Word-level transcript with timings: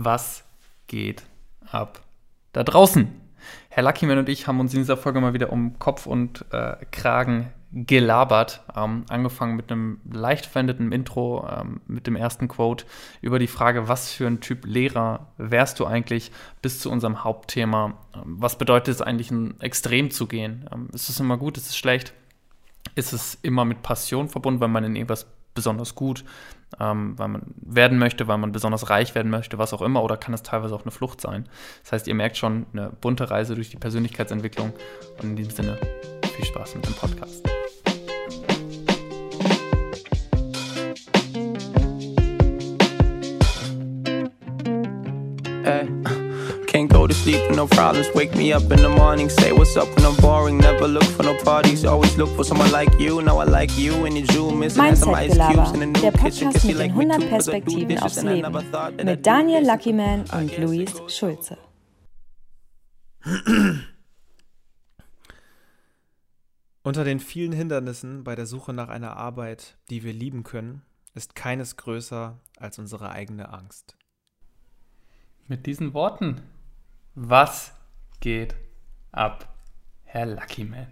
Was 0.00 0.44
geht 0.86 1.24
ab 1.72 2.02
da 2.52 2.62
draußen? 2.62 3.10
Herr 3.68 3.82
Luckyman 3.82 4.18
und 4.18 4.28
ich 4.28 4.46
haben 4.46 4.60
uns 4.60 4.72
in 4.72 4.78
dieser 4.78 4.96
Folge 4.96 5.20
mal 5.20 5.34
wieder 5.34 5.50
um 5.50 5.80
Kopf 5.80 6.06
und 6.06 6.44
äh, 6.52 6.76
Kragen 6.92 7.52
gelabert. 7.72 8.62
Ähm, 8.76 9.06
angefangen 9.08 9.56
mit 9.56 9.72
einem 9.72 10.00
leicht 10.08 10.46
verwendeten 10.46 10.92
Intro, 10.92 11.48
ähm, 11.50 11.80
mit 11.88 12.06
dem 12.06 12.14
ersten 12.14 12.46
Quote 12.46 12.84
über 13.22 13.40
die 13.40 13.48
Frage, 13.48 13.88
was 13.88 14.12
für 14.12 14.28
ein 14.28 14.40
Typ 14.40 14.66
Lehrer 14.66 15.32
wärst 15.36 15.80
du 15.80 15.86
eigentlich, 15.86 16.30
bis 16.62 16.78
zu 16.78 16.92
unserem 16.92 17.24
Hauptthema. 17.24 17.94
Ähm, 18.14 18.36
was 18.38 18.56
bedeutet 18.56 18.94
es 18.94 19.02
eigentlich, 19.02 19.32
ein 19.32 19.60
Extrem 19.60 20.12
zu 20.12 20.28
gehen? 20.28 20.70
Ähm, 20.72 20.90
ist 20.92 21.08
es 21.08 21.18
immer 21.18 21.38
gut, 21.38 21.56
ist 21.56 21.70
es 21.70 21.76
schlecht? 21.76 22.14
Ist 22.94 23.12
es 23.12 23.36
immer 23.42 23.64
mit 23.64 23.82
Passion 23.82 24.28
verbunden, 24.28 24.60
weil 24.60 24.68
man 24.68 24.84
in 24.84 24.94
irgendwas 24.94 25.26
besonders 25.54 25.96
gut, 25.96 26.24
ähm, 26.80 27.18
weil 27.18 27.28
man 27.28 27.42
werden 27.56 27.98
möchte, 27.98 28.28
weil 28.28 28.38
man 28.38 28.52
besonders 28.52 28.90
reich 28.90 29.14
werden 29.14 29.30
möchte, 29.30 29.58
was 29.58 29.72
auch 29.72 29.82
immer, 29.82 30.02
oder 30.02 30.16
kann 30.16 30.34
es 30.34 30.42
teilweise 30.42 30.74
auch 30.74 30.82
eine 30.82 30.90
Flucht 30.90 31.20
sein. 31.20 31.48
Das 31.82 31.92
heißt, 31.92 32.08
ihr 32.08 32.14
merkt 32.14 32.36
schon 32.36 32.66
eine 32.72 32.90
bunte 33.00 33.30
Reise 33.30 33.54
durch 33.54 33.70
die 33.70 33.76
Persönlichkeitsentwicklung 33.76 34.72
und 35.18 35.24
in 35.24 35.36
diesem 35.36 35.52
Sinne 35.52 35.78
viel 36.36 36.44
Spaß 36.44 36.76
mit 36.76 36.86
dem 36.86 36.94
Podcast. 36.94 37.57
To 47.08 47.14
sleep 47.14 47.40
with 47.48 47.56
no 47.56 47.66
problems. 47.66 48.08
Wake 48.14 48.34
me 48.34 48.52
up 48.52 48.70
in 48.70 48.82
the 48.82 48.88
morning, 48.88 49.30
say 49.30 49.52
what's 49.52 49.76
up 49.76 49.88
when 49.96 50.04
I'm 50.04 50.16
boring. 50.16 50.58
Never 50.58 50.86
look 50.86 51.04
for 51.04 51.22
no 51.22 51.34
parties, 51.42 51.84
always 51.84 52.16
look 52.16 52.28
for 52.36 52.44
someone 52.44 52.70
like 52.70 52.92
you. 53.00 53.22
Now 53.22 53.38
I 53.38 53.44
like 53.44 53.76
you 53.78 54.04
and 54.04 54.16
you 54.16 54.26
zoom 54.26 54.60
Mindset 54.60 54.96
some 54.96 55.14
ice 55.14 55.36
cubes 55.36 55.72
in 55.72 55.82
a 55.82 55.86
new 55.86 56.00
der 56.00 56.12
Podcast 56.12 56.60
kitchen. 56.60 56.68
mit 56.68 56.78
den 56.78 56.90
100 56.90 57.28
Perspektiven 57.28 57.98
aufs 57.98 58.22
Leben. 58.22 58.52
Mit 59.04 59.26
Daniel 59.26 59.66
Luckyman 59.66 60.24
und 60.32 60.58
Luis 60.58 60.92
Schulze. 61.08 61.56
Unter 66.82 67.04
den 67.04 67.20
vielen 67.20 67.52
Hindernissen 67.52 68.24
bei 68.24 68.34
der 68.34 68.46
Suche 68.46 68.72
nach 68.72 68.88
einer 68.88 69.16
Arbeit, 69.16 69.76
die 69.90 70.02
wir 70.04 70.12
lieben 70.12 70.42
können, 70.42 70.82
ist 71.14 71.34
keines 71.34 71.76
größer 71.76 72.38
als 72.58 72.78
unsere 72.78 73.10
eigene 73.10 73.52
Angst. 73.52 73.96
Mit 75.48 75.66
diesen 75.66 75.94
Worten 75.94 76.42
was 77.20 77.72
geht 78.20 78.54
ab, 79.10 79.48
Herr 80.04 80.26
Luckyman? 80.26 80.86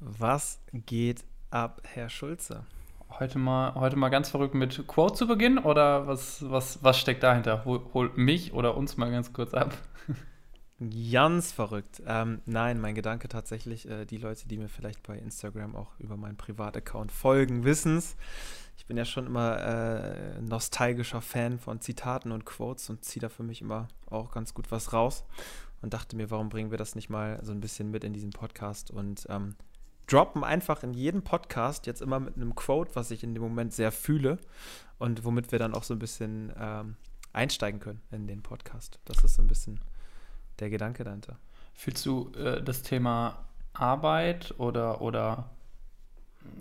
Was 0.00 0.58
geht 0.72 1.22
ab, 1.50 1.82
Herr 1.84 2.08
Schulze? 2.08 2.64
Heute 3.10 3.38
mal, 3.38 3.74
heute 3.74 3.96
mal 3.96 4.08
ganz 4.08 4.30
verrückt 4.30 4.54
mit 4.54 4.86
Quote 4.86 5.14
zu 5.14 5.26
beginnen 5.26 5.58
oder 5.58 6.06
was, 6.06 6.48
was, 6.48 6.82
was 6.82 6.98
steckt 6.98 7.22
dahinter? 7.22 7.64
Hol, 7.66 7.82
hol 7.92 8.10
mich 8.16 8.54
oder 8.54 8.76
uns 8.76 8.96
mal 8.96 9.10
ganz 9.10 9.32
kurz 9.32 9.52
ab. 9.54 9.76
Ganz 11.12 11.52
verrückt. 11.52 12.02
Ähm, 12.04 12.42
nein, 12.46 12.80
mein 12.80 12.96
Gedanke 12.96 13.28
tatsächlich, 13.28 13.88
äh, 13.88 14.04
die 14.04 14.16
Leute, 14.16 14.48
die 14.48 14.58
mir 14.58 14.68
vielleicht 14.68 15.04
bei 15.04 15.16
Instagram 15.16 15.76
auch 15.76 15.92
über 16.00 16.16
meinen 16.16 16.36
Privataccount 16.36 17.12
folgen, 17.12 17.64
wissen 17.64 17.98
es 17.98 18.16
ich 18.76 18.86
bin 18.86 18.96
ja 18.96 19.04
schon 19.04 19.26
immer 19.26 19.58
äh, 19.60 20.40
nostalgischer 20.40 21.20
Fan 21.20 21.58
von 21.58 21.80
Zitaten 21.80 22.32
und 22.32 22.44
Quotes 22.44 22.90
und 22.90 23.04
ziehe 23.04 23.20
da 23.20 23.28
für 23.28 23.42
mich 23.42 23.60
immer 23.60 23.88
auch 24.06 24.30
ganz 24.32 24.54
gut 24.54 24.70
was 24.70 24.92
raus 24.92 25.24
und 25.82 25.94
dachte 25.94 26.16
mir, 26.16 26.30
warum 26.30 26.48
bringen 26.48 26.70
wir 26.70 26.78
das 26.78 26.94
nicht 26.94 27.10
mal 27.10 27.38
so 27.42 27.52
ein 27.52 27.60
bisschen 27.60 27.90
mit 27.90 28.04
in 28.04 28.12
diesen 28.12 28.30
Podcast 28.30 28.90
und 28.90 29.26
ähm, 29.28 29.54
droppen 30.06 30.44
einfach 30.44 30.82
in 30.82 30.92
jedem 30.92 31.22
Podcast 31.22 31.86
jetzt 31.86 32.02
immer 32.02 32.20
mit 32.20 32.36
einem 32.36 32.54
Quote, 32.54 32.94
was 32.94 33.10
ich 33.10 33.24
in 33.24 33.34
dem 33.34 33.42
Moment 33.42 33.72
sehr 33.72 33.92
fühle 33.92 34.38
und 34.98 35.24
womit 35.24 35.52
wir 35.52 35.58
dann 35.58 35.74
auch 35.74 35.82
so 35.82 35.94
ein 35.94 35.98
bisschen 35.98 36.52
ähm, 36.58 36.96
einsteigen 37.32 37.80
können 37.80 38.02
in 38.10 38.26
den 38.26 38.42
Podcast. 38.42 38.98
Das 39.04 39.22
ist 39.24 39.34
so 39.34 39.42
ein 39.42 39.48
bisschen 39.48 39.80
der 40.58 40.70
Gedanke 40.70 41.04
dahinter. 41.04 41.38
Fühlst 41.74 42.06
du 42.06 42.30
äh, 42.32 42.62
das 42.62 42.82
Thema 42.82 43.44
Arbeit 43.72 44.54
oder, 44.58 45.00
oder 45.00 45.50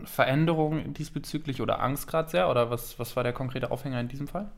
Veränderung 0.06 0.94
diesbezüglich 0.94 1.62
oder 1.62 1.82
Angst 1.82 2.08
gerade 2.08 2.30
sehr? 2.30 2.50
Oder 2.50 2.70
was, 2.70 3.00
was 3.00 3.16
war 3.16 3.24
der 3.24 3.34
konkrete 3.34 3.72
Aufhänger 3.72 4.00
in 4.00 4.08
diesem 4.08 4.28
Fall? 4.28 4.52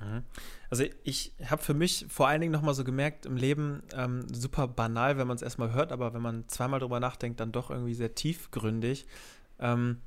Mhm. 0.00 0.22
Also 0.70 0.84
ich 1.02 1.32
habe 1.44 1.62
für 1.62 1.74
mich 1.74 2.06
vor 2.08 2.28
allen 2.28 2.40
Dingen 2.40 2.52
nochmal 2.52 2.74
so 2.74 2.84
gemerkt, 2.84 3.26
im 3.26 3.36
Leben 3.36 3.82
ähm, 3.94 4.26
super 4.32 4.68
banal, 4.68 5.18
wenn 5.18 5.26
man 5.26 5.36
es 5.36 5.42
erstmal 5.42 5.72
hört, 5.72 5.92
aber 5.92 6.14
wenn 6.14 6.22
man 6.22 6.48
zweimal 6.48 6.80
drüber 6.80 7.00
nachdenkt, 7.00 7.40
dann 7.40 7.52
doch 7.52 7.70
irgendwie 7.70 7.94
sehr 7.94 8.14
tiefgründig. 8.14 9.06
Ähm, 9.58 9.98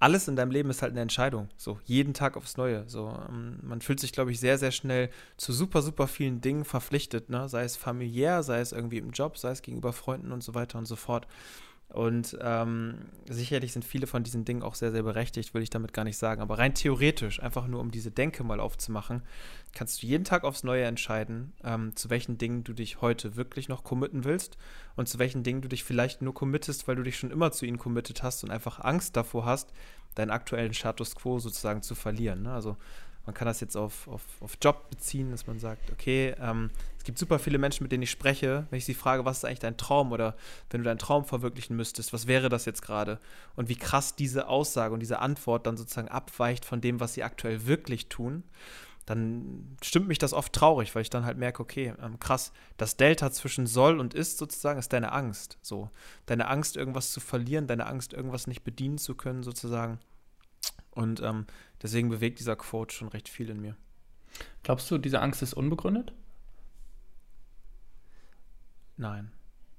alles 0.00 0.28
in 0.28 0.36
deinem 0.36 0.50
Leben 0.50 0.70
ist 0.70 0.80
halt 0.80 0.92
eine 0.92 1.02
Entscheidung. 1.02 1.50
So, 1.58 1.78
jeden 1.84 2.14
Tag 2.14 2.36
aufs 2.38 2.56
Neue. 2.56 2.88
So, 2.88 3.14
ähm, 3.28 3.58
man 3.62 3.82
fühlt 3.82 4.00
sich, 4.00 4.12
glaube 4.12 4.32
ich, 4.32 4.40
sehr, 4.40 4.56
sehr 4.56 4.70
schnell 4.70 5.10
zu 5.36 5.52
super, 5.52 5.82
super 5.82 6.08
vielen 6.08 6.40
Dingen 6.40 6.64
verpflichtet, 6.64 7.28
ne? 7.28 7.50
Sei 7.50 7.64
es 7.64 7.76
familiär, 7.76 8.42
sei 8.42 8.60
es 8.60 8.72
irgendwie 8.72 8.96
im 8.96 9.10
Job, 9.10 9.36
sei 9.36 9.50
es 9.50 9.60
gegenüber 9.60 9.92
Freunden 9.92 10.32
und 10.32 10.42
so 10.42 10.54
weiter 10.54 10.78
und 10.78 10.86
so 10.86 10.96
fort. 10.96 11.26
Und 11.92 12.38
ähm, 12.40 12.94
sicherlich 13.28 13.72
sind 13.72 13.84
viele 13.84 14.06
von 14.06 14.22
diesen 14.22 14.44
Dingen 14.44 14.62
auch 14.62 14.76
sehr, 14.76 14.92
sehr 14.92 15.02
berechtigt, 15.02 15.54
will 15.54 15.62
ich 15.62 15.70
damit 15.70 15.92
gar 15.92 16.04
nicht 16.04 16.18
sagen. 16.18 16.40
Aber 16.40 16.58
rein 16.58 16.72
theoretisch, 16.72 17.42
einfach 17.42 17.66
nur 17.66 17.80
um 17.80 17.90
diese 17.90 18.12
Denke 18.12 18.44
mal 18.44 18.60
aufzumachen, 18.60 19.22
kannst 19.74 20.02
du 20.02 20.06
jeden 20.06 20.24
Tag 20.24 20.44
aufs 20.44 20.62
Neue 20.62 20.84
entscheiden, 20.84 21.52
ähm, 21.64 21.96
zu 21.96 22.08
welchen 22.08 22.38
Dingen 22.38 22.62
du 22.62 22.74
dich 22.74 23.00
heute 23.00 23.34
wirklich 23.34 23.68
noch 23.68 23.82
committen 23.82 24.24
willst 24.24 24.56
und 24.94 25.08
zu 25.08 25.18
welchen 25.18 25.42
Dingen 25.42 25.62
du 25.62 25.68
dich 25.68 25.82
vielleicht 25.82 26.22
nur 26.22 26.32
committest, 26.32 26.86
weil 26.86 26.94
du 26.94 27.02
dich 27.02 27.18
schon 27.18 27.32
immer 27.32 27.50
zu 27.50 27.66
ihnen 27.66 27.78
committet 27.78 28.22
hast 28.22 28.44
und 28.44 28.50
einfach 28.50 28.78
Angst 28.78 29.16
davor 29.16 29.44
hast, 29.44 29.72
deinen 30.14 30.30
aktuellen 30.30 30.74
Status 30.74 31.16
quo 31.16 31.40
sozusagen 31.40 31.82
zu 31.82 31.96
verlieren. 31.96 32.42
Ne? 32.42 32.52
Also 32.52 32.76
man 33.30 33.34
kann 33.34 33.46
das 33.46 33.60
jetzt 33.60 33.76
auf, 33.76 34.08
auf, 34.08 34.22
auf 34.40 34.58
Job 34.60 34.90
beziehen, 34.90 35.30
dass 35.30 35.46
man 35.46 35.60
sagt, 35.60 35.92
okay, 35.92 36.34
ähm, 36.40 36.68
es 36.98 37.04
gibt 37.04 37.16
super 37.16 37.38
viele 37.38 37.58
Menschen, 37.58 37.84
mit 37.84 37.92
denen 37.92 38.02
ich 38.02 38.10
spreche, 38.10 38.66
wenn 38.70 38.78
ich 38.78 38.84
sie 38.84 38.94
frage, 38.94 39.24
was 39.24 39.38
ist 39.38 39.44
eigentlich 39.44 39.60
dein 39.60 39.76
Traum 39.76 40.10
oder 40.10 40.34
wenn 40.68 40.80
du 40.80 40.84
deinen 40.84 40.98
Traum 40.98 41.24
verwirklichen 41.24 41.76
müsstest, 41.76 42.12
was 42.12 42.26
wäre 42.26 42.48
das 42.48 42.64
jetzt 42.64 42.82
gerade? 42.82 43.20
Und 43.54 43.68
wie 43.68 43.76
krass 43.76 44.16
diese 44.16 44.48
Aussage 44.48 44.92
und 44.92 44.98
diese 44.98 45.20
Antwort 45.20 45.68
dann 45.68 45.76
sozusagen 45.76 46.08
abweicht 46.08 46.64
von 46.64 46.80
dem, 46.80 46.98
was 46.98 47.14
sie 47.14 47.22
aktuell 47.22 47.68
wirklich 47.68 48.08
tun, 48.08 48.42
dann 49.06 49.76
stimmt 49.80 50.08
mich 50.08 50.18
das 50.18 50.32
oft 50.32 50.52
traurig, 50.52 50.92
weil 50.96 51.02
ich 51.02 51.10
dann 51.10 51.24
halt 51.24 51.38
merke, 51.38 51.62
okay, 51.62 51.94
ähm, 52.02 52.18
krass, 52.18 52.50
das 52.78 52.96
Delta 52.96 53.30
zwischen 53.30 53.68
soll 53.68 54.00
und 54.00 54.12
ist 54.12 54.38
sozusagen 54.38 54.80
ist 54.80 54.92
deine 54.92 55.12
Angst. 55.12 55.56
So, 55.62 55.88
deine 56.26 56.48
Angst, 56.48 56.76
irgendwas 56.76 57.12
zu 57.12 57.20
verlieren, 57.20 57.68
deine 57.68 57.86
Angst, 57.86 58.12
irgendwas 58.12 58.48
nicht 58.48 58.64
bedienen 58.64 58.98
zu 58.98 59.14
können, 59.14 59.44
sozusagen. 59.44 60.00
Und 60.90 61.20
ähm, 61.20 61.46
deswegen 61.82 62.08
bewegt 62.08 62.40
dieser 62.40 62.56
Quote 62.56 62.94
schon 62.94 63.08
recht 63.08 63.28
viel 63.28 63.50
in 63.50 63.60
mir. 63.60 63.76
Glaubst 64.62 64.90
du, 64.90 64.98
diese 64.98 65.20
Angst 65.20 65.42
ist 65.42 65.54
unbegründet? 65.54 66.12
Nein, 68.96 69.32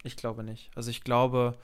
ich 0.04 0.16
glaube 0.16 0.44
nicht. 0.44 0.72
Also 0.76 0.90
ich 0.90 1.04
glaube, 1.04 1.58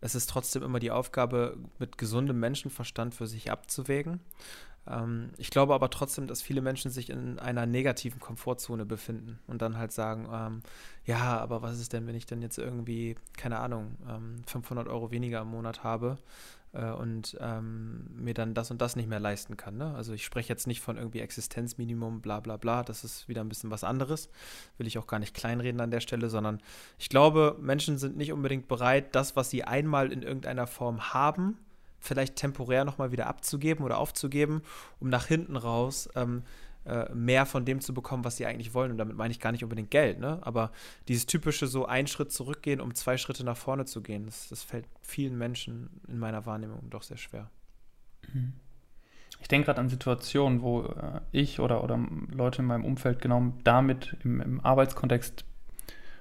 es 0.00 0.14
ist 0.14 0.30
trotzdem 0.30 0.62
immer 0.62 0.78
die 0.78 0.90
Aufgabe, 0.90 1.58
mit 1.78 1.98
gesundem 1.98 2.40
Menschenverstand 2.40 3.14
für 3.14 3.26
sich 3.26 3.50
abzuwägen. 3.50 4.20
Ähm, 4.86 5.30
ich 5.36 5.50
glaube 5.50 5.74
aber 5.74 5.90
trotzdem, 5.90 6.26
dass 6.26 6.42
viele 6.42 6.60
Menschen 6.60 6.90
sich 6.90 7.10
in 7.10 7.38
einer 7.38 7.66
negativen 7.66 8.20
Komfortzone 8.20 8.86
befinden 8.86 9.38
und 9.46 9.62
dann 9.62 9.76
halt 9.76 9.92
sagen, 9.92 10.28
ähm, 10.32 10.62
ja, 11.04 11.38
aber 11.38 11.62
was 11.62 11.80
ist 11.80 11.92
denn, 11.92 12.06
wenn 12.06 12.14
ich 12.14 12.26
denn 12.26 12.42
jetzt 12.42 12.58
irgendwie, 12.58 13.16
keine 13.36 13.58
Ahnung, 13.58 13.96
ähm, 14.08 14.42
500 14.46 14.88
Euro 14.88 15.10
weniger 15.10 15.40
im 15.40 15.48
Monat 15.48 15.84
habe 15.84 16.18
äh, 16.72 16.90
und 16.90 17.36
ähm, 17.40 18.06
mir 18.16 18.34
dann 18.34 18.54
das 18.54 18.70
und 18.70 18.80
das 18.80 18.96
nicht 18.96 19.08
mehr 19.08 19.20
leisten 19.20 19.56
kann. 19.56 19.76
Ne? 19.76 19.94
Also 19.94 20.12
ich 20.12 20.24
spreche 20.24 20.48
jetzt 20.48 20.66
nicht 20.66 20.80
von 20.80 20.96
irgendwie 20.96 21.20
Existenzminimum, 21.20 22.20
bla 22.20 22.40
bla 22.40 22.56
bla, 22.56 22.82
das 22.82 23.04
ist 23.04 23.28
wieder 23.28 23.42
ein 23.42 23.48
bisschen 23.48 23.70
was 23.70 23.84
anderes, 23.84 24.28
will 24.78 24.86
ich 24.86 24.98
auch 24.98 25.06
gar 25.06 25.18
nicht 25.18 25.34
kleinreden 25.34 25.80
an 25.80 25.90
der 25.90 26.00
Stelle, 26.00 26.30
sondern 26.30 26.60
ich 26.98 27.08
glaube, 27.08 27.56
Menschen 27.60 27.98
sind 27.98 28.16
nicht 28.16 28.32
unbedingt 28.32 28.68
bereit, 28.68 29.14
das, 29.14 29.36
was 29.36 29.50
sie 29.50 29.64
einmal 29.64 30.12
in 30.12 30.22
irgendeiner 30.22 30.66
Form 30.66 31.12
haben, 31.12 31.58
vielleicht 32.00 32.36
temporär 32.36 32.84
nochmal 32.84 33.12
wieder 33.12 33.26
abzugeben 33.26 33.84
oder 33.84 33.98
aufzugeben, 33.98 34.62
um 34.98 35.08
nach 35.08 35.26
hinten 35.26 35.56
raus 35.56 36.08
ähm, 36.16 36.42
äh, 36.86 37.12
mehr 37.12 37.44
von 37.44 37.64
dem 37.64 37.80
zu 37.80 37.92
bekommen, 37.92 38.24
was 38.24 38.38
sie 38.38 38.46
eigentlich 38.46 38.72
wollen. 38.72 38.90
Und 38.90 38.98
damit 38.98 39.16
meine 39.16 39.30
ich 39.32 39.38
gar 39.38 39.52
nicht 39.52 39.62
unbedingt 39.62 39.90
Geld, 39.90 40.18
ne? 40.18 40.38
Aber 40.40 40.72
dieses 41.08 41.26
typische 41.26 41.66
so 41.66 41.84
einen 41.86 42.06
Schritt 42.06 42.32
zurückgehen, 42.32 42.80
um 42.80 42.94
zwei 42.94 43.18
Schritte 43.18 43.44
nach 43.44 43.56
vorne 43.56 43.84
zu 43.84 44.00
gehen, 44.00 44.24
das, 44.24 44.48
das 44.48 44.62
fällt 44.62 44.86
vielen 45.02 45.36
Menschen 45.36 45.90
in 46.08 46.18
meiner 46.18 46.46
Wahrnehmung 46.46 46.88
doch 46.88 47.02
sehr 47.02 47.18
schwer. 47.18 47.50
Ich 49.40 49.48
denke 49.48 49.66
gerade 49.66 49.80
an 49.80 49.88
Situationen, 49.88 50.62
wo 50.62 50.82
äh, 50.84 51.20
ich 51.32 51.60
oder, 51.60 51.84
oder 51.84 51.98
Leute 52.32 52.62
in 52.62 52.66
meinem 52.66 52.84
Umfeld 52.84 53.20
genau 53.20 53.52
damit 53.62 54.16
im, 54.24 54.40
im 54.40 54.60
Arbeitskontext 54.60 55.44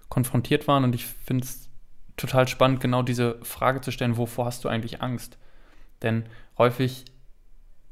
konfrontiert 0.10 0.68
waren. 0.68 0.84
Und 0.84 0.94
ich 0.94 1.06
finde 1.06 1.46
es 1.46 1.70
total 2.18 2.48
spannend, 2.48 2.82
genau 2.82 3.02
diese 3.02 3.40
Frage 3.44 3.82
zu 3.82 3.92
stellen, 3.92 4.18
wovor 4.18 4.46
hast 4.46 4.64
du 4.66 4.70
eigentlich 4.70 5.02
Angst? 5.02 5.38
Denn 6.02 6.26
häufig 6.58 7.06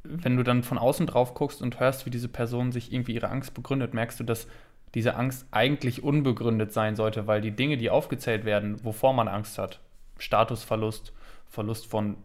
wenn 0.10 0.38
du 0.38 0.44
dann 0.44 0.64
von 0.64 0.78
außen 0.78 1.08
drauf 1.08 1.34
guckst 1.34 1.62
und 1.62 1.80
hörst, 1.80 2.06
wie 2.06 2.10
diese 2.10 2.30
Person 2.30 2.72
sich 2.72 2.94
irgendwie 2.94 3.14
ihre 3.14 3.30
Angst 3.30 3.54
begründet, 3.54 3.94
merkst 3.94 4.20
du, 4.20 4.24
dass 4.24 4.48
diese 4.94 5.16
Angst 5.16 5.46
eigentlich 5.52 6.04
unbegründet 6.04 6.72
sein 6.72 6.96
sollte, 6.96 7.28
weil 7.28 7.42
die 7.42 7.52
Dinge, 7.52 7.78
die 7.78 7.90
aufgezählt 7.90 8.46
werden, 8.46 8.84
wovor 8.84 9.14
man 9.14 9.28
Angst 9.28 9.58
hat, 9.58 9.80
Statusverlust, 10.18 11.14
Verlust 11.46 11.88
von 11.88 12.18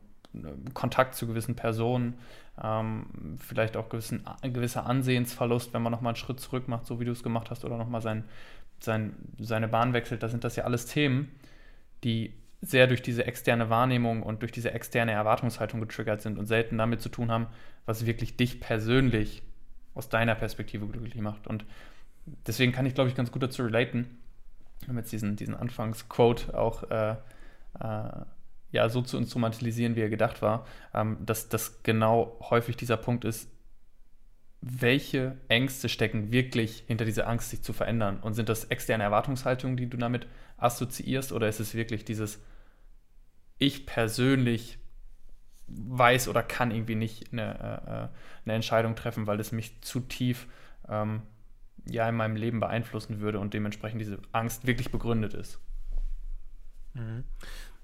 Kontakt 0.73 1.15
zu 1.15 1.27
gewissen 1.27 1.57
Personen, 1.57 2.15
ähm, 2.63 3.37
vielleicht 3.39 3.77
auch 3.77 3.89
gewissen, 3.89 4.25
gewisser 4.43 4.87
Ansehensverlust, 4.87 5.75
wenn 5.75 5.83
man 5.83 5.93
nochmal 5.93 6.13
einen 6.13 6.17
Schritt 6.17 6.41
zurück 6.41 6.69
macht, 6.69 6.87
so 6.87 7.01
wie 7.01 7.05
du 7.05 7.13
es 7.13 7.23
gemacht 7.23 7.51
hast, 7.51 7.65
oder 7.65 7.77
nochmal 7.77 8.01
sein, 8.01 8.25
sein, 8.81 9.15
seine 9.39 9.69
Bahn 9.69 9.93
wechselt. 9.93 10.23
Da 10.23 10.29
sind 10.29 10.45
das 10.45 10.57
ja 10.57 10.65
alles 10.65 10.87
Themen, 10.87 11.29
die 12.05 12.33
sehr 12.63 12.87
durch 12.87 13.03
diese 13.03 13.27
externe 13.27 13.71
Wahrnehmung 13.71 14.23
und 14.23 14.41
durch 14.43 14.53
diese 14.53 14.73
externe 14.73 15.13
Erwartungshaltung 15.13 15.81
getriggert 15.81 16.23
sind 16.23 16.39
und 16.39 16.47
selten 16.47 16.79
damit 16.79 17.01
zu 17.03 17.09
tun 17.09 17.31
haben, 17.31 17.49
was 17.87 18.07
wirklich 18.07 18.37
dich 18.37 18.61
persönlich 18.61 19.43
aus 19.95 20.09
deiner 20.09 20.37
Perspektive 20.37 20.87
glücklich 20.87 21.17
macht. 21.17 21.49
Und 21.49 21.67
deswegen 22.47 22.73
kann 22.73 22.87
ich, 22.87 22.95
glaube 22.95 23.11
ich, 23.11 23.17
ganz 23.17 23.33
gut 23.33 23.43
dazu 23.43 23.65
relaten, 23.65 24.19
um 24.89 24.97
jetzt 24.97 25.13
diesen, 25.13 25.35
diesen 25.35 25.57
Anfangsquote 25.57 26.57
auch 26.57 26.89
äh, 26.89 27.17
äh, 27.81 28.25
ja, 28.71 28.89
so 28.89 29.03
zu 29.03 29.19
instrumentalisieren, 29.19 29.97
wie 29.97 30.01
er 30.01 30.09
gedacht 30.09 30.41
war, 30.41 30.65
ähm, 30.95 31.19
dass 31.27 31.49
das 31.49 31.83
genau 31.83 32.39
häufig 32.49 32.77
dieser 32.77 32.97
Punkt 32.97 33.25
ist, 33.25 33.51
welche 34.61 35.37
Ängste 35.49 35.89
stecken 35.89 36.31
wirklich 36.31 36.85
hinter 36.87 37.05
dieser 37.05 37.27
Angst, 37.27 37.51
sich 37.51 37.63
zu 37.63 37.73
verändern? 37.73 38.21
Und 38.21 38.35
sind 38.35 38.49
das 38.49 38.67
externe 38.67 39.03
Erwartungshaltungen, 39.03 39.77
die 39.77 39.91
du 39.91 39.97
damit 39.97 40.29
assoziierst, 40.57 41.33
oder 41.33 41.49
ist 41.49 41.59
es 41.59 41.75
wirklich 41.75 42.05
dieses, 42.05 42.39
ich 43.63 43.87
persönlich 43.87 44.79
weiß 45.69 46.29
oder 46.29 46.43
kann 46.43 46.71
irgendwie 46.71 46.97
nicht 46.97 47.33
eine, 47.33 47.59
äh, 47.59 48.05
äh, 48.05 48.09
eine 48.45 48.55
Entscheidung 48.55 48.95
treffen, 48.97 49.27
weil 49.27 49.41
es 49.41 49.53
mich 49.53 49.81
zu 49.81 50.01
tief 50.01 50.47
ähm, 50.89 51.23
ja 51.87 52.09
in 52.09 52.17
meinem 52.17 52.37
Leben 52.37 52.61
beeinflussen 52.61 53.21
würde 53.21 53.39
und 53.39 53.55
dementsprechend 53.55 54.01
diese 54.01 54.19
Angst 54.33 54.67
wirklich 54.67 54.91
begründet 54.91 55.35
ist. 55.35 55.59
Mhm. 56.95 57.25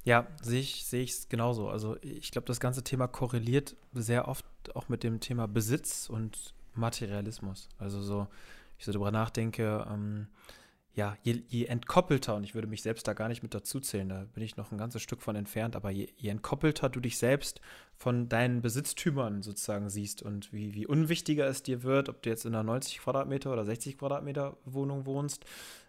Ja, 0.05 0.27
sehe 0.43 0.61
ich 0.61 0.93
es 0.93 1.29
genauso. 1.29 1.69
Also 1.69 1.97
ich 2.03 2.31
glaube, 2.31 2.47
das 2.47 2.61
ganze 2.61 2.83
Thema 2.83 3.09
korreliert 3.09 3.77
sehr 3.93 4.29
oft 4.29 4.45
auch 4.75 4.89
mit 4.89 5.03
dem 5.03 5.21
Thema 5.21 5.47
Besitz 5.47 6.09
und 6.09 6.55
Materialismus. 6.75 7.69
Also 7.79 8.03
so, 8.03 8.27
ich 8.79 8.85
so 8.85 8.93
darüber 8.93 9.11
nachdenke, 9.11 9.87
ähm, 9.91 10.29
ja, 10.99 11.17
je, 11.23 11.45
je, 11.47 11.67
entkoppelter, 11.67 12.35
und 12.35 12.43
ich 12.43 12.57
würde 12.57 12.67
mich 12.67 12.83
selbst 12.83 13.07
da 13.07 13.13
gar 13.13 13.29
nicht 13.29 13.45
mit 13.45 13.55
dazu 13.55 13.79
zählen, 13.79 14.09
da 14.09 14.25
bin 14.35 14.43
ich 14.43 14.57
noch 14.57 14.73
ein 14.73 14.79
ganzes 14.79 15.01
Stück 15.01 15.23
von 15.23 15.37
entfernt, 15.37 15.77
aber 15.77 15.91
je, 15.91 16.09
je 16.17 16.29
entkoppelter 16.29 16.89
du 16.89 16.99
dich 16.99 17.19
selbst 17.19 17.61
von 17.95 18.29
deinen 18.29 18.63
Besitztümern 18.63 19.43
sozusagen 19.43 19.91
siehst 19.91 20.23
und 20.23 20.53
wie, 20.53 20.75
wie 20.75 20.89
unwichtiger 20.89 21.47
es 21.47 21.63
dir 21.63 21.85
wird, 21.85 22.09
ob 22.09 22.21
du 22.23 22.31
jetzt 22.31 22.45
in 22.47 22.53
einer 22.53 22.65
90 22.65 22.99
Quadratmeter 22.99 23.53
oder 23.53 23.65
60 23.65 23.97
Quadratmeter 23.97 24.57
Wohnung 24.65 25.07
wohnst, 25.07 25.45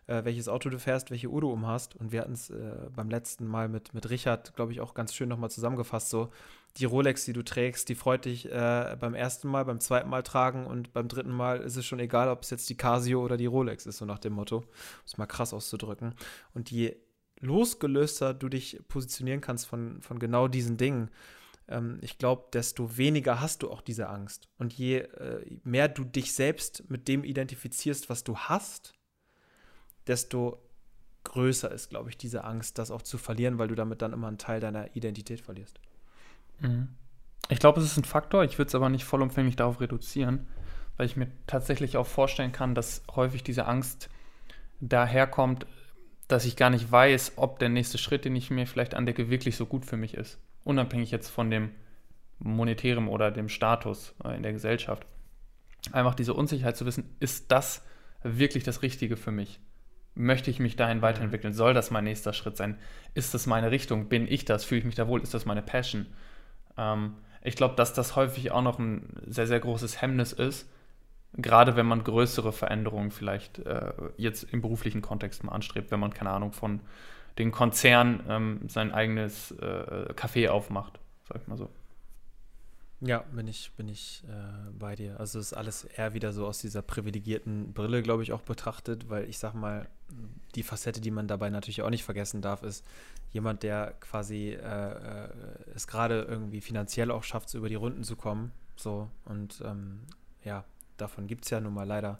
äh, 0.09 0.25
welches 0.25 0.47
Auto 0.47 0.69
du 0.69 0.79
fährst, 0.79 1.11
welche 1.11 1.29
Uhr 1.29 1.41
du 1.41 1.51
umhast. 1.51 1.95
Und 1.95 2.11
wir 2.11 2.21
hatten 2.21 2.33
es 2.33 2.49
äh, 2.49 2.89
beim 2.95 3.09
letzten 3.09 3.45
Mal 3.45 3.69
mit, 3.69 3.93
mit 3.93 4.09
Richard, 4.09 4.55
glaube 4.55 4.71
ich, 4.71 4.81
auch 4.81 4.95
ganz 4.95 5.13
schön 5.13 5.29
nochmal 5.29 5.51
zusammengefasst, 5.51 6.09
so 6.09 6.29
die 6.77 6.85
Rolex, 6.85 7.25
die 7.25 7.33
du 7.33 7.43
trägst, 7.43 7.89
die 7.89 7.95
freut 7.95 8.25
dich 8.25 8.51
äh, 8.51 8.97
beim 8.99 9.13
ersten 9.13 9.47
Mal, 9.47 9.65
beim 9.65 9.79
zweiten 9.79 10.09
Mal 10.09 10.23
tragen 10.23 10.65
und 10.65 10.93
beim 10.93 11.07
dritten 11.07 11.31
Mal 11.31 11.59
ist 11.59 11.75
es 11.75 11.85
schon 11.85 11.99
egal, 11.99 12.29
ob 12.29 12.41
es 12.41 12.49
jetzt 12.49 12.69
die 12.69 12.77
Casio 12.77 13.23
oder 13.23 13.37
die 13.37 13.45
Rolex 13.45 13.85
ist, 13.85 13.97
so 13.97 14.05
nach 14.05 14.19
dem 14.19 14.33
Motto, 14.33 14.57
um 14.57 14.65
es 15.05 15.17
mal 15.17 15.25
krass 15.27 15.53
auszudrücken. 15.53 16.15
Und 16.53 16.71
je 16.71 16.95
losgelöster 17.39 18.33
du 18.33 18.49
dich 18.49 18.81
positionieren 18.87 19.41
kannst 19.41 19.67
von, 19.67 20.01
von 20.01 20.19
genau 20.19 20.47
diesen 20.47 20.77
Dingen, 20.77 21.09
ähm, 21.67 21.99
ich 22.01 22.17
glaube, 22.17 22.47
desto 22.53 22.97
weniger 22.97 23.41
hast 23.41 23.63
du 23.63 23.69
auch 23.69 23.81
diese 23.81 24.09
Angst. 24.09 24.47
Und 24.57 24.73
je 24.73 24.99
äh, 24.99 25.45
mehr 25.63 25.87
du 25.87 26.03
dich 26.03 26.33
selbst 26.33 26.89
mit 26.89 27.07
dem 27.07 27.23
identifizierst, 27.23 28.09
was 28.09 28.23
du 28.23 28.37
hast, 28.37 28.98
desto 30.07 30.59
größer 31.23 31.71
ist, 31.71 31.89
glaube 31.89 32.09
ich, 32.09 32.17
diese 32.17 32.43
Angst, 32.43 32.77
das 32.77 32.91
auch 32.91 33.01
zu 33.01 33.17
verlieren, 33.17 33.59
weil 33.59 33.67
du 33.67 33.75
damit 33.75 34.01
dann 34.01 34.13
immer 34.13 34.27
einen 34.27 34.37
Teil 34.37 34.59
deiner 34.59 34.95
Identität 34.95 35.41
verlierst. 35.41 35.79
Mhm. 36.59 36.89
Ich 37.49 37.59
glaube, 37.59 37.79
es 37.79 37.85
ist 37.85 37.97
ein 37.97 38.03
Faktor. 38.03 38.43
Ich 38.43 38.57
würde 38.57 38.69
es 38.69 38.75
aber 38.75 38.89
nicht 38.89 39.05
vollumfänglich 39.05 39.55
darauf 39.55 39.79
reduzieren, 39.79 40.47
weil 40.97 41.05
ich 41.05 41.15
mir 41.15 41.27
tatsächlich 41.47 41.97
auch 41.97 42.07
vorstellen 42.07 42.51
kann, 42.51 42.75
dass 42.75 43.03
häufig 43.15 43.43
diese 43.43 43.65
Angst 43.65 44.09
daherkommt, 44.81 45.65
dass 46.27 46.45
ich 46.45 46.55
gar 46.55 46.69
nicht 46.69 46.91
weiß, 46.91 47.33
ob 47.37 47.59
der 47.59 47.69
nächste 47.69 47.97
Schritt, 47.97 48.25
den 48.25 48.35
ich 48.35 48.51
mir 48.51 48.67
vielleicht 48.67 48.93
andecke, 48.93 49.29
wirklich 49.29 49.57
so 49.57 49.65
gut 49.65 49.85
für 49.85 49.97
mich 49.97 50.13
ist. 50.13 50.37
Unabhängig 50.63 51.11
jetzt 51.11 51.29
von 51.29 51.49
dem 51.49 51.71
monetären 52.37 53.07
oder 53.07 53.31
dem 53.31 53.49
Status 53.49 54.13
äh, 54.23 54.35
in 54.35 54.43
der 54.43 54.53
Gesellschaft. 54.53 55.05
Einfach 55.91 56.15
diese 56.15 56.33
Unsicherheit 56.33 56.77
zu 56.77 56.85
wissen, 56.85 57.15
ist 57.19 57.51
das 57.51 57.83
wirklich 58.23 58.63
das 58.63 58.81
Richtige 58.81 59.17
für 59.17 59.31
mich? 59.31 59.59
Möchte 60.19 60.51
ich 60.51 60.59
mich 60.59 60.75
dahin 60.75 61.01
weiterentwickeln? 61.01 61.53
Soll 61.53 61.73
das 61.73 61.91
mein 61.91 62.03
nächster 62.03 62.33
Schritt 62.33 62.57
sein? 62.57 62.77
Ist 63.13 63.33
das 63.33 63.47
meine 63.47 63.71
Richtung? 63.71 64.09
Bin 64.09 64.27
ich 64.27 64.43
das? 64.43 64.65
Fühle 64.65 64.79
ich 64.79 64.85
mich 64.85 64.95
da 64.95 65.07
wohl? 65.07 65.21
Ist 65.21 65.33
das 65.33 65.45
meine 65.45 65.61
Passion? 65.61 66.07
Ähm, 66.77 67.15
ich 67.41 67.55
glaube, 67.55 67.75
dass 67.75 67.93
das 67.93 68.17
häufig 68.17 68.51
auch 68.51 68.61
noch 68.61 68.79
ein 68.79 69.07
sehr, 69.27 69.47
sehr 69.47 69.61
großes 69.61 70.01
Hemmnis 70.01 70.33
ist, 70.33 70.69
gerade 71.37 71.77
wenn 71.77 71.85
man 71.85 72.03
größere 72.03 72.51
Veränderungen 72.51 73.11
vielleicht 73.11 73.59
äh, 73.59 73.93
jetzt 74.17 74.43
im 74.51 74.59
beruflichen 74.61 75.01
Kontext 75.01 75.45
mal 75.45 75.53
anstrebt, 75.53 75.89
wenn 75.89 76.01
man, 76.01 76.13
keine 76.13 76.31
Ahnung, 76.31 76.51
von 76.51 76.81
den 77.37 77.51
Konzern 77.51 78.21
ähm, 78.27 78.59
sein 78.67 78.91
eigenes 78.91 79.51
äh, 79.51 80.11
Café 80.17 80.49
aufmacht, 80.49 80.99
sag 81.29 81.41
ich 81.41 81.47
mal 81.47 81.57
so. 81.57 81.69
Ja, 83.01 83.19
bin 83.31 83.47
ich, 83.47 83.71
bin 83.77 83.87
ich 83.87 84.23
äh, 84.27 84.71
bei 84.77 84.95
dir. 84.95 85.19
Also 85.19 85.39
ist 85.39 85.53
alles 85.53 85.85
eher 85.85 86.13
wieder 86.13 86.33
so 86.33 86.45
aus 86.45 86.59
dieser 86.59 86.81
privilegierten 86.81 87.71
Brille, 87.73 88.01
glaube 88.01 88.23
ich, 88.23 88.33
auch 88.33 88.41
betrachtet, 88.41 89.09
weil 89.09 89.29
ich 89.29 89.37
sag 89.37 89.53
mal, 89.53 89.87
die 90.55 90.63
Facette, 90.63 90.99
die 90.99 91.11
man 91.11 91.27
dabei 91.27 91.49
natürlich 91.49 91.81
auch 91.81 91.89
nicht 91.89 92.03
vergessen 92.03 92.41
darf, 92.41 92.61
ist 92.61 92.83
jemand, 93.31 93.63
der 93.63 93.93
quasi 94.01 94.49
äh, 94.49 94.91
äh 94.91 95.29
es 95.73 95.87
gerade 95.87 96.23
irgendwie 96.23 96.59
finanziell 96.59 97.11
auch 97.11 97.23
schafft, 97.23 97.53
über 97.53 97.69
die 97.69 97.75
Runden 97.75 98.03
zu 98.03 98.17
kommen. 98.17 98.51
So, 98.75 99.09
und 99.23 99.61
ähm, 99.65 100.01
ja, 100.43 100.65
davon 100.97 101.27
gibt 101.27 101.45
es 101.45 101.51
ja 101.51 101.61
nun 101.61 101.73
mal 101.73 101.87
leider 101.87 102.19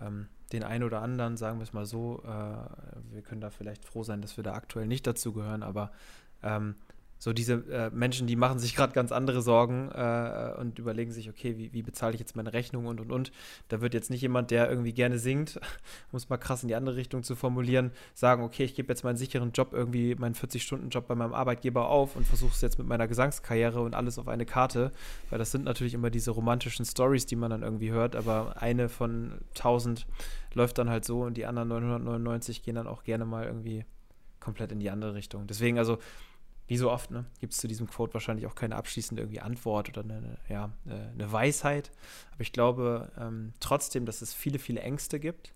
ähm, 0.00 0.28
den 0.52 0.62
einen 0.62 0.84
oder 0.84 1.02
anderen, 1.02 1.36
sagen 1.36 1.58
wir 1.58 1.64
es 1.64 1.72
mal 1.72 1.86
so. 1.86 2.22
Äh, 2.24 3.12
wir 3.12 3.22
können 3.22 3.40
da 3.40 3.50
vielleicht 3.50 3.84
froh 3.84 4.02
sein, 4.02 4.22
dass 4.22 4.36
wir 4.36 4.44
da 4.44 4.54
aktuell 4.54 4.86
nicht 4.86 5.06
dazu 5.06 5.32
gehören, 5.32 5.62
aber 5.62 5.90
ähm, 6.42 6.76
so 7.18 7.32
diese 7.32 7.54
äh, 7.70 7.90
Menschen, 7.90 8.26
die 8.26 8.36
machen 8.36 8.58
sich 8.58 8.76
gerade 8.76 8.92
ganz 8.92 9.12
andere 9.12 9.42
Sorgen 9.42 9.90
äh, 9.90 10.52
und 10.58 10.78
überlegen 10.78 11.10
sich, 11.10 11.28
okay, 11.28 11.56
wie, 11.56 11.72
wie 11.72 11.82
bezahle 11.82 12.14
ich 12.14 12.20
jetzt 12.20 12.36
meine 12.36 12.52
Rechnung 12.52 12.86
und 12.86 13.00
und 13.00 13.10
und. 13.10 13.32
Da 13.68 13.80
wird 13.80 13.94
jetzt 13.94 14.10
nicht 14.10 14.20
jemand, 14.20 14.50
der 14.50 14.68
irgendwie 14.68 14.92
gerne 14.92 15.18
singt, 15.18 15.56
um 16.12 16.16
es 16.16 16.28
mal 16.28 16.36
krass 16.36 16.62
in 16.62 16.68
die 16.68 16.74
andere 16.74 16.96
Richtung 16.96 17.22
zu 17.22 17.34
formulieren, 17.34 17.90
sagen, 18.14 18.42
okay, 18.42 18.64
ich 18.64 18.74
gebe 18.74 18.88
jetzt 18.88 19.04
meinen 19.04 19.16
sicheren 19.16 19.52
Job, 19.52 19.72
irgendwie 19.72 20.14
meinen 20.14 20.34
40-Stunden-Job 20.34 21.06
bei 21.06 21.14
meinem 21.14 21.34
Arbeitgeber 21.34 21.88
auf 21.88 22.16
und 22.16 22.26
versuche 22.26 22.52
es 22.52 22.60
jetzt 22.60 22.78
mit 22.78 22.86
meiner 22.86 23.08
Gesangskarriere 23.08 23.80
und 23.80 23.94
alles 23.94 24.18
auf 24.18 24.28
eine 24.28 24.46
Karte. 24.46 24.92
Weil 25.30 25.38
das 25.38 25.50
sind 25.50 25.64
natürlich 25.64 25.94
immer 25.94 26.10
diese 26.10 26.30
romantischen 26.32 26.84
Stories, 26.84 27.26
die 27.26 27.36
man 27.36 27.50
dann 27.50 27.62
irgendwie 27.62 27.90
hört, 27.90 28.14
aber 28.14 28.60
eine 28.60 28.88
von 28.88 29.40
1000 29.56 30.06
läuft 30.54 30.78
dann 30.78 30.90
halt 30.90 31.04
so 31.04 31.22
und 31.22 31.36
die 31.36 31.46
anderen 31.46 31.68
999 31.68 32.62
gehen 32.62 32.74
dann 32.74 32.86
auch 32.86 33.04
gerne 33.04 33.24
mal 33.24 33.44
irgendwie 33.44 33.84
komplett 34.40 34.72
in 34.72 34.78
die 34.78 34.90
andere 34.90 35.14
Richtung. 35.14 35.46
Deswegen 35.46 35.78
also 35.78 35.98
wie 36.66 36.76
so 36.76 36.90
oft, 36.90 37.10
ne, 37.10 37.26
gibt 37.40 37.52
es 37.52 37.60
zu 37.60 37.68
diesem 37.68 37.86
Quote 37.86 38.14
wahrscheinlich 38.14 38.46
auch 38.46 38.54
keine 38.54 38.76
abschließende 38.76 39.22
irgendwie 39.22 39.40
Antwort 39.40 39.88
oder 39.88 40.02
eine, 40.02 40.38
ja, 40.48 40.72
äh, 40.86 41.12
eine 41.12 41.30
Weisheit. 41.30 41.92
Aber 42.32 42.40
ich 42.40 42.52
glaube 42.52 43.12
ähm, 43.18 43.52
trotzdem, 43.60 44.04
dass 44.04 44.22
es 44.22 44.34
viele, 44.34 44.58
viele 44.58 44.80
Ängste 44.80 45.20
gibt, 45.20 45.54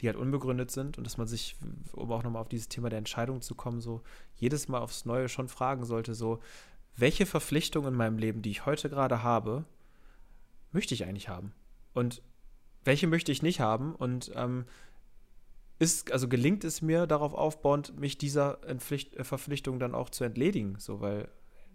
die 0.00 0.06
halt 0.06 0.16
unbegründet 0.16 0.70
sind 0.70 0.98
und 0.98 1.04
dass 1.04 1.16
man 1.16 1.26
sich, 1.26 1.56
um 1.92 2.12
auch 2.12 2.22
nochmal 2.22 2.42
auf 2.42 2.48
dieses 2.48 2.68
Thema 2.68 2.90
der 2.90 2.98
Entscheidung 2.98 3.40
zu 3.40 3.54
kommen, 3.54 3.80
so 3.80 4.02
jedes 4.36 4.68
Mal 4.68 4.80
aufs 4.80 5.06
Neue 5.06 5.28
schon 5.28 5.48
fragen 5.48 5.84
sollte, 5.84 6.14
so, 6.14 6.40
welche 6.96 7.26
Verpflichtungen 7.26 7.88
in 7.88 7.94
meinem 7.94 8.18
Leben, 8.18 8.42
die 8.42 8.50
ich 8.50 8.66
heute 8.66 8.88
gerade 8.90 9.22
habe, 9.22 9.64
möchte 10.72 10.94
ich 10.94 11.04
eigentlich 11.04 11.28
haben? 11.28 11.52
Und 11.92 12.22
welche 12.84 13.06
möchte 13.06 13.32
ich 13.32 13.42
nicht 13.42 13.60
haben? 13.60 13.94
Und 13.94 14.30
ähm, 14.34 14.66
ist, 15.78 16.12
also 16.12 16.28
gelingt 16.28 16.64
es 16.64 16.82
mir 16.82 17.06
darauf 17.06 17.34
aufbauend, 17.34 17.98
mich 17.98 18.18
dieser 18.18 18.58
Entpflicht, 18.66 19.14
äh, 19.16 19.24
Verpflichtung 19.24 19.78
dann 19.78 19.94
auch 19.94 20.10
zu 20.10 20.24
entledigen, 20.24 20.76
so, 20.78 21.00
weil 21.00 21.28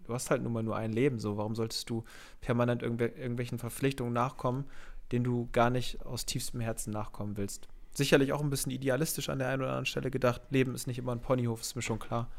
du 0.04 0.14
hast 0.14 0.30
halt 0.30 0.42
nun 0.42 0.52
mal 0.52 0.62
nur 0.62 0.76
ein 0.76 0.92
Leben, 0.92 1.18
so, 1.18 1.36
warum 1.36 1.54
solltest 1.54 1.88
du 1.90 2.04
permanent 2.40 2.82
irgendw 2.82 3.04
irgendwelchen 3.04 3.58
Verpflichtungen 3.58 4.12
nachkommen, 4.12 4.64
denen 5.12 5.24
du 5.24 5.48
gar 5.52 5.70
nicht 5.70 6.04
aus 6.04 6.26
tiefstem 6.26 6.60
Herzen 6.60 6.92
nachkommen 6.92 7.36
willst? 7.36 7.68
Sicherlich 7.92 8.32
auch 8.32 8.40
ein 8.40 8.50
bisschen 8.50 8.72
idealistisch 8.72 9.28
an 9.28 9.38
der 9.38 9.48
einen 9.48 9.62
oder 9.62 9.70
anderen 9.70 9.86
Stelle 9.86 10.10
gedacht. 10.10 10.42
Leben 10.50 10.74
ist 10.74 10.86
nicht 10.86 10.98
immer 10.98 11.12
ein 11.12 11.20
Ponyhof, 11.20 11.60
ist 11.60 11.74
mir 11.74 11.82
schon 11.82 11.98
klar. 11.98 12.30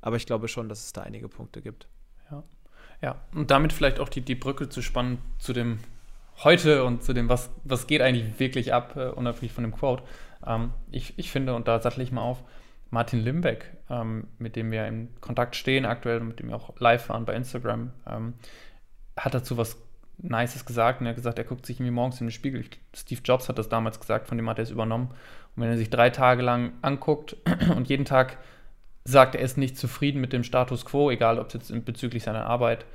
Aber 0.00 0.16
ich 0.16 0.26
glaube 0.26 0.48
schon, 0.48 0.68
dass 0.68 0.84
es 0.84 0.92
da 0.92 1.02
einige 1.02 1.28
Punkte 1.28 1.62
gibt. 1.62 1.86
Ja, 2.30 2.42
ja. 3.00 3.16
und 3.32 3.50
damit 3.50 3.72
vielleicht 3.72 4.00
auch 4.00 4.08
die, 4.08 4.20
die 4.20 4.34
Brücke 4.34 4.68
zu 4.68 4.82
spannen 4.82 5.18
zu 5.38 5.52
dem 5.52 5.78
heute 6.42 6.84
und 6.84 7.02
zu 7.02 7.12
dem, 7.12 7.28
was, 7.28 7.50
was 7.64 7.86
geht 7.86 8.00
eigentlich 8.00 8.38
wirklich 8.38 8.72
ab, 8.72 8.96
uh, 8.96 9.12
unabhängig 9.16 9.52
von 9.52 9.64
dem 9.64 9.74
Quote. 9.74 10.02
Ähm, 10.46 10.72
ich, 10.90 11.18
ich 11.18 11.30
finde, 11.30 11.54
und 11.54 11.68
da 11.68 11.80
sattel 11.80 12.02
ich 12.02 12.12
mal 12.12 12.22
auf, 12.22 12.42
Martin 12.90 13.20
Limbeck, 13.20 13.76
ähm, 13.88 14.26
mit 14.38 14.56
dem 14.56 14.70
wir 14.70 14.86
in 14.86 15.08
Kontakt 15.20 15.54
stehen 15.54 15.86
aktuell, 15.86 16.20
mit 16.20 16.40
dem 16.40 16.48
wir 16.48 16.56
auch 16.56 16.78
live 16.80 17.08
waren 17.08 17.24
bei 17.24 17.34
Instagram, 17.34 17.92
ähm, 18.06 18.34
hat 19.16 19.34
dazu 19.34 19.56
was 19.56 19.76
Nices 20.18 20.66
gesagt. 20.66 21.00
Und 21.00 21.06
er 21.06 21.10
hat 21.10 21.16
gesagt, 21.16 21.38
er 21.38 21.44
guckt 21.44 21.64
sich 21.66 21.78
irgendwie 21.78 21.92
morgens 21.92 22.20
in 22.20 22.26
den 22.26 22.32
Spiegel. 22.32 22.64
Steve 22.94 23.20
Jobs 23.24 23.48
hat 23.48 23.58
das 23.58 23.68
damals 23.68 24.00
gesagt, 24.00 24.26
von 24.26 24.36
dem 24.36 24.48
hat 24.48 24.58
er 24.58 24.64
es 24.64 24.70
übernommen. 24.70 25.08
Und 25.54 25.62
wenn 25.62 25.70
er 25.70 25.76
sich 25.76 25.90
drei 25.90 26.10
Tage 26.10 26.42
lang 26.42 26.72
anguckt 26.82 27.36
und 27.76 27.88
jeden 27.88 28.04
Tag 28.04 28.38
sagt, 29.04 29.34
er 29.34 29.40
ist 29.40 29.56
nicht 29.56 29.78
zufrieden 29.78 30.20
mit 30.20 30.32
dem 30.32 30.44
Status 30.44 30.84
quo, 30.84 31.10
egal 31.10 31.38
ob 31.38 31.48
es 31.48 31.54
jetzt 31.54 31.84
bezüglich 31.84 32.24
seiner 32.24 32.46
Arbeit, 32.46 32.86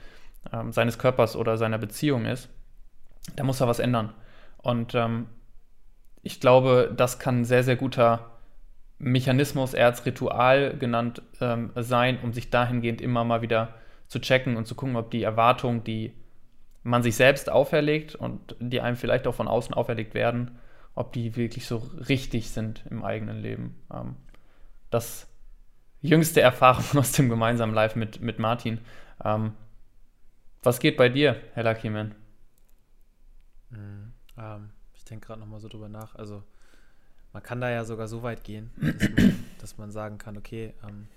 ähm, 0.52 0.72
seines 0.72 1.00
Körpers 1.00 1.36
oder 1.36 1.58
seiner 1.58 1.78
Beziehung 1.78 2.26
ist, 2.26 2.50
da 3.36 3.44
muss 3.44 3.62
er 3.62 3.68
was 3.68 3.80
ändern. 3.80 4.14
Und 4.58 4.94
ähm, 4.94 5.28
ich 6.26 6.40
glaube, 6.40 6.92
das 6.98 7.20
kann 7.20 7.42
ein 7.42 7.46
sehr, 7.46 7.64
sehr 7.64 7.76
guter 7.76 8.32
Mechanismus, 8.98 9.76
eher 9.76 9.86
als 9.86 10.08
Ritual 10.08 10.76
genannt 10.76 11.22
ähm, 11.40 11.70
sein, 11.76 12.18
um 12.24 12.34
sich 12.34 12.50
dahingehend 12.50 13.00
immer 13.00 13.24
mal 13.24 13.44
wieder 13.44 13.76
zu 14.08 14.20
checken 14.20 14.58
und 14.58 14.66
zu 14.66 14.74
gucken, 14.74 14.96
ob 14.96 15.12
die 15.12 15.22
Erwartungen, 15.22 15.84
die 15.84 16.14
man 16.82 17.04
sich 17.04 17.16
selbst 17.16 17.52
auferlegt 17.52 18.16
und 18.16 18.56
die 18.60 18.82
einem 18.82 18.98
vielleicht 18.98 19.28
auch 19.28 19.36
von 19.36 19.48
außen 19.48 19.76
auferlegt 19.76 20.16
werden, 20.16 20.58
ob 20.96 21.14
die 21.14 21.36
wirklich 21.36 21.68
so 21.68 21.78
richtig 22.10 22.50
sind 22.50 22.84
im 22.90 23.06
eigenen 23.06 23.40
Leben. 23.40 23.80
Ähm, 23.94 24.16
das 24.90 25.28
jüngste 26.02 26.42
Erfahrung 26.42 26.86
aus 26.98 27.12
dem 27.12 27.30
gemeinsamen 27.30 27.76
Live 27.76 27.96
mit, 27.96 28.20
mit 28.20 28.40
Martin. 28.40 28.80
Ähm, 29.24 29.54
was 30.64 30.80
geht 30.80 30.98
bei 30.98 31.08
dir, 31.08 31.40
Herr 31.54 31.66
Luckyman? 31.66 32.16
Mhm, 33.70 34.14
ähm, 34.40 34.72
ich 35.06 35.10
denke 35.10 35.28
gerade 35.28 35.40
nochmal 35.40 35.60
so 35.60 35.68
drüber 35.68 35.88
nach. 35.88 36.16
Also, 36.16 36.42
man 37.32 37.44
kann 37.44 37.62
da 37.62 37.70
ja 37.70 37.86
sogar 37.86 38.08
so 38.08 38.24
weit 38.24 38.44
gehen, 38.44 38.72
dass 38.82 39.10
man, 39.12 39.46
dass 39.60 39.78
man 39.78 39.92
sagen 39.92 40.18
kann, 40.18 40.36
okay, 40.36 40.74
ähm, 40.84 41.08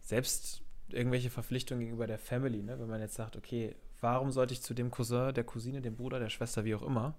selbst 0.00 0.62
irgendwelche 0.88 1.28
Verpflichtungen 1.28 1.80
gegenüber 1.80 2.06
der 2.06 2.18
Family, 2.18 2.62
ne? 2.62 2.80
wenn 2.80 2.88
man 2.88 3.02
jetzt 3.02 3.14
sagt, 3.14 3.36
okay, 3.36 3.76
warum 4.00 4.32
sollte 4.32 4.54
ich 4.54 4.62
zu 4.62 4.72
dem 4.72 4.90
Cousin, 4.90 5.34
der 5.34 5.44
Cousine, 5.44 5.82
dem 5.82 5.94
Bruder, 5.94 6.20
der 6.20 6.30
Schwester, 6.30 6.64
wie 6.64 6.74
auch 6.74 6.82
immer, 6.82 7.14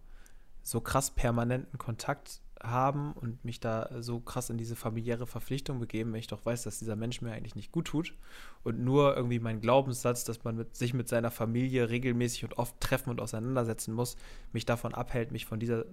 so 0.64 0.82
krass 0.82 1.12
permanenten 1.12 1.78
Kontakt 1.78 2.42
haben 2.63 3.12
und 3.13 3.43
mich 3.43 3.60
da 3.60 3.89
so 4.01 4.20
krass 4.20 4.50
in 4.50 4.58
diese 4.58 4.75
familiäre 4.75 5.27
Verpflichtung 5.27 5.79
begeben, 5.79 6.13
wenn 6.13 6.20
ich 6.20 6.27
doch 6.27 6.46
weiß, 6.46 6.63
dass 6.63 6.79
dieser 6.79 6.96
Mensch 6.96 7.22
mir 7.22 7.34
eigentlich 7.34 7.55
nicht 7.55 7.72
gut 7.72 7.86
tut 7.86 8.15
und 8.63 8.79
nur 8.79 9.15
irgendwie 9.15 9.39
mein 9.39 9.60
Glaubenssatz, 9.60 10.24
dass 10.24 10.43
man 10.43 10.55
mit, 10.55 10.75
sich 10.75 10.93
mit 10.93 11.10
seiner 11.10 11.32
Familie 11.32 11.89
regelmäßig 11.89 12.46
und 12.46 12.58
oft 12.58 12.79
treffen 12.79 13.10
und 13.10 13.20
auseinandersetzen 13.20 13.93
muss, 13.93 14.15
mich 14.53 14.65
davon 14.65 14.93
abhält, 14.93 15.32
mich 15.32 15.46
von 15.46 15.60
dieser 15.60 15.86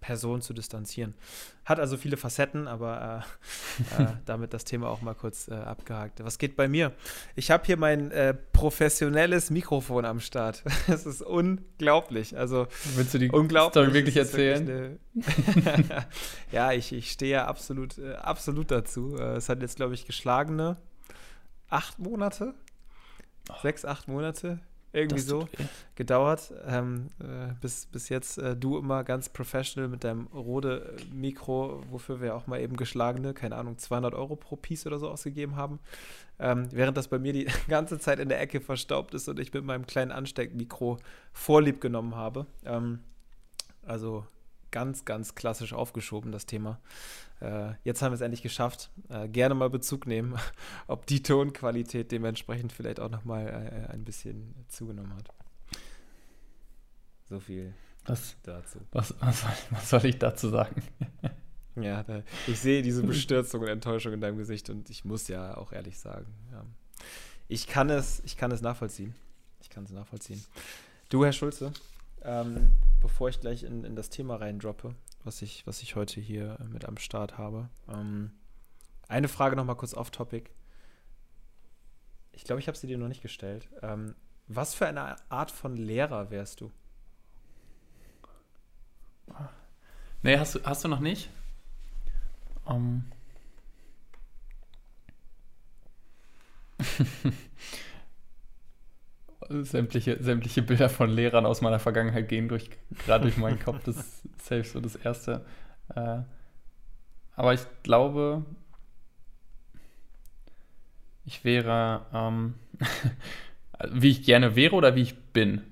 Person 0.00 0.40
zu 0.40 0.54
distanzieren. 0.54 1.14
Hat 1.64 1.78
also 1.78 1.96
viele 1.96 2.16
Facetten, 2.16 2.66
aber 2.66 3.24
äh, 3.98 4.02
äh, 4.02 4.06
damit 4.24 4.54
das 4.54 4.64
Thema 4.64 4.88
auch 4.88 5.02
mal 5.02 5.14
kurz 5.14 5.48
äh, 5.48 5.54
abgehakt. 5.54 6.24
Was 6.24 6.38
geht 6.38 6.56
bei 6.56 6.68
mir? 6.68 6.92
Ich 7.36 7.50
habe 7.50 7.64
hier 7.66 7.76
mein 7.76 8.10
äh, 8.10 8.34
professionelles 8.34 9.50
Mikrofon 9.50 10.04
am 10.04 10.20
Start. 10.20 10.62
Das 10.86 11.06
ist 11.06 11.22
unglaublich. 11.22 12.36
Also 12.36 12.66
willst 12.96 13.14
du 13.14 13.18
die 13.18 13.28
Story 13.28 13.92
wirklich 13.94 14.16
erzählen? 14.16 14.98
Wirklich 15.14 15.68
eine, 15.68 16.06
ja, 16.52 16.72
ich, 16.72 16.92
ich 16.92 17.12
stehe 17.12 17.32
ja 17.32 17.46
absolut, 17.46 17.98
äh, 17.98 18.14
absolut 18.14 18.70
dazu. 18.70 19.16
Äh, 19.16 19.36
es 19.36 19.48
hat 19.48 19.60
jetzt, 19.60 19.76
glaube 19.76 19.94
ich, 19.94 20.06
geschlagene 20.06 20.76
acht 21.68 21.98
Monate, 21.98 22.54
sechs, 23.62 23.84
acht 23.84 24.08
Monate 24.08 24.58
irgendwie 24.92 25.20
so 25.20 25.48
gedauert, 25.94 26.52
ähm, 26.66 27.08
äh, 27.20 27.54
bis, 27.60 27.86
bis 27.86 28.08
jetzt 28.08 28.38
äh, 28.38 28.56
du 28.56 28.76
immer 28.76 29.04
ganz 29.04 29.28
professional 29.28 29.88
mit 29.88 30.02
deinem 30.02 30.26
Rode 30.28 30.96
Mikro, 31.12 31.82
wofür 31.90 32.20
wir 32.20 32.34
auch 32.34 32.46
mal 32.46 32.60
eben 32.60 32.76
geschlagene, 32.76 33.32
keine 33.32 33.56
Ahnung, 33.56 33.78
200 33.78 34.14
Euro 34.14 34.36
pro 34.36 34.56
Piece 34.56 34.86
oder 34.86 34.98
so 34.98 35.08
ausgegeben 35.08 35.54
haben, 35.56 35.78
ähm, 36.38 36.68
während 36.72 36.96
das 36.96 37.08
bei 37.08 37.18
mir 37.18 37.32
die 37.32 37.46
ganze 37.68 37.98
Zeit 37.98 38.18
in 38.18 38.28
der 38.28 38.40
Ecke 38.40 38.60
verstaubt 38.60 39.14
ist 39.14 39.28
und 39.28 39.38
ich 39.38 39.52
mit 39.52 39.64
meinem 39.64 39.86
kleinen 39.86 40.10
Ansteckmikro 40.10 40.98
Vorlieb 41.32 41.80
genommen 41.80 42.16
habe. 42.16 42.46
Ähm, 42.64 43.00
also 43.82 44.26
ganz, 44.70 45.04
ganz 45.04 45.34
klassisch 45.34 45.72
aufgeschoben, 45.72 46.32
das 46.32 46.46
Thema. 46.46 46.80
Äh, 47.40 47.72
jetzt 47.84 48.02
haben 48.02 48.12
wir 48.12 48.16
es 48.16 48.20
endlich 48.20 48.42
geschafft. 48.42 48.90
Äh, 49.08 49.28
gerne 49.28 49.54
mal 49.54 49.70
Bezug 49.70 50.06
nehmen, 50.06 50.36
ob 50.86 51.06
die 51.06 51.22
Tonqualität 51.22 52.12
dementsprechend 52.12 52.72
vielleicht 52.72 53.00
auch 53.00 53.10
nochmal 53.10 53.46
äh, 53.46 53.92
ein 53.92 54.04
bisschen 54.04 54.54
zugenommen 54.68 55.14
hat. 55.14 55.28
So 57.28 57.40
viel 57.40 57.74
was, 58.06 58.36
dazu. 58.42 58.78
Was, 58.92 59.14
was, 59.20 59.44
was 59.70 59.90
soll 59.90 60.04
ich 60.06 60.18
dazu 60.18 60.48
sagen? 60.48 60.82
ja, 61.76 62.02
da, 62.02 62.22
ich 62.46 62.58
sehe 62.58 62.82
diese 62.82 63.02
Bestürzung 63.02 63.62
und 63.62 63.68
Enttäuschung 63.68 64.12
in 64.12 64.20
deinem 64.20 64.38
Gesicht 64.38 64.68
und 64.70 64.90
ich 64.90 65.04
muss 65.04 65.28
ja 65.28 65.56
auch 65.56 65.72
ehrlich 65.72 65.98
sagen, 65.98 66.26
ja. 66.50 66.64
ich, 67.48 67.66
kann 67.66 67.88
es, 67.90 68.20
ich 68.24 68.36
kann 68.36 68.50
es 68.50 68.62
nachvollziehen. 68.62 69.14
Ich 69.60 69.70
kann 69.70 69.84
es 69.84 69.90
nachvollziehen. 69.90 70.42
Du, 71.08 71.24
Herr 71.24 71.32
Schulze, 71.32 71.72
ähm, 72.22 72.70
bevor 73.00 73.28
ich 73.28 73.40
gleich 73.40 73.62
in, 73.62 73.84
in 73.84 73.96
das 73.96 74.10
Thema 74.10 74.36
reindroppe, 74.36 74.94
was 75.24 75.42
ich, 75.42 75.66
was 75.66 75.82
ich 75.82 75.96
heute 75.96 76.20
hier 76.20 76.58
mit 76.70 76.84
am 76.84 76.98
Start 76.98 77.38
habe. 77.38 77.68
Ähm, 77.88 78.32
eine 79.08 79.28
Frage 79.28 79.56
nochmal 79.56 79.76
kurz 79.76 79.94
off-topic. 79.94 80.50
Ich 82.32 82.44
glaube, 82.44 82.60
ich 82.60 82.68
habe 82.68 82.78
sie 82.78 82.86
dir 82.86 82.98
noch 82.98 83.08
nicht 83.08 83.22
gestellt. 83.22 83.68
Ähm, 83.82 84.14
was 84.46 84.74
für 84.74 84.86
eine 84.86 85.16
Art 85.30 85.50
von 85.50 85.76
Lehrer 85.76 86.30
wärst 86.30 86.60
du? 86.60 86.70
Nee, 90.22 90.38
hast 90.38 90.54
du, 90.54 90.60
hast 90.64 90.84
du 90.84 90.88
noch 90.88 91.00
nicht? 91.00 91.30
Um. 92.64 93.04
sämtliche, 99.50 100.22
sämtliche 100.22 100.62
Bilder 100.62 100.88
von 100.88 101.10
Lehrern 101.10 101.44
aus 101.44 101.60
meiner 101.60 101.80
Vergangenheit 101.80 102.28
gehen 102.28 102.48
durch, 102.48 102.70
gerade 103.04 103.24
durch 103.24 103.36
meinen 103.36 103.58
Kopf. 103.58 103.82
Das 103.84 103.96
ist 103.96 104.22
safe 104.44 104.64
so 104.64 104.80
das 104.80 104.96
Erste. 104.96 105.44
Äh, 105.94 106.20
aber 107.34 107.54
ich 107.54 107.62
glaube, 107.82 108.44
ich 111.24 111.44
wäre, 111.44 112.06
ähm, 112.12 112.54
wie 113.92 114.10
ich 114.10 114.22
gerne 114.22 114.54
wäre 114.56 114.74
oder 114.74 114.94
wie 114.94 115.02
ich 115.02 115.18
bin. 115.18 115.62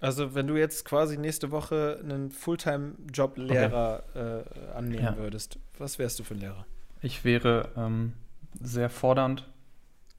Also, 0.00 0.34
wenn 0.34 0.46
du 0.46 0.56
jetzt 0.56 0.84
quasi 0.84 1.16
nächste 1.16 1.50
Woche 1.50 1.98
einen 2.02 2.30
Fulltime-Job-Lehrer 2.30 4.04
okay. 4.10 4.40
äh, 4.40 4.72
annehmen 4.74 5.04
ja. 5.04 5.16
würdest, 5.16 5.58
was 5.78 5.98
wärst 5.98 6.18
du 6.18 6.24
für 6.24 6.34
ein 6.34 6.40
Lehrer? 6.40 6.66
Ich 7.00 7.24
wäre 7.24 7.70
ähm, 7.76 8.12
sehr 8.60 8.90
fordernd. 8.90 9.48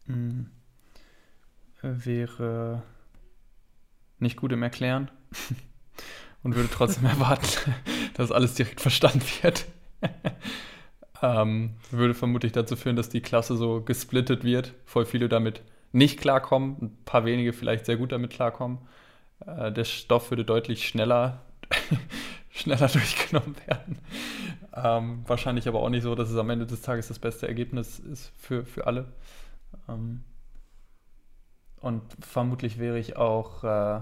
Mh 0.08 0.16
mm 0.16 0.52
wäre 1.86 2.84
nicht 4.20 4.38
gut 4.38 4.52
im 4.52 4.64
Erklären 4.64 5.12
und 6.44 6.56
würde 6.56 6.70
trotzdem 6.72 7.06
erwarten, 7.06 7.74
dass 8.16 8.32
alles 8.32 8.56
direkt 8.56 8.82
verstanden 8.82 9.22
wird. 9.42 9.66
ähm, 11.22 11.76
würde 11.92 12.14
vermutlich 12.14 12.52
dazu 12.52 12.76
führen, 12.76 12.96
dass 12.96 13.10
die 13.10 13.22
Klasse 13.22 13.56
so 13.56 13.82
gesplittet 13.82 14.44
wird, 14.44 14.74
voll 14.86 15.06
viele 15.06 15.30
damit 15.30 15.62
nicht 15.92 16.20
klarkommen, 16.20 16.78
ein 16.82 16.98
paar 17.06 17.26
wenige 17.26 17.54
vielleicht 17.54 17.86
sehr 17.86 17.98
gut 17.98 18.12
damit 18.12 18.32
klarkommen. 18.32 18.80
Äh, 19.46 19.72
der 19.72 19.86
Stoff 19.86 20.30
würde 20.32 20.44
deutlich 20.44 20.88
schneller, 20.88 21.42
schneller 22.50 22.88
durchgenommen 22.88 23.56
werden. 23.66 24.00
Ähm, 24.74 25.24
wahrscheinlich 25.26 25.68
aber 25.68 25.82
auch 25.82 25.90
nicht 25.90 26.04
so, 26.04 26.16
dass 26.16 26.30
es 26.30 26.38
am 26.38 26.50
Ende 26.50 26.66
des 26.66 26.82
Tages 26.82 27.08
das 27.08 27.20
beste 27.20 27.48
Ergebnis 27.48 28.00
ist 28.00 28.34
für, 28.38 28.66
für 28.66 28.88
alle. 28.88 29.14
Ähm, 29.88 30.24
und 31.86 32.02
vermutlich 32.20 32.80
wäre 32.80 32.98
ich 32.98 33.16
auch, 33.16 33.64
äh, 33.64 34.02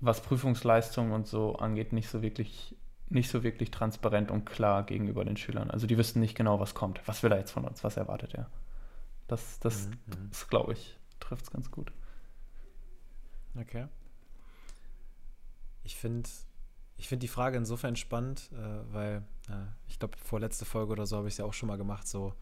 was 0.00 0.22
Prüfungsleistung 0.22 1.12
und 1.12 1.26
so 1.26 1.56
angeht, 1.56 1.92
nicht 1.92 2.08
so 2.08 2.22
wirklich 2.22 2.74
nicht 3.10 3.30
so 3.30 3.42
wirklich 3.42 3.70
transparent 3.70 4.30
und 4.30 4.46
klar 4.46 4.84
gegenüber 4.84 5.26
den 5.26 5.36
Schülern. 5.36 5.70
Also 5.70 5.86
die 5.86 5.98
wüssten 5.98 6.20
nicht 6.20 6.34
genau, 6.34 6.58
was 6.58 6.74
kommt. 6.74 7.06
Was 7.06 7.22
will 7.22 7.32
er 7.32 7.38
jetzt 7.38 7.50
von 7.50 7.66
uns? 7.66 7.84
Was 7.84 7.98
erwartet 7.98 8.34
er? 8.34 8.50
Das, 9.28 9.60
das, 9.60 9.88
mhm. 9.88 9.92
mhm. 10.06 10.28
das 10.30 10.48
glaube 10.48 10.72
ich, 10.72 10.98
trifft 11.20 11.44
es 11.44 11.50
ganz 11.50 11.70
gut. 11.70 11.92
Okay. 13.60 13.88
Ich 15.82 15.96
finde 15.96 16.30
ich 16.96 17.08
find 17.08 17.22
die 17.22 17.28
Frage 17.28 17.58
insofern 17.58 17.94
spannend, 17.94 18.50
äh, 18.52 18.94
weil 18.94 19.22
äh, 19.50 19.66
ich 19.86 19.98
glaube, 19.98 20.16
vorletzte 20.16 20.64
Folge 20.64 20.92
oder 20.92 21.04
so 21.04 21.18
habe 21.18 21.28
ich 21.28 21.34
es 21.34 21.38
ja 21.38 21.44
auch 21.44 21.52
schon 21.52 21.66
mal 21.66 21.76
gemacht, 21.76 22.08
so 22.08 22.32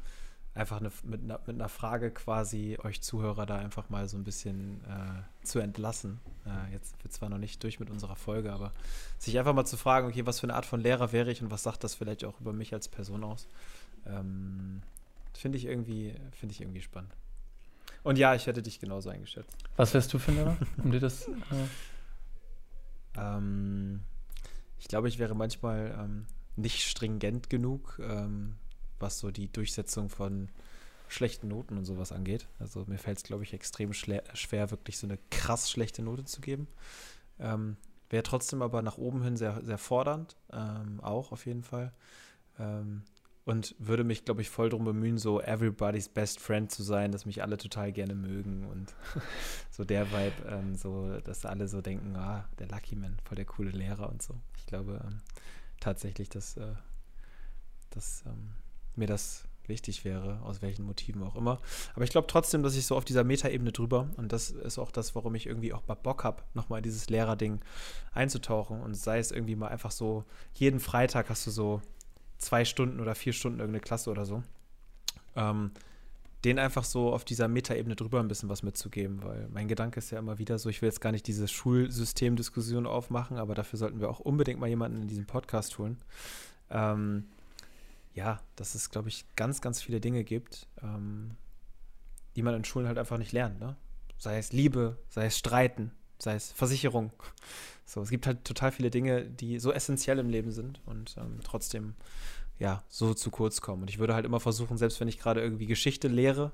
einfach 0.54 0.80
eine, 0.80 0.90
mit, 1.04 1.22
einer, 1.22 1.40
mit, 1.46 1.56
einer, 1.56 1.68
Frage 1.68 2.10
quasi 2.10 2.78
euch 2.82 3.00
Zuhörer 3.00 3.46
da 3.46 3.56
einfach 3.56 3.88
mal 3.88 4.08
so 4.08 4.18
ein 4.18 4.24
bisschen 4.24 4.82
äh, 4.84 5.44
zu 5.46 5.60
entlassen. 5.60 6.20
Äh, 6.44 6.72
jetzt 6.72 7.02
wird 7.02 7.12
zwar 7.12 7.30
noch 7.30 7.38
nicht 7.38 7.62
durch 7.62 7.80
mit 7.80 7.90
unserer 7.90 8.16
Folge, 8.16 8.52
aber 8.52 8.72
sich 9.18 9.38
einfach 9.38 9.54
mal 9.54 9.64
zu 9.64 9.76
fragen, 9.76 10.08
okay, 10.08 10.26
was 10.26 10.40
für 10.40 10.44
eine 10.44 10.54
Art 10.54 10.66
von 10.66 10.80
Lehrer 10.80 11.12
wäre 11.12 11.30
ich 11.30 11.42
und 11.42 11.50
was 11.50 11.62
sagt 11.62 11.84
das 11.84 11.94
vielleicht 11.94 12.24
auch 12.24 12.38
über 12.40 12.52
mich 12.52 12.74
als 12.74 12.88
Person 12.88 13.24
aus? 13.24 13.48
Ähm, 14.06 14.82
finde 15.32 15.56
ich 15.56 15.64
irgendwie, 15.64 16.14
finde 16.32 16.52
ich 16.54 16.60
irgendwie 16.60 16.82
spannend. 16.82 17.14
Und 18.02 18.18
ja, 18.18 18.34
ich 18.34 18.46
hätte 18.46 18.62
dich 18.62 18.80
genauso 18.80 19.10
eingeschätzt. 19.10 19.56
Was 19.76 19.94
wärst 19.94 20.12
du 20.12 20.18
für 20.18 20.32
ein 20.32 20.36
Lehrer? 20.36 20.56
Um 20.82 20.90
dir 20.90 21.00
das. 21.00 21.28
Äh 21.28 21.32
ähm, 23.16 24.00
ich 24.78 24.88
glaube, 24.88 25.08
ich 25.08 25.18
wäre 25.18 25.34
manchmal 25.34 25.96
ähm, 25.98 26.26
nicht 26.56 26.82
stringent 26.82 27.48
genug. 27.48 28.00
Ähm, 28.02 28.56
was 29.02 29.18
so 29.18 29.30
die 29.30 29.52
Durchsetzung 29.52 30.08
von 30.08 30.48
schlechten 31.08 31.48
Noten 31.48 31.76
und 31.76 31.84
sowas 31.84 32.10
angeht. 32.10 32.48
Also 32.58 32.84
mir 32.86 32.98
fällt 32.98 33.18
es, 33.18 33.24
glaube 33.24 33.42
ich, 33.42 33.52
extrem 33.52 33.92
schwer, 33.92 34.70
wirklich 34.70 34.98
so 34.98 35.06
eine 35.06 35.18
krass 35.30 35.70
schlechte 35.70 36.02
Note 36.02 36.24
zu 36.24 36.40
geben. 36.40 36.68
Ähm, 37.38 37.76
Wäre 38.08 38.22
trotzdem 38.22 38.60
aber 38.60 38.82
nach 38.82 38.98
oben 38.98 39.22
hin 39.22 39.38
sehr, 39.38 39.62
sehr 39.64 39.78
fordernd, 39.78 40.36
ähm, 40.52 41.00
auch 41.00 41.32
auf 41.32 41.46
jeden 41.46 41.62
Fall. 41.62 41.92
Ähm, 42.58 43.04
und 43.44 43.74
würde 43.78 44.04
mich, 44.04 44.24
glaube 44.24 44.42
ich, 44.42 44.50
voll 44.50 44.68
darum 44.68 44.84
bemühen, 44.84 45.16
so 45.18 45.40
everybody's 45.40 46.08
best 46.08 46.38
friend 46.38 46.70
zu 46.70 46.82
sein, 46.82 47.10
dass 47.10 47.24
mich 47.24 47.42
alle 47.42 47.56
total 47.56 47.90
gerne 47.90 48.14
mögen 48.14 48.66
und 48.66 48.94
so 49.70 49.84
der 49.84 50.12
Vibe, 50.12 50.46
ähm, 50.46 50.76
so, 50.76 51.18
dass 51.20 51.46
alle 51.46 51.68
so 51.68 51.80
denken, 51.80 52.14
ah, 52.16 52.48
der 52.58 52.68
Lucky 52.68 52.96
Man, 52.96 53.16
voll 53.24 53.36
der 53.36 53.46
coole 53.46 53.70
Lehrer 53.70 54.10
und 54.10 54.22
so. 54.22 54.34
Ich 54.58 54.66
glaube 54.66 55.00
ähm, 55.04 55.22
tatsächlich, 55.80 56.28
dass, 56.28 56.58
äh, 56.58 56.74
dass 57.90 58.24
ähm, 58.26 58.50
mir 58.96 59.06
das 59.06 59.44
wichtig 59.68 60.04
wäre, 60.04 60.40
aus 60.42 60.60
welchen 60.62 60.84
Motiven 60.84 61.22
auch 61.22 61.36
immer. 61.36 61.60
Aber 61.94 62.04
ich 62.04 62.10
glaube 62.10 62.26
trotzdem, 62.26 62.62
dass 62.62 62.76
ich 62.76 62.86
so 62.86 62.96
auf 62.96 63.04
dieser 63.04 63.24
Metaebene 63.24 63.72
drüber, 63.72 64.08
und 64.16 64.32
das 64.32 64.50
ist 64.50 64.78
auch 64.78 64.90
das, 64.90 65.14
warum 65.14 65.34
ich 65.34 65.46
irgendwie 65.46 65.72
auch 65.72 65.86
mal 65.86 65.94
Bock 65.94 66.24
habe, 66.24 66.42
nochmal 66.54 66.78
in 66.78 66.82
dieses 66.82 67.08
Lehrerding 67.08 67.60
einzutauchen 68.12 68.80
und 68.80 68.94
sei 68.94 69.18
es 69.18 69.30
irgendwie 69.30 69.56
mal 69.56 69.68
einfach 69.68 69.90
so, 69.90 70.24
jeden 70.54 70.80
Freitag 70.80 71.30
hast 71.30 71.46
du 71.46 71.50
so 71.50 71.80
zwei 72.38 72.64
Stunden 72.64 73.00
oder 73.00 73.14
vier 73.14 73.32
Stunden 73.32 73.60
irgendeine 73.60 73.80
Klasse 73.80 74.10
oder 74.10 74.24
so. 74.24 74.42
Ähm, 75.36 75.70
den 76.44 76.58
einfach 76.58 76.82
so 76.82 77.12
auf 77.12 77.24
dieser 77.24 77.46
Metaebene 77.46 77.94
drüber 77.94 78.18
ein 78.18 78.26
bisschen 78.26 78.48
was 78.48 78.64
mitzugeben, 78.64 79.22
weil 79.22 79.48
mein 79.52 79.68
Gedanke 79.68 79.98
ist 79.98 80.10
ja 80.10 80.18
immer 80.18 80.38
wieder 80.38 80.58
so, 80.58 80.68
ich 80.68 80.82
will 80.82 80.88
jetzt 80.88 81.00
gar 81.00 81.12
nicht 81.12 81.26
diese 81.28 81.46
Schulsystemdiskussion 81.46 82.86
aufmachen, 82.86 83.36
aber 83.36 83.54
dafür 83.54 83.78
sollten 83.78 84.00
wir 84.00 84.10
auch 84.10 84.18
unbedingt 84.18 84.58
mal 84.58 84.66
jemanden 84.66 85.02
in 85.02 85.08
diesen 85.08 85.26
Podcast 85.26 85.78
holen. 85.78 85.98
Ähm, 86.68 87.28
ja, 88.14 88.40
dass 88.56 88.74
es, 88.74 88.90
glaube 88.90 89.08
ich, 89.08 89.24
ganz, 89.36 89.60
ganz 89.60 89.80
viele 89.80 90.00
Dinge 90.00 90.24
gibt, 90.24 90.66
ähm, 90.82 91.36
die 92.36 92.42
man 92.42 92.54
in 92.54 92.64
Schulen 92.64 92.86
halt 92.86 92.98
einfach 92.98 93.18
nicht 93.18 93.32
lernt. 93.32 93.60
Ne? 93.60 93.76
Sei 94.18 94.38
es 94.38 94.52
Liebe, 94.52 94.98
sei 95.08 95.26
es 95.26 95.38
Streiten, 95.38 95.92
sei 96.18 96.34
es 96.34 96.52
Versicherung. 96.52 97.12
So, 97.84 98.00
es 98.00 98.08
gibt 98.08 98.26
halt 98.26 98.44
total 98.44 98.72
viele 98.72 98.90
Dinge, 98.90 99.26
die 99.26 99.58
so 99.58 99.70
essentiell 99.70 100.18
im 100.18 100.30
Leben 100.30 100.50
sind 100.50 100.80
und 100.86 101.14
ähm, 101.18 101.40
trotzdem 101.44 101.94
ja 102.58 102.82
so 102.88 103.12
zu 103.12 103.30
kurz 103.30 103.60
kommen. 103.60 103.82
Und 103.82 103.90
ich 103.90 103.98
würde 103.98 104.14
halt 104.14 104.24
immer 104.24 104.40
versuchen, 104.40 104.78
selbst 104.78 104.98
wenn 105.00 105.08
ich 105.08 105.18
gerade 105.18 105.42
irgendwie 105.42 105.66
Geschichte 105.66 106.08
lehre, 106.08 106.52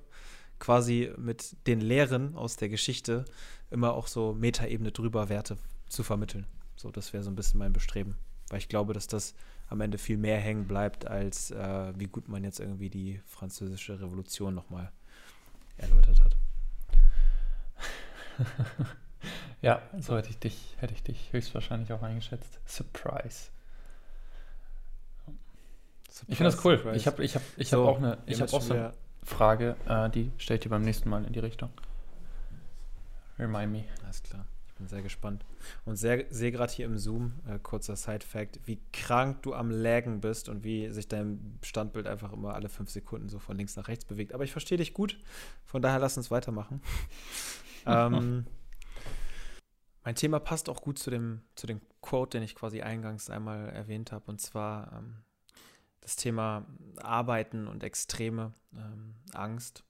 quasi 0.58 1.12
mit 1.16 1.54
den 1.68 1.80
Lehren 1.80 2.34
aus 2.34 2.56
der 2.56 2.68
Geschichte 2.68 3.24
immer 3.70 3.92
auch 3.92 4.08
so 4.08 4.32
Metaebene 4.32 4.90
drüber 4.90 5.28
Werte 5.28 5.58
zu 5.88 6.02
vermitteln. 6.02 6.46
So, 6.74 6.90
das 6.90 7.12
wäre 7.12 7.22
so 7.22 7.30
ein 7.30 7.36
bisschen 7.36 7.58
mein 7.58 7.72
Bestreben. 7.72 8.16
Weil 8.48 8.58
ich 8.58 8.68
glaube, 8.68 8.94
dass 8.94 9.06
das 9.06 9.34
am 9.68 9.80
Ende 9.80 9.98
viel 9.98 10.16
mehr 10.16 10.38
hängen 10.38 10.66
bleibt, 10.66 11.06
als 11.06 11.50
äh, 11.50 11.92
wie 11.96 12.06
gut 12.06 12.28
man 12.28 12.44
jetzt 12.44 12.60
irgendwie 12.60 12.90
die 12.90 13.20
französische 13.26 14.00
Revolution 14.00 14.54
nochmal 14.54 14.90
erläutert 15.76 16.20
hat. 16.24 16.36
ja, 19.62 19.82
so 19.98 20.16
hätte 20.16 20.30
ich 20.30 20.38
dich, 20.38 20.76
hätte 20.78 20.94
ich 20.94 21.02
dich 21.02 21.32
höchstwahrscheinlich 21.32 21.92
auch 21.92 22.02
eingeschätzt. 22.02 22.58
Surprise. 22.66 23.50
Surprise 26.08 26.26
ich 26.28 26.36
finde 26.36 26.52
das 26.52 26.64
cool. 26.64 26.76
Surprise. 26.76 26.96
Ich 26.96 27.06
habe 27.06 27.24
ich 27.24 27.34
hab, 27.34 27.42
ich 27.56 27.68
so, 27.68 27.86
hab 27.86 27.94
auch 27.94 27.98
eine, 27.98 28.18
ich 28.26 28.40
hab 28.40 28.52
auch 28.52 28.62
so 28.62 28.74
eine 28.74 28.92
Frage, 29.22 29.76
äh, 29.86 30.08
die 30.10 30.32
stelle 30.38 30.56
ich 30.56 30.62
dir 30.62 30.70
beim 30.70 30.82
nächsten 30.82 31.10
Mal 31.10 31.24
in 31.24 31.32
die 31.32 31.40
Richtung. 31.40 31.70
Remind 33.38 33.72
me. 33.72 33.84
Alles 34.02 34.22
klar 34.22 34.46
bin 34.78 34.88
sehr 34.88 35.02
gespannt. 35.02 35.44
Und 35.84 35.96
sehe 35.96 36.24
gerade 36.24 36.72
hier 36.72 36.86
im 36.86 36.98
Zoom, 36.98 37.34
äh, 37.46 37.58
kurzer 37.58 37.96
Side-Fact, 37.96 38.60
wie 38.64 38.80
krank 38.92 39.42
du 39.42 39.54
am 39.54 39.70
Laggen 39.70 40.20
bist 40.20 40.48
und 40.48 40.64
wie 40.64 40.90
sich 40.90 41.08
dein 41.08 41.58
Standbild 41.62 42.06
einfach 42.06 42.32
immer 42.32 42.54
alle 42.54 42.68
fünf 42.68 42.90
Sekunden 42.90 43.28
so 43.28 43.38
von 43.38 43.56
links 43.56 43.76
nach 43.76 43.88
rechts 43.88 44.04
bewegt. 44.04 44.32
Aber 44.32 44.44
ich 44.44 44.52
verstehe 44.52 44.78
dich 44.78 44.94
gut, 44.94 45.18
von 45.64 45.82
daher 45.82 45.98
lass 45.98 46.16
uns 46.16 46.30
weitermachen. 46.30 46.80
ähm, 47.86 48.46
mein 50.04 50.14
Thema 50.14 50.40
passt 50.40 50.68
auch 50.68 50.80
gut 50.80 50.98
zu 50.98 51.10
dem, 51.10 51.42
zu 51.54 51.66
dem 51.66 51.80
Quote, 52.00 52.38
den 52.38 52.44
ich 52.44 52.54
quasi 52.54 52.80
eingangs 52.80 53.28
einmal 53.28 53.68
erwähnt 53.68 54.12
habe, 54.12 54.24
und 54.30 54.40
zwar 54.40 54.92
ähm, 54.92 55.18
das 56.00 56.16
Thema 56.16 56.64
Arbeiten 56.96 57.66
und 57.66 57.84
Extreme, 57.84 58.54
ähm, 58.74 59.16
Angst. 59.34 59.84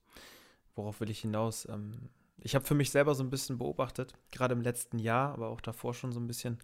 Worauf 0.75 1.01
will 1.01 1.11
ich 1.11 1.21
hinaus? 1.21 1.69
Ähm, 1.69 2.09
ich 2.41 2.55
habe 2.55 2.65
für 2.65 2.75
mich 2.75 2.91
selber 2.91 3.15
so 3.15 3.23
ein 3.23 3.31
bisschen 3.31 3.59
beobachtet, 3.59 4.15
gerade 4.31 4.55
im 4.55 4.63
letzten 4.63 4.99
Jahr, 4.99 5.33
aber 5.33 5.49
auch 5.49 5.61
davor 5.61 5.95
schon 5.95 6.13
so 6.13 6.21
ein 6.21 6.27
bisschen. 6.27 6.59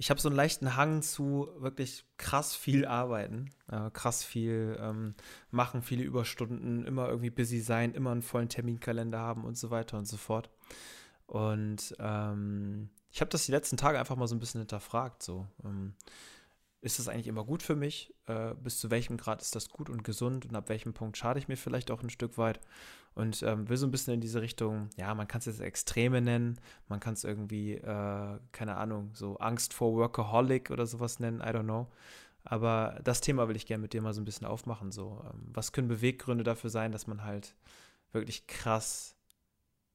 Ich 0.00 0.10
habe 0.10 0.20
so 0.20 0.28
einen 0.28 0.36
leichten 0.36 0.76
Hang 0.76 1.02
zu 1.02 1.48
wirklich 1.58 2.04
krass 2.18 2.54
viel 2.54 2.86
arbeiten, 2.86 3.50
äh, 3.68 3.90
krass 3.90 4.22
viel 4.22 4.78
ähm, 4.80 5.14
machen, 5.50 5.82
viele 5.82 6.04
Überstunden, 6.04 6.84
immer 6.84 7.08
irgendwie 7.08 7.30
busy 7.30 7.60
sein, 7.60 7.94
immer 7.94 8.12
einen 8.12 8.22
vollen 8.22 8.48
Terminkalender 8.48 9.18
haben 9.18 9.44
und 9.44 9.58
so 9.58 9.70
weiter 9.70 9.98
und 9.98 10.06
so 10.06 10.16
fort. 10.16 10.50
Und 11.26 11.96
ähm, 11.98 12.90
ich 13.10 13.20
habe 13.20 13.30
das 13.30 13.46
die 13.46 13.52
letzten 13.52 13.76
Tage 13.76 13.98
einfach 13.98 14.16
mal 14.16 14.28
so 14.28 14.36
ein 14.36 14.40
bisschen 14.40 14.60
hinterfragt. 14.60 15.22
So, 15.22 15.48
ähm, 15.64 15.94
ist 16.80 16.98
das 16.98 17.08
eigentlich 17.08 17.26
immer 17.26 17.44
gut 17.44 17.62
für 17.62 17.74
mich? 17.74 18.14
Äh, 18.26 18.54
bis 18.54 18.78
zu 18.78 18.90
welchem 18.90 19.16
Grad 19.16 19.42
ist 19.42 19.56
das 19.56 19.68
gut 19.68 19.90
und 19.90 20.04
gesund 20.04 20.46
und 20.46 20.54
ab 20.54 20.68
welchem 20.68 20.94
Punkt 20.94 21.16
schade 21.16 21.38
ich 21.38 21.48
mir 21.48 21.56
vielleicht 21.56 21.90
auch 21.90 22.02
ein 22.02 22.10
Stück 22.10 22.38
weit? 22.38 22.60
Und 23.18 23.42
ähm, 23.42 23.68
will 23.68 23.76
so 23.76 23.84
ein 23.84 23.90
bisschen 23.90 24.14
in 24.14 24.20
diese 24.20 24.40
Richtung, 24.40 24.90
ja, 24.96 25.12
man 25.12 25.26
kann 25.26 25.40
es 25.40 25.46
jetzt 25.46 25.60
Extreme 25.60 26.20
nennen, 26.20 26.60
man 26.88 27.00
kann 27.00 27.14
es 27.14 27.24
irgendwie, 27.24 27.72
äh, 27.72 28.38
keine 28.52 28.76
Ahnung, 28.76 29.10
so 29.12 29.38
Angst 29.38 29.74
vor 29.74 29.96
Workaholic 29.96 30.70
oder 30.70 30.86
sowas 30.86 31.18
nennen, 31.18 31.40
I 31.40 31.48
don't 31.48 31.64
know. 31.64 31.88
Aber 32.44 33.00
das 33.02 33.20
Thema 33.20 33.48
will 33.48 33.56
ich 33.56 33.66
gerne 33.66 33.82
mit 33.82 33.92
dir 33.92 34.02
mal 34.02 34.14
so 34.14 34.20
ein 34.20 34.24
bisschen 34.24 34.46
aufmachen. 34.46 34.92
So, 34.92 35.20
ähm, 35.24 35.48
was 35.52 35.72
können 35.72 35.88
Beweggründe 35.88 36.44
dafür 36.44 36.70
sein, 36.70 36.92
dass 36.92 37.08
man 37.08 37.24
halt 37.24 37.56
wirklich 38.12 38.46
krass 38.46 39.16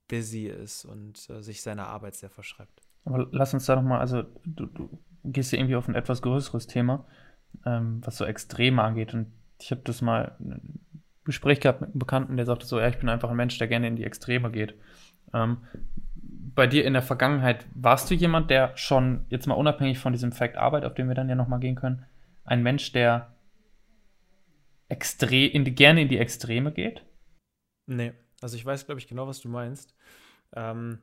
busy 0.09 0.47
ist 0.47 0.83
und 0.83 1.29
äh, 1.29 1.41
sich 1.41 1.61
seiner 1.61 1.87
Arbeit 1.87 2.15
sehr 2.15 2.29
verschreibt? 2.29 2.81
Aber 3.05 3.29
lass 3.31 3.53
uns 3.53 3.65
da 3.67 3.77
nochmal, 3.77 4.01
also 4.01 4.23
du, 4.45 4.65
du 4.65 4.99
gehst 5.23 5.53
ja 5.53 5.59
irgendwie 5.59 5.77
auf 5.77 5.87
ein 5.87 5.95
etwas 5.95 6.21
größeres 6.21 6.67
Thema, 6.67 7.05
ähm, 7.65 8.01
was 8.03 8.17
so 8.17 8.25
Extreme 8.25 8.83
angeht. 8.83 9.13
Und 9.13 9.31
ich 9.61 9.71
habe 9.71 9.81
das 9.85 10.01
mal 10.01 10.35
Gespräch 11.25 11.59
gehabt 11.59 11.81
mit 11.81 11.91
einem 11.91 11.99
Bekannten, 11.99 12.37
der 12.37 12.45
sagte 12.45 12.65
so, 12.65 12.79
ja, 12.79 12.87
ich 12.87 12.97
bin 12.97 13.09
einfach 13.09 13.29
ein 13.29 13.35
Mensch, 13.35 13.57
der 13.57 13.67
gerne 13.67 13.87
in 13.87 13.95
die 13.95 14.03
Extreme 14.03 14.51
geht. 14.51 14.75
Ähm, 15.33 15.57
bei 16.55 16.67
dir 16.67 16.85
in 16.85 16.93
der 16.93 17.01
Vergangenheit, 17.01 17.65
warst 17.73 18.11
du 18.11 18.13
jemand, 18.13 18.49
der 18.49 18.75
schon, 18.77 19.25
jetzt 19.29 19.47
mal 19.47 19.55
unabhängig 19.55 19.99
von 19.99 20.13
diesem 20.13 20.31
Fact 20.31 20.55
Arbeit, 20.55 20.85
auf 20.85 20.93
den 20.93 21.07
wir 21.07 21.15
dann 21.15 21.29
ja 21.29 21.35
nochmal 21.35 21.59
gehen 21.59 21.75
können, 21.75 22.05
ein 22.45 22.61
Mensch, 22.61 22.91
der 22.91 23.33
extre 24.89 25.45
in 25.45 25.65
die, 25.65 25.73
gerne 25.73 26.01
in 26.01 26.09
die 26.09 26.19
Extreme 26.19 26.71
geht? 26.71 27.03
Nee, 27.87 28.13
also 28.41 28.55
ich 28.55 28.65
weiß, 28.65 28.85
glaube 28.85 28.99
ich, 28.99 29.07
genau, 29.07 29.27
was 29.27 29.41
du 29.41 29.49
meinst. 29.49 29.95
Ähm, 30.55 30.99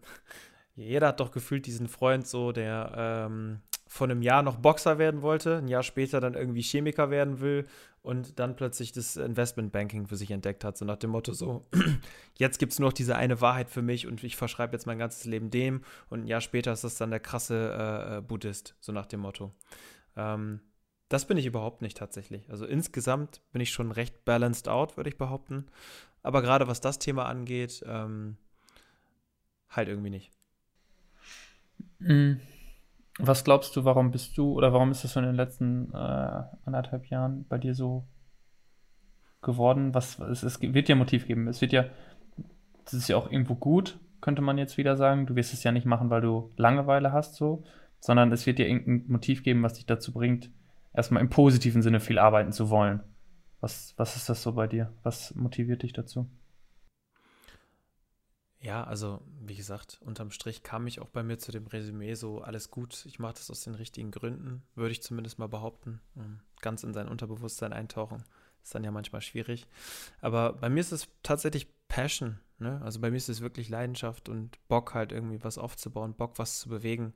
jeder 0.76 1.08
hat 1.08 1.20
doch 1.20 1.32
gefühlt 1.32 1.66
diesen 1.66 1.88
Freund 1.88 2.26
so, 2.26 2.52
der 2.52 2.92
ähm, 2.96 3.60
vor 3.92 4.06
einem 4.06 4.22
Jahr 4.22 4.44
noch 4.44 4.56
Boxer 4.56 4.98
werden 4.98 5.20
wollte, 5.20 5.56
ein 5.56 5.66
Jahr 5.66 5.82
später 5.82 6.20
dann 6.20 6.34
irgendwie 6.34 6.62
Chemiker 6.62 7.10
werden 7.10 7.40
will 7.40 7.66
und 8.02 8.38
dann 8.38 8.54
plötzlich 8.54 8.92
das 8.92 9.16
Investmentbanking 9.16 10.06
für 10.06 10.14
sich 10.14 10.30
entdeckt 10.30 10.62
hat, 10.62 10.78
so 10.78 10.84
nach 10.84 10.96
dem 10.96 11.10
Motto 11.10 11.32
so, 11.32 11.66
jetzt 12.38 12.60
gibt 12.60 12.72
es 12.72 12.78
nur 12.78 12.90
noch 12.90 12.92
diese 12.92 13.16
eine 13.16 13.40
Wahrheit 13.40 13.68
für 13.68 13.82
mich 13.82 14.06
und 14.06 14.22
ich 14.22 14.36
verschreibe 14.36 14.74
jetzt 14.74 14.86
mein 14.86 15.00
ganzes 15.00 15.24
Leben 15.24 15.50
dem 15.50 15.82
und 16.08 16.20
ein 16.20 16.26
Jahr 16.28 16.40
später 16.40 16.72
ist 16.72 16.84
das 16.84 16.98
dann 16.98 17.10
der 17.10 17.18
krasse 17.18 17.74
äh, 17.76 18.18
äh, 18.18 18.20
Buddhist, 18.20 18.76
so 18.78 18.92
nach 18.92 19.06
dem 19.06 19.20
Motto. 19.20 19.52
Ähm, 20.16 20.60
das 21.08 21.24
bin 21.24 21.36
ich 21.36 21.46
überhaupt 21.46 21.82
nicht 21.82 21.96
tatsächlich. 21.96 22.48
Also 22.48 22.66
insgesamt 22.66 23.42
bin 23.50 23.60
ich 23.60 23.72
schon 23.72 23.90
recht 23.90 24.24
balanced 24.24 24.68
out, 24.68 24.98
würde 24.98 25.10
ich 25.10 25.18
behaupten. 25.18 25.66
Aber 26.22 26.42
gerade 26.42 26.68
was 26.68 26.80
das 26.80 27.00
Thema 27.00 27.26
angeht, 27.26 27.82
ähm, 27.88 28.36
halt 29.68 29.88
irgendwie 29.88 30.10
nicht. 30.10 30.30
Mhm. 31.98 32.40
Was 33.18 33.44
glaubst 33.44 33.76
du, 33.76 33.84
warum 33.84 34.10
bist 34.10 34.36
du 34.38 34.52
oder 34.52 34.72
warum 34.72 34.90
ist 34.90 35.04
das 35.04 35.12
so 35.12 35.20
in 35.20 35.26
den 35.26 35.34
letzten 35.34 35.92
äh, 35.92 36.42
anderthalb 36.64 37.06
Jahren 37.06 37.44
bei 37.48 37.58
dir 37.58 37.74
so 37.74 38.06
geworden? 39.42 39.94
Was 39.94 40.18
es, 40.18 40.42
es 40.42 40.60
wird 40.60 40.88
ja 40.88 40.94
Motiv 40.94 41.26
geben. 41.26 41.48
Es 41.48 41.60
wird 41.60 41.72
ja, 41.72 41.86
das 42.84 42.94
ist 42.94 43.08
ja 43.08 43.16
auch 43.16 43.30
irgendwo 43.30 43.54
gut, 43.54 43.98
könnte 44.20 44.42
man 44.42 44.58
jetzt 44.58 44.78
wieder 44.78 44.96
sagen. 44.96 45.26
Du 45.26 45.34
wirst 45.34 45.52
es 45.52 45.64
ja 45.64 45.72
nicht 45.72 45.86
machen, 45.86 46.10
weil 46.10 46.22
du 46.22 46.52
Langeweile 46.56 47.12
hast, 47.12 47.34
so, 47.34 47.64
sondern 47.98 48.32
es 48.32 48.46
wird 48.46 48.58
dir 48.58 48.68
irgendein 48.68 49.10
Motiv 49.12 49.42
geben, 49.42 49.62
was 49.62 49.74
dich 49.74 49.86
dazu 49.86 50.12
bringt, 50.12 50.50
erstmal 50.94 51.22
im 51.22 51.30
positiven 51.30 51.82
Sinne 51.82 52.00
viel 52.00 52.18
arbeiten 52.18 52.52
zu 52.52 52.70
wollen. 52.70 53.00
Was, 53.60 53.92
was 53.98 54.16
ist 54.16 54.28
das 54.28 54.42
so 54.42 54.52
bei 54.52 54.66
dir? 54.66 54.92
Was 55.02 55.34
motiviert 55.34 55.82
dich 55.82 55.92
dazu? 55.92 56.30
Ja, 58.62 58.84
also 58.84 59.22
wie 59.40 59.56
gesagt, 59.56 59.98
unterm 60.04 60.30
Strich 60.30 60.62
kam 60.62 60.86
ich 60.86 61.00
auch 61.00 61.08
bei 61.08 61.22
mir 61.22 61.38
zu 61.38 61.50
dem 61.50 61.66
Resümee 61.66 62.12
so, 62.14 62.42
alles 62.42 62.70
gut, 62.70 63.06
ich 63.06 63.18
mache 63.18 63.34
das 63.34 63.50
aus 63.50 63.62
den 63.62 63.74
richtigen 63.74 64.10
Gründen, 64.10 64.62
würde 64.74 64.92
ich 64.92 65.02
zumindest 65.02 65.38
mal 65.38 65.48
behaupten. 65.48 66.00
Ähm, 66.16 66.40
ganz 66.60 66.82
in 66.82 66.92
sein 66.92 67.08
Unterbewusstsein 67.08 67.72
eintauchen, 67.72 68.22
ist 68.62 68.74
dann 68.74 68.84
ja 68.84 68.90
manchmal 68.90 69.22
schwierig. 69.22 69.66
Aber 70.20 70.52
bei 70.52 70.68
mir 70.68 70.80
ist 70.80 70.92
es 70.92 71.08
tatsächlich 71.22 71.68
Passion, 71.88 72.38
ne? 72.58 72.80
Also 72.82 73.00
bei 73.00 73.10
mir 73.10 73.16
ist 73.16 73.30
es 73.30 73.40
wirklich 73.40 73.70
Leidenschaft 73.70 74.28
und 74.28 74.58
Bock 74.68 74.92
halt 74.92 75.10
irgendwie 75.10 75.42
was 75.42 75.56
aufzubauen, 75.56 76.14
Bock 76.14 76.38
was 76.38 76.60
zu 76.60 76.68
bewegen, 76.68 77.14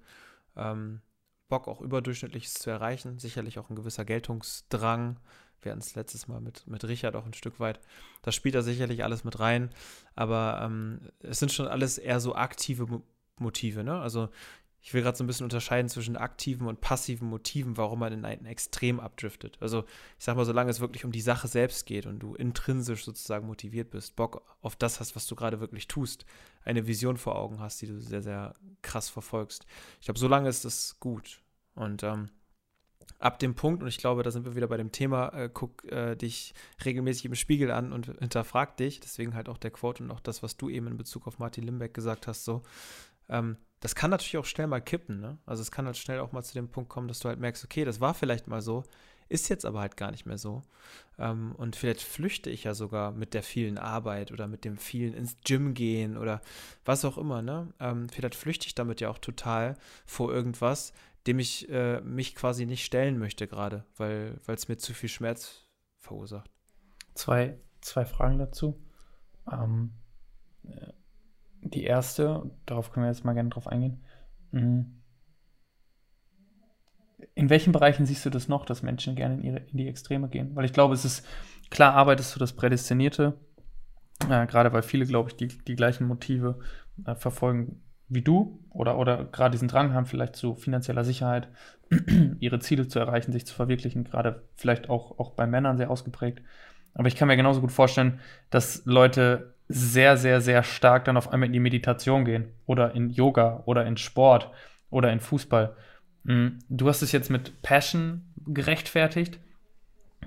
ähm, 0.56 1.02
Bock 1.48 1.68
auch 1.68 1.82
überdurchschnittliches 1.82 2.54
zu 2.54 2.70
erreichen, 2.70 3.18
sicherlich 3.18 3.58
auch 3.58 3.68
ein 3.68 3.76
gewisser 3.76 4.06
Geltungsdrang, 4.06 5.20
wir 5.64 5.72
hatten 5.72 5.80
es 5.80 5.94
letztes 5.94 6.28
Mal 6.28 6.40
mit, 6.40 6.66
mit 6.66 6.84
Richard 6.84 7.16
auch 7.16 7.26
ein 7.26 7.34
Stück 7.34 7.60
weit. 7.60 7.80
Da 8.22 8.32
spielt 8.32 8.54
da 8.54 8.62
sicherlich 8.62 9.04
alles 9.04 9.24
mit 9.24 9.40
rein. 9.40 9.70
Aber 10.14 10.60
ähm, 10.62 11.00
es 11.20 11.38
sind 11.38 11.52
schon 11.52 11.66
alles 11.66 11.98
eher 11.98 12.20
so 12.20 12.34
aktive 12.34 13.02
Motive. 13.38 13.84
Ne? 13.84 13.98
Also 14.00 14.28
ich 14.84 14.92
will 14.92 15.00
gerade 15.00 15.16
so 15.16 15.24
ein 15.24 15.26
bisschen 15.26 15.44
unterscheiden 15.44 15.88
zwischen 15.88 16.18
aktiven 16.18 16.66
und 16.66 16.82
passiven 16.82 17.26
Motiven, 17.26 17.78
warum 17.78 18.00
man 18.00 18.12
in 18.12 18.26
ein 18.26 18.44
Extrem 18.44 19.00
abdriftet. 19.00 19.56
Also 19.60 19.84
ich 20.18 20.24
sag 20.24 20.36
mal, 20.36 20.44
solange 20.44 20.70
es 20.70 20.78
wirklich 20.78 21.06
um 21.06 21.10
die 21.10 21.22
Sache 21.22 21.48
selbst 21.48 21.86
geht 21.86 22.04
und 22.04 22.18
du 22.18 22.34
intrinsisch 22.34 23.02
sozusagen 23.02 23.46
motiviert 23.46 23.90
bist, 23.90 24.14
Bock 24.14 24.42
auf 24.60 24.76
das 24.76 25.00
hast, 25.00 25.16
was 25.16 25.26
du 25.26 25.36
gerade 25.36 25.58
wirklich 25.58 25.88
tust, 25.88 26.26
eine 26.64 26.86
Vision 26.86 27.16
vor 27.16 27.36
Augen 27.36 27.60
hast, 27.60 27.80
die 27.80 27.86
du 27.86 27.98
sehr, 27.98 28.20
sehr 28.20 28.54
krass 28.82 29.08
verfolgst. 29.08 29.64
Ich 30.00 30.04
glaube, 30.04 30.20
solange 30.20 30.50
ist 30.50 30.66
das 30.66 31.00
gut. 31.00 31.40
Und 31.74 32.02
ähm, 32.02 32.28
ab 33.24 33.38
dem 33.38 33.54
Punkt, 33.54 33.82
und 33.82 33.88
ich 33.88 33.96
glaube, 33.96 34.22
da 34.22 34.30
sind 34.30 34.44
wir 34.44 34.54
wieder 34.54 34.68
bei 34.68 34.76
dem 34.76 34.92
Thema, 34.92 35.28
äh, 35.30 35.50
guck 35.52 35.90
äh, 35.90 36.14
dich 36.14 36.52
regelmäßig 36.84 37.24
im 37.24 37.34
Spiegel 37.34 37.70
an 37.70 37.92
und 37.92 38.06
hinterfrag 38.18 38.76
dich, 38.76 39.00
deswegen 39.00 39.34
halt 39.34 39.48
auch 39.48 39.56
der 39.56 39.70
Quote 39.70 40.02
und 40.02 40.10
auch 40.10 40.20
das, 40.20 40.42
was 40.42 40.58
du 40.58 40.68
eben 40.68 40.86
in 40.88 40.98
Bezug 40.98 41.26
auf 41.26 41.38
Martin 41.38 41.64
Limbeck 41.64 41.94
gesagt 41.94 42.26
hast, 42.26 42.44
so, 42.44 42.62
ähm, 43.30 43.56
das 43.80 43.94
kann 43.94 44.10
natürlich 44.10 44.36
auch 44.36 44.44
schnell 44.44 44.66
mal 44.66 44.80
kippen, 44.80 45.20
ne? 45.20 45.38
Also 45.46 45.62
es 45.62 45.70
kann 45.70 45.86
halt 45.86 45.96
schnell 45.96 46.20
auch 46.20 46.32
mal 46.32 46.42
zu 46.42 46.52
dem 46.52 46.68
Punkt 46.68 46.90
kommen, 46.90 47.08
dass 47.08 47.18
du 47.20 47.28
halt 47.28 47.40
merkst, 47.40 47.64
okay, 47.64 47.86
das 47.86 48.00
war 48.00 48.12
vielleicht 48.12 48.46
mal 48.46 48.60
so, 48.60 48.84
ist 49.30 49.48
jetzt 49.48 49.64
aber 49.64 49.80
halt 49.80 49.96
gar 49.96 50.10
nicht 50.10 50.26
mehr 50.26 50.38
so. 50.38 50.62
Ähm, 51.18 51.54
und 51.56 51.76
vielleicht 51.76 52.02
flüchte 52.02 52.50
ich 52.50 52.64
ja 52.64 52.74
sogar 52.74 53.12
mit 53.12 53.32
der 53.32 53.42
vielen 53.42 53.78
Arbeit 53.78 54.32
oder 54.32 54.48
mit 54.48 54.66
dem 54.66 54.76
vielen 54.76 55.14
ins 55.14 55.38
Gym 55.44 55.72
gehen 55.72 56.18
oder 56.18 56.42
was 56.84 57.06
auch 57.06 57.16
immer, 57.16 57.40
ne? 57.40 57.72
Ähm, 57.80 58.10
vielleicht 58.10 58.34
flüchte 58.34 58.66
ich 58.66 58.74
damit 58.74 59.00
ja 59.00 59.08
auch 59.08 59.18
total 59.18 59.76
vor 60.04 60.32
irgendwas, 60.32 60.92
dem 61.26 61.38
ich 61.38 61.68
äh, 61.70 62.00
mich 62.00 62.34
quasi 62.34 62.66
nicht 62.66 62.84
stellen 62.84 63.18
möchte 63.18 63.46
gerade, 63.46 63.84
weil 63.96 64.38
es 64.46 64.68
mir 64.68 64.76
zu 64.76 64.92
viel 64.92 65.08
Schmerz 65.08 65.68
verursacht. 65.98 66.50
Zwei, 67.14 67.58
zwei 67.80 68.04
Fragen 68.04 68.38
dazu. 68.38 68.82
Ähm, 69.50 69.92
äh, 70.64 70.92
die 71.62 71.84
erste, 71.84 72.50
darauf 72.66 72.92
können 72.92 73.06
wir 73.06 73.10
jetzt 73.10 73.24
mal 73.24 73.32
gerne 73.32 73.48
drauf 73.48 73.66
eingehen. 73.66 74.04
Mhm. 74.50 75.00
In 77.34 77.48
welchen 77.48 77.72
Bereichen 77.72 78.04
siehst 78.04 78.26
du 78.26 78.30
das 78.30 78.48
noch, 78.48 78.66
dass 78.66 78.82
Menschen 78.82 79.16
gerne 79.16 79.34
in, 79.36 79.42
ihre, 79.42 79.58
in 79.58 79.78
die 79.78 79.88
Extreme 79.88 80.28
gehen? 80.28 80.54
Weil 80.54 80.66
ich 80.66 80.72
glaube, 80.74 80.94
es 80.94 81.04
ist 81.04 81.26
klar, 81.70 81.94
arbeitest 81.94 82.34
du 82.34 82.38
das 82.38 82.52
Prädestinierte, 82.52 83.38
äh, 84.28 84.46
gerade 84.46 84.72
weil 84.72 84.82
viele, 84.82 85.06
glaube 85.06 85.30
ich, 85.30 85.36
die, 85.36 85.48
die 85.48 85.74
gleichen 85.74 86.06
Motive 86.06 86.58
äh, 87.06 87.14
verfolgen 87.14 87.82
wie 88.08 88.22
du 88.22 88.58
oder, 88.70 88.98
oder 88.98 89.24
gerade 89.24 89.52
diesen 89.52 89.68
Drang 89.68 89.92
haben, 89.92 90.06
vielleicht 90.06 90.36
zu 90.36 90.54
finanzieller 90.54 91.04
Sicherheit, 91.04 91.48
ihre 92.40 92.58
Ziele 92.58 92.88
zu 92.88 92.98
erreichen, 92.98 93.32
sich 93.32 93.46
zu 93.46 93.54
verwirklichen, 93.54 94.04
gerade 94.04 94.42
vielleicht 94.56 94.90
auch, 94.90 95.18
auch 95.18 95.32
bei 95.32 95.46
Männern 95.46 95.76
sehr 95.76 95.90
ausgeprägt. 95.90 96.42
Aber 96.94 97.08
ich 97.08 97.16
kann 97.16 97.28
mir 97.28 97.36
genauso 97.36 97.60
gut 97.60 97.72
vorstellen, 97.72 98.20
dass 98.50 98.82
Leute 98.84 99.54
sehr, 99.68 100.16
sehr, 100.16 100.40
sehr 100.40 100.62
stark 100.62 101.04
dann 101.06 101.16
auf 101.16 101.32
einmal 101.32 101.46
in 101.46 101.52
die 101.52 101.60
Meditation 101.60 102.24
gehen 102.24 102.48
oder 102.66 102.94
in 102.94 103.10
Yoga 103.10 103.62
oder 103.66 103.86
in 103.86 103.96
Sport 103.96 104.50
oder 104.90 105.12
in 105.12 105.20
Fußball. 105.20 105.74
Mm, 106.24 106.58
du 106.68 106.88
hast 106.88 107.02
es 107.02 107.12
jetzt 107.12 107.30
mit 107.30 107.62
Passion 107.62 108.22
gerechtfertigt. 108.46 109.38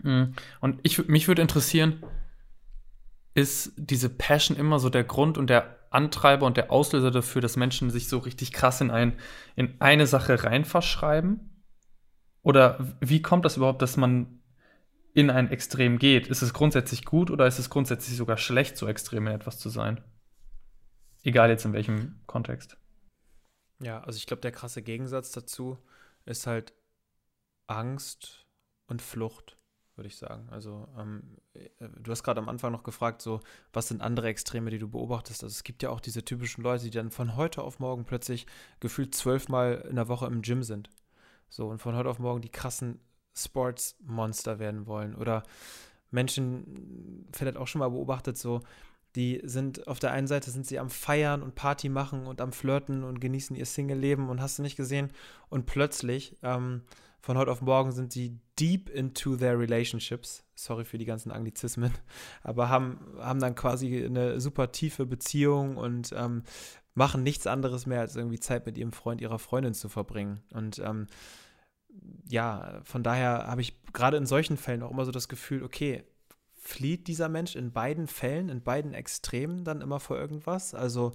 Mm, 0.04 0.34
und 0.60 0.80
ich, 0.84 1.08
mich 1.08 1.28
würde 1.28 1.42
interessieren, 1.42 2.04
ist 3.34 3.74
diese 3.78 4.10
Passion 4.10 4.58
immer 4.58 4.80
so 4.80 4.90
der 4.90 5.04
Grund 5.04 5.38
und 5.38 5.50
der 5.50 5.77
Antreiber 5.92 6.46
und 6.46 6.58
der 6.58 6.72
Auslöser 6.72 7.12
dafür, 7.12 7.42
dass 7.42 7.56
Menschen 7.56 7.90
sich 7.90 8.08
so 8.08 8.20
richtig 8.20 8.52
krass 8.52 8.82
in, 8.82 8.92
ein, 8.92 9.18
in 9.56 9.76
eine 9.80 10.08
Sache 10.08 10.44
rein 10.44 10.66
verschreiben? 10.66 11.64
Oder 12.42 12.96
wie 13.02 13.22
kommt 13.22 13.46
das 13.46 13.58
überhaupt, 13.58 13.82
dass 13.82 13.98
man 13.98 14.42
in 15.14 15.30
ein 15.30 15.50
Extrem 15.50 15.98
geht? 16.00 16.28
Ist 16.28 16.42
es 16.42 16.54
grundsätzlich 16.54 17.04
gut 17.04 17.32
oder 17.32 17.48
ist 17.48 17.60
es 17.60 17.70
grundsätzlich 17.70 18.16
sogar 18.18 18.38
schlecht, 18.38 18.78
so 18.78 18.88
extrem 18.88 19.28
in 19.28 19.34
etwas 19.34 19.60
zu 19.60 19.70
sein? 19.70 20.02
Egal 21.24 21.50
jetzt 21.50 21.66
in 21.66 21.74
welchem 21.74 22.22
Kontext. 22.28 22.78
Ja, 23.80 24.02
also 24.02 24.18
ich 24.18 24.28
glaube, 24.28 24.42
der 24.42 24.52
krasse 24.52 24.82
Gegensatz 24.82 25.32
dazu 25.32 25.78
ist 26.26 26.48
halt 26.48 26.74
Angst 27.68 28.48
und 28.88 29.02
Flucht 29.02 29.58
würde 29.98 30.08
ich 30.08 30.18
sagen. 30.18 30.48
Also 30.52 30.88
ähm, 30.98 31.24
äh, 31.54 31.70
du 31.80 32.12
hast 32.12 32.24
gerade 32.24 32.40
am 32.40 32.50
Anfang 32.50 32.72
noch 32.72 32.84
gefragt, 32.84 33.22
so 33.22 33.42
was 33.74 33.88
sind 33.88 34.02
andere 34.02 34.28
Extreme, 34.28 34.70
die 34.70 34.80
du 34.80 34.88
beobachtest? 34.88 35.44
Also 35.44 35.54
es 35.54 35.64
gibt 35.64 35.84
ja 35.84 35.90
auch 35.90 36.00
diese 36.00 36.24
typischen 36.24 36.64
Leute, 36.64 36.86
die 36.86 36.92
dann 36.92 37.12
von 37.12 37.36
heute 37.36 37.64
auf 37.64 37.80
morgen 37.80 38.06
plötzlich 38.06 38.46
gefühlt 38.80 39.16
zwölfmal 39.16 39.86
in 39.90 39.96
der 39.96 40.08
Woche 40.08 40.28
im 40.28 40.42
Gym 40.42 40.64
sind. 40.64 40.90
So 41.50 41.68
und 41.68 41.80
von 41.80 41.96
heute 41.96 42.10
auf 42.10 42.20
morgen 42.20 42.42
die 42.42 42.50
krassen 42.50 43.00
Sportsmonster 43.36 44.60
werden 44.60 44.86
wollen. 44.88 45.16
Oder 45.16 45.44
Menschen, 46.12 47.28
vielleicht 47.32 47.58
auch 47.58 47.68
schon 47.68 47.80
mal 47.80 47.90
beobachtet, 47.90 48.38
so 48.38 48.62
die 49.16 49.42
sind 49.44 49.88
auf 49.88 49.98
der 49.98 50.12
einen 50.12 50.28
Seite 50.28 50.52
sind 50.52 50.68
sie 50.68 50.78
am 50.78 50.92
Feiern 50.92 51.42
und 51.42 51.56
Party 51.56 51.90
machen 51.90 52.28
und 52.28 52.40
am 52.40 52.52
Flirten 52.52 53.04
und 53.04 53.20
genießen 53.20 53.56
ihr 53.56 53.66
Single-Leben 53.66 54.30
und 54.30 54.42
hast 54.42 54.60
du 54.60 54.62
nicht 54.62 54.76
gesehen. 54.76 55.12
Und 55.50 55.66
plötzlich 55.66 56.38
ähm, 56.44 56.84
von 57.20 57.38
heute 57.38 57.52
auf 57.52 57.62
morgen 57.62 57.92
sind 57.92 58.14
sie 58.14 58.40
deep 58.60 58.90
into 58.90 59.36
their 59.36 59.60
relationships. 59.60 60.44
Sorry 60.56 60.86
für 60.86 60.98
die 60.98 61.06
ganzen 61.06 61.32
Anglizismen, 61.32 61.92
aber 62.44 62.70
haben, 62.70 63.00
haben 63.20 63.40
dann 63.40 63.56
quasi 63.56 64.04
eine 64.04 64.40
super 64.40 64.72
tiefe 64.72 65.06
Beziehung 65.06 65.78
und 65.78 66.14
ähm, 66.16 66.44
machen 66.94 67.22
nichts 67.22 67.46
anderes 67.46 67.86
mehr, 67.86 68.00
als 68.00 68.16
irgendwie 68.16 68.40
Zeit 68.40 68.66
mit 68.66 68.78
ihrem 68.78 68.92
Freund, 68.92 69.22
ihrer 69.22 69.40
Freundin 69.40 69.76
zu 69.76 69.88
verbringen. 69.88 70.42
Und 70.52 70.80
ähm, 70.80 71.08
ja, 72.28 72.82
von 72.84 73.04
daher 73.04 73.48
habe 73.48 73.62
ich 73.62 73.84
gerade 73.94 74.18
in 74.18 74.26
solchen 74.26 74.58
Fällen 74.58 74.82
auch 74.84 74.92
immer 74.92 75.06
so 75.06 75.12
das 75.12 75.28
Gefühl, 75.28 75.64
okay, 75.64 76.04
flieht 76.56 77.08
dieser 77.08 77.30
Mensch 77.30 77.56
in 77.56 77.72
beiden 77.72 78.08
Fällen, 78.08 78.50
in 78.50 78.64
beiden 78.64 78.94
Extremen 78.94 79.64
dann 79.64 79.82
immer 79.82 80.00
vor 80.00 80.18
irgendwas? 80.18 80.74
Also 80.74 81.14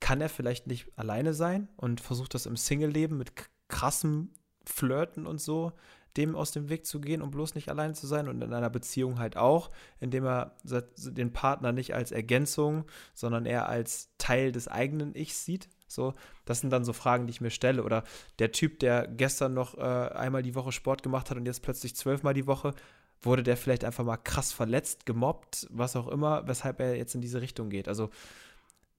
kann 0.00 0.20
er 0.20 0.28
vielleicht 0.28 0.66
nicht 0.66 0.86
alleine 0.98 1.34
sein 1.34 1.68
und 1.76 2.00
versucht 2.00 2.34
das 2.34 2.46
im 2.46 2.56
Single-Leben 2.56 3.16
mit 3.16 3.32
krassem 3.68 4.30
Flirten 4.70 5.26
und 5.26 5.40
so, 5.40 5.72
dem 6.16 6.34
aus 6.34 6.50
dem 6.50 6.68
Weg 6.68 6.86
zu 6.86 7.00
gehen, 7.00 7.22
um 7.22 7.30
bloß 7.30 7.54
nicht 7.54 7.68
allein 7.68 7.94
zu 7.94 8.06
sein 8.06 8.28
und 8.28 8.42
in 8.42 8.52
einer 8.52 8.70
Beziehung 8.70 9.18
halt 9.18 9.36
auch, 9.36 9.70
indem 10.00 10.26
er 10.26 10.56
den 10.64 11.32
Partner 11.32 11.72
nicht 11.72 11.94
als 11.94 12.10
Ergänzung, 12.10 12.84
sondern 13.14 13.46
eher 13.46 13.68
als 13.68 14.10
Teil 14.18 14.52
des 14.52 14.66
eigenen 14.66 15.14
Ichs 15.14 15.44
sieht. 15.44 15.68
So, 15.86 16.14
das 16.44 16.60
sind 16.60 16.70
dann 16.70 16.84
so 16.84 16.92
Fragen, 16.92 17.26
die 17.26 17.32
ich 17.32 17.40
mir 17.40 17.50
stelle. 17.50 17.82
Oder 17.82 18.04
der 18.38 18.52
Typ, 18.52 18.78
der 18.80 19.06
gestern 19.06 19.54
noch 19.54 19.76
äh, 19.76 19.80
einmal 19.80 20.42
die 20.42 20.54
Woche 20.54 20.72
Sport 20.72 21.02
gemacht 21.02 21.30
hat 21.30 21.36
und 21.36 21.46
jetzt 21.46 21.62
plötzlich 21.62 21.96
zwölfmal 21.96 22.34
die 22.34 22.46
Woche, 22.46 22.74
wurde 23.22 23.42
der 23.42 23.56
vielleicht 23.56 23.84
einfach 23.84 24.04
mal 24.04 24.16
krass 24.16 24.52
verletzt, 24.52 25.04
gemobbt, 25.04 25.66
was 25.70 25.96
auch 25.96 26.08
immer, 26.08 26.46
weshalb 26.46 26.80
er 26.80 26.96
jetzt 26.96 27.14
in 27.14 27.20
diese 27.20 27.40
Richtung 27.40 27.70
geht. 27.70 27.88
Also 27.88 28.10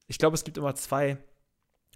ich 0.08 0.18
glaube, 0.18 0.36
es 0.36 0.44
gibt 0.44 0.58
immer 0.58 0.76
zwei 0.76 1.18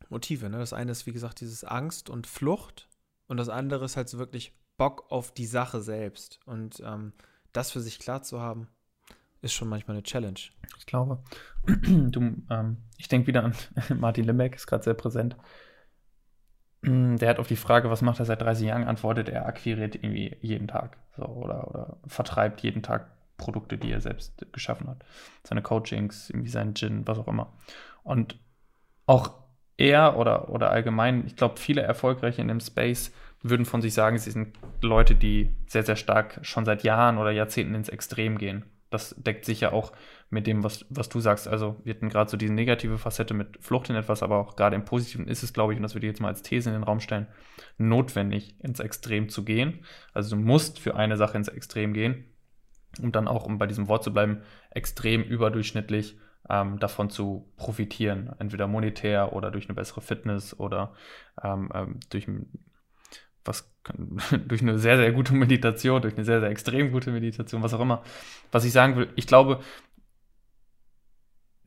Motive. 0.09 0.49
Ne? 0.49 0.57
Das 0.57 0.73
eine 0.73 0.91
ist, 0.91 1.05
wie 1.05 1.13
gesagt, 1.13 1.41
dieses 1.41 1.63
Angst 1.63 2.09
und 2.09 2.25
Flucht 2.27 2.87
und 3.27 3.37
das 3.37 3.49
andere 3.49 3.85
ist 3.85 3.97
halt 3.97 4.09
so 4.09 4.17
wirklich 4.17 4.53
Bock 4.77 5.05
auf 5.09 5.31
die 5.31 5.45
Sache 5.45 5.81
selbst. 5.81 6.39
Und 6.45 6.81
ähm, 6.85 7.13
das 7.53 7.71
für 7.71 7.79
sich 7.79 7.99
klar 7.99 8.21
zu 8.21 8.41
haben, 8.41 8.67
ist 9.41 9.53
schon 9.53 9.69
manchmal 9.69 9.95
eine 9.95 10.03
Challenge. 10.03 10.39
Ich 10.77 10.85
glaube. 10.85 11.23
Du, 11.87 12.19
ähm, 12.49 12.77
ich 12.97 13.07
denke 13.07 13.27
wieder 13.27 13.43
an 13.43 13.55
Martin 13.99 14.25
Limbeck, 14.25 14.55
ist 14.55 14.67
gerade 14.67 14.83
sehr 14.83 14.93
präsent. 14.93 15.35
Mm, 16.81 17.15
der 17.15 17.29
hat 17.29 17.39
auf 17.39 17.47
die 17.47 17.55
Frage, 17.55 17.89
was 17.89 18.03
macht 18.03 18.19
er 18.19 18.25
seit 18.25 18.41
30 18.41 18.67
Jahren, 18.67 18.83
antwortet, 18.83 19.29
er 19.29 19.47
akquiriert 19.47 19.95
irgendwie 19.95 20.37
jeden 20.41 20.67
Tag 20.67 20.97
so, 21.17 21.23
oder, 21.23 21.67
oder 21.67 21.97
vertreibt 22.05 22.61
jeden 22.61 22.83
Tag 22.83 23.09
Produkte, 23.37 23.77
die 23.77 23.91
er 23.91 24.01
selbst 24.01 24.45
geschaffen 24.53 24.87
hat. 24.87 25.03
Seine 25.43 25.61
Coachings, 25.61 26.29
irgendwie 26.29 26.49
sein 26.49 26.75
Gin, 26.75 27.07
was 27.07 27.17
auch 27.17 27.27
immer. 27.27 27.51
Und 28.03 28.39
auch 29.07 29.44
er 29.77 30.17
oder, 30.17 30.49
oder 30.49 30.71
allgemein, 30.71 31.25
ich 31.25 31.35
glaube, 31.35 31.59
viele 31.59 31.81
Erfolgreiche 31.81 32.41
in 32.41 32.47
dem 32.47 32.59
Space 32.59 33.11
würden 33.41 33.65
von 33.65 33.81
sich 33.81 33.93
sagen, 33.93 34.17
sie 34.17 34.31
sind 34.31 34.57
Leute, 34.81 35.15
die 35.15 35.51
sehr, 35.67 35.83
sehr 35.83 35.95
stark 35.95 36.39
schon 36.41 36.65
seit 36.65 36.83
Jahren 36.83 37.17
oder 37.17 37.31
Jahrzehnten 37.31 37.75
ins 37.75 37.89
Extrem 37.89 38.37
gehen. 38.37 38.65
Das 38.89 39.15
deckt 39.17 39.45
sich 39.45 39.61
ja 39.61 39.71
auch 39.71 39.91
mit 40.29 40.47
dem, 40.47 40.63
was, 40.63 40.85
was 40.89 41.09
du 41.09 41.19
sagst. 41.19 41.47
Also 41.47 41.79
wir 41.83 41.93
hatten 41.93 42.09
gerade 42.09 42.29
so 42.29 42.37
diese 42.37 42.53
negative 42.53 42.97
Facette 42.97 43.33
mit 43.33 43.57
Flucht 43.61 43.89
in 43.89 43.95
etwas, 43.95 44.23
aber 44.23 44.37
auch 44.37 44.55
gerade 44.55 44.75
im 44.75 44.85
Positiven 44.85 45.27
ist 45.27 45.43
es, 45.43 45.53
glaube 45.53 45.73
ich, 45.73 45.77
und 45.77 45.83
das 45.83 45.93
würde 45.93 46.07
ich 46.07 46.11
jetzt 46.11 46.21
mal 46.21 46.29
als 46.29 46.41
These 46.41 46.69
in 46.69 46.75
den 46.75 46.83
Raum 46.83 46.99
stellen, 46.99 47.27
notwendig, 47.77 48.55
ins 48.63 48.79
Extrem 48.79 49.29
zu 49.29 49.43
gehen. 49.43 49.83
Also 50.13 50.35
du 50.35 50.41
musst 50.41 50.79
für 50.79 50.95
eine 50.95 51.17
Sache 51.17 51.37
ins 51.37 51.47
Extrem 51.47 51.93
gehen, 51.93 52.25
um 53.01 53.11
dann 53.11 53.27
auch, 53.27 53.45
um 53.45 53.57
bei 53.57 53.67
diesem 53.67 53.87
Wort 53.87 54.03
zu 54.03 54.13
bleiben, 54.13 54.41
extrem 54.71 55.21
überdurchschnittlich 55.21 56.17
ähm, 56.49 56.79
davon 56.79 57.09
zu 57.09 57.51
profitieren. 57.57 58.33
Entweder 58.39 58.67
monetär 58.67 59.33
oder 59.33 59.51
durch 59.51 59.67
eine 59.67 59.75
bessere 59.75 60.01
Fitness 60.01 60.57
oder 60.59 60.93
ähm, 61.43 61.69
ähm, 61.73 61.99
durch 62.09 62.27
was 63.43 63.71
durch 64.47 64.61
eine 64.61 64.79
sehr, 64.79 64.97
sehr 64.97 65.11
gute 65.11 65.33
Meditation, 65.33 66.01
durch 66.01 66.15
eine 66.15 66.25
sehr, 66.25 66.39
sehr 66.39 66.49
extrem 66.49 66.91
gute 66.91 67.11
Meditation, 67.11 67.61
was 67.61 67.73
auch 67.73 67.79
immer. 67.79 68.01
Was 68.51 68.65
ich 68.65 68.71
sagen 68.71 68.95
will, 68.95 69.09
ich 69.15 69.27
glaube, 69.27 69.59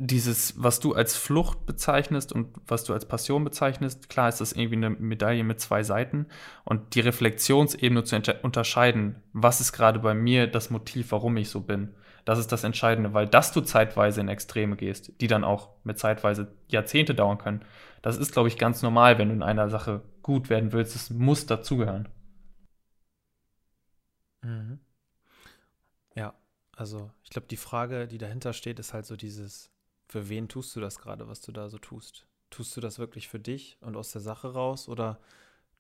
dieses, 0.01 0.55
was 0.63 0.79
du 0.79 0.95
als 0.95 1.17
Flucht 1.17 1.67
bezeichnest 1.67 2.33
und 2.33 2.57
was 2.67 2.85
du 2.85 2.93
als 2.93 3.07
Passion 3.07 3.43
bezeichnest, 3.43 4.09
klar 4.09 4.29
ist 4.29 4.41
das 4.41 4.53
irgendwie 4.53 4.77
eine 4.77 4.91
Medaille 4.91 5.43
mit 5.43 5.61
zwei 5.61 5.83
Seiten 5.83 6.27
und 6.65 6.95
die 6.95 7.01
Reflexionsebene 7.01 8.05
zu 8.05 8.21
unterscheiden, 8.43 9.23
was 9.33 9.61
ist 9.61 9.73
gerade 9.73 9.99
bei 9.99 10.15
mir 10.15 10.47
das 10.47 10.71
Motiv, 10.71 11.11
warum 11.11 11.37
ich 11.37 11.51
so 11.51 11.61
bin 11.61 11.95
Das 12.29 12.39
ist 12.39 12.53
das 12.53 12.63
Entscheidende, 12.63 13.15
weil 13.15 13.27
dass 13.27 13.53
du 13.53 13.63
zeitweise 13.63 14.21
in 14.21 14.29
Extreme 14.29 14.77
gehst, 14.77 15.19
die 15.23 15.29
dann 15.29 15.45
auch 15.45 15.71
mit 15.83 15.99
zeitweise 15.99 16.53
Jahrzehnte 16.67 17.15
dauern 17.15 17.39
können, 17.39 17.65
das 18.03 18.19
ist, 18.19 18.33
glaube 18.33 18.49
ich, 18.49 18.59
ganz 18.59 18.83
normal, 18.83 19.17
wenn 19.17 19.29
du 19.29 19.35
in 19.35 19.43
einer 19.43 19.71
Sache 19.71 20.03
gut 20.21 20.51
werden 20.51 20.73
willst. 20.73 20.95
Es 20.95 21.09
muss 21.09 21.47
dazugehören. 21.47 22.07
Mhm. 24.43 24.79
Ja, 26.15 26.35
also 26.77 27.11
ich 27.25 27.31
glaube, 27.31 27.49
die 27.49 27.57
Frage, 27.57 28.07
die 28.07 28.19
dahinter 28.19 28.53
steht, 28.53 28.79
ist 28.79 28.93
halt 28.93 29.07
so 29.07 29.17
dieses, 29.17 29.71
für 30.07 30.29
wen 30.29 30.49
tust 30.49 30.77
du 30.77 30.81
das 30.81 30.99
gerade, 30.99 31.29
was 31.29 31.41
du 31.41 31.51
da 31.51 31.71
so 31.71 31.79
tust? 31.79 32.27
Tust 32.51 32.77
du 32.77 32.83
das 32.83 32.99
wirklich 32.99 33.29
für 33.29 33.41
dich 33.41 33.79
und 33.81 33.97
aus 33.97 34.13
der 34.13 34.21
Sache 34.21 34.53
raus 34.53 34.87
oder 34.91 35.19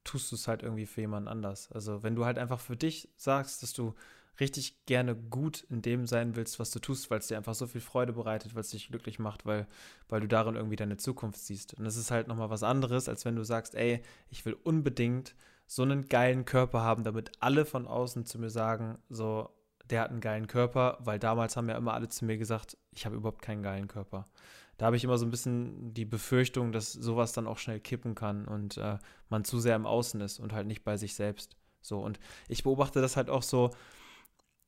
tust 0.02 0.32
du 0.32 0.36
es 0.36 0.48
halt 0.48 0.62
irgendwie 0.62 0.86
für 0.86 1.02
jemanden 1.02 1.28
anders? 1.28 1.70
Also 1.72 2.02
wenn 2.02 2.14
du 2.14 2.24
halt 2.24 2.38
einfach 2.38 2.60
für 2.60 2.78
dich 2.78 3.10
sagst, 3.16 3.62
dass 3.62 3.74
du 3.74 3.94
richtig 4.40 4.84
gerne 4.86 5.16
gut 5.16 5.64
in 5.68 5.82
dem 5.82 6.06
sein 6.06 6.36
willst, 6.36 6.58
was 6.58 6.70
du 6.70 6.78
tust, 6.78 7.10
weil 7.10 7.18
es 7.18 7.26
dir 7.26 7.36
einfach 7.36 7.54
so 7.54 7.66
viel 7.66 7.80
Freude 7.80 8.12
bereitet, 8.12 8.54
weil 8.54 8.60
es 8.60 8.70
dich 8.70 8.88
glücklich 8.88 9.18
macht, 9.18 9.46
weil, 9.46 9.66
weil 10.08 10.20
du 10.20 10.28
darin 10.28 10.56
irgendwie 10.56 10.76
deine 10.76 10.96
Zukunft 10.96 11.40
siehst. 11.40 11.74
Und 11.74 11.84
das 11.84 11.96
ist 11.96 12.10
halt 12.10 12.28
nochmal 12.28 12.50
was 12.50 12.62
anderes, 12.62 13.08
als 13.08 13.24
wenn 13.24 13.36
du 13.36 13.44
sagst, 13.44 13.74
ey, 13.74 14.02
ich 14.30 14.44
will 14.44 14.56
unbedingt 14.62 15.34
so 15.66 15.82
einen 15.82 16.08
geilen 16.08 16.44
Körper 16.44 16.82
haben, 16.82 17.04
damit 17.04 17.32
alle 17.40 17.64
von 17.64 17.86
außen 17.86 18.24
zu 18.24 18.38
mir 18.38 18.50
sagen, 18.50 18.98
so, 19.08 19.50
der 19.90 20.02
hat 20.02 20.10
einen 20.10 20.20
geilen 20.20 20.46
Körper, 20.46 20.98
weil 21.00 21.18
damals 21.18 21.56
haben 21.56 21.68
ja 21.68 21.76
immer 21.76 21.94
alle 21.94 22.08
zu 22.08 22.24
mir 22.24 22.38
gesagt, 22.38 22.76
ich 22.92 23.06
habe 23.06 23.16
überhaupt 23.16 23.42
keinen 23.42 23.62
geilen 23.62 23.88
Körper. 23.88 24.28
Da 24.76 24.86
habe 24.86 24.96
ich 24.96 25.04
immer 25.04 25.18
so 25.18 25.26
ein 25.26 25.30
bisschen 25.30 25.92
die 25.92 26.04
Befürchtung, 26.04 26.72
dass 26.72 26.92
sowas 26.92 27.32
dann 27.32 27.46
auch 27.46 27.58
schnell 27.58 27.80
kippen 27.80 28.14
kann 28.14 28.46
und 28.46 28.76
äh, 28.76 28.98
man 29.28 29.44
zu 29.44 29.58
sehr 29.58 29.74
im 29.74 29.86
Außen 29.86 30.20
ist 30.20 30.38
und 30.38 30.52
halt 30.52 30.66
nicht 30.66 30.84
bei 30.84 30.96
sich 30.96 31.14
selbst. 31.14 31.56
So, 31.80 32.00
und 32.00 32.20
ich 32.48 32.62
beobachte 32.62 33.00
das 33.00 33.16
halt 33.16 33.28
auch 33.28 33.42
so, 33.42 33.70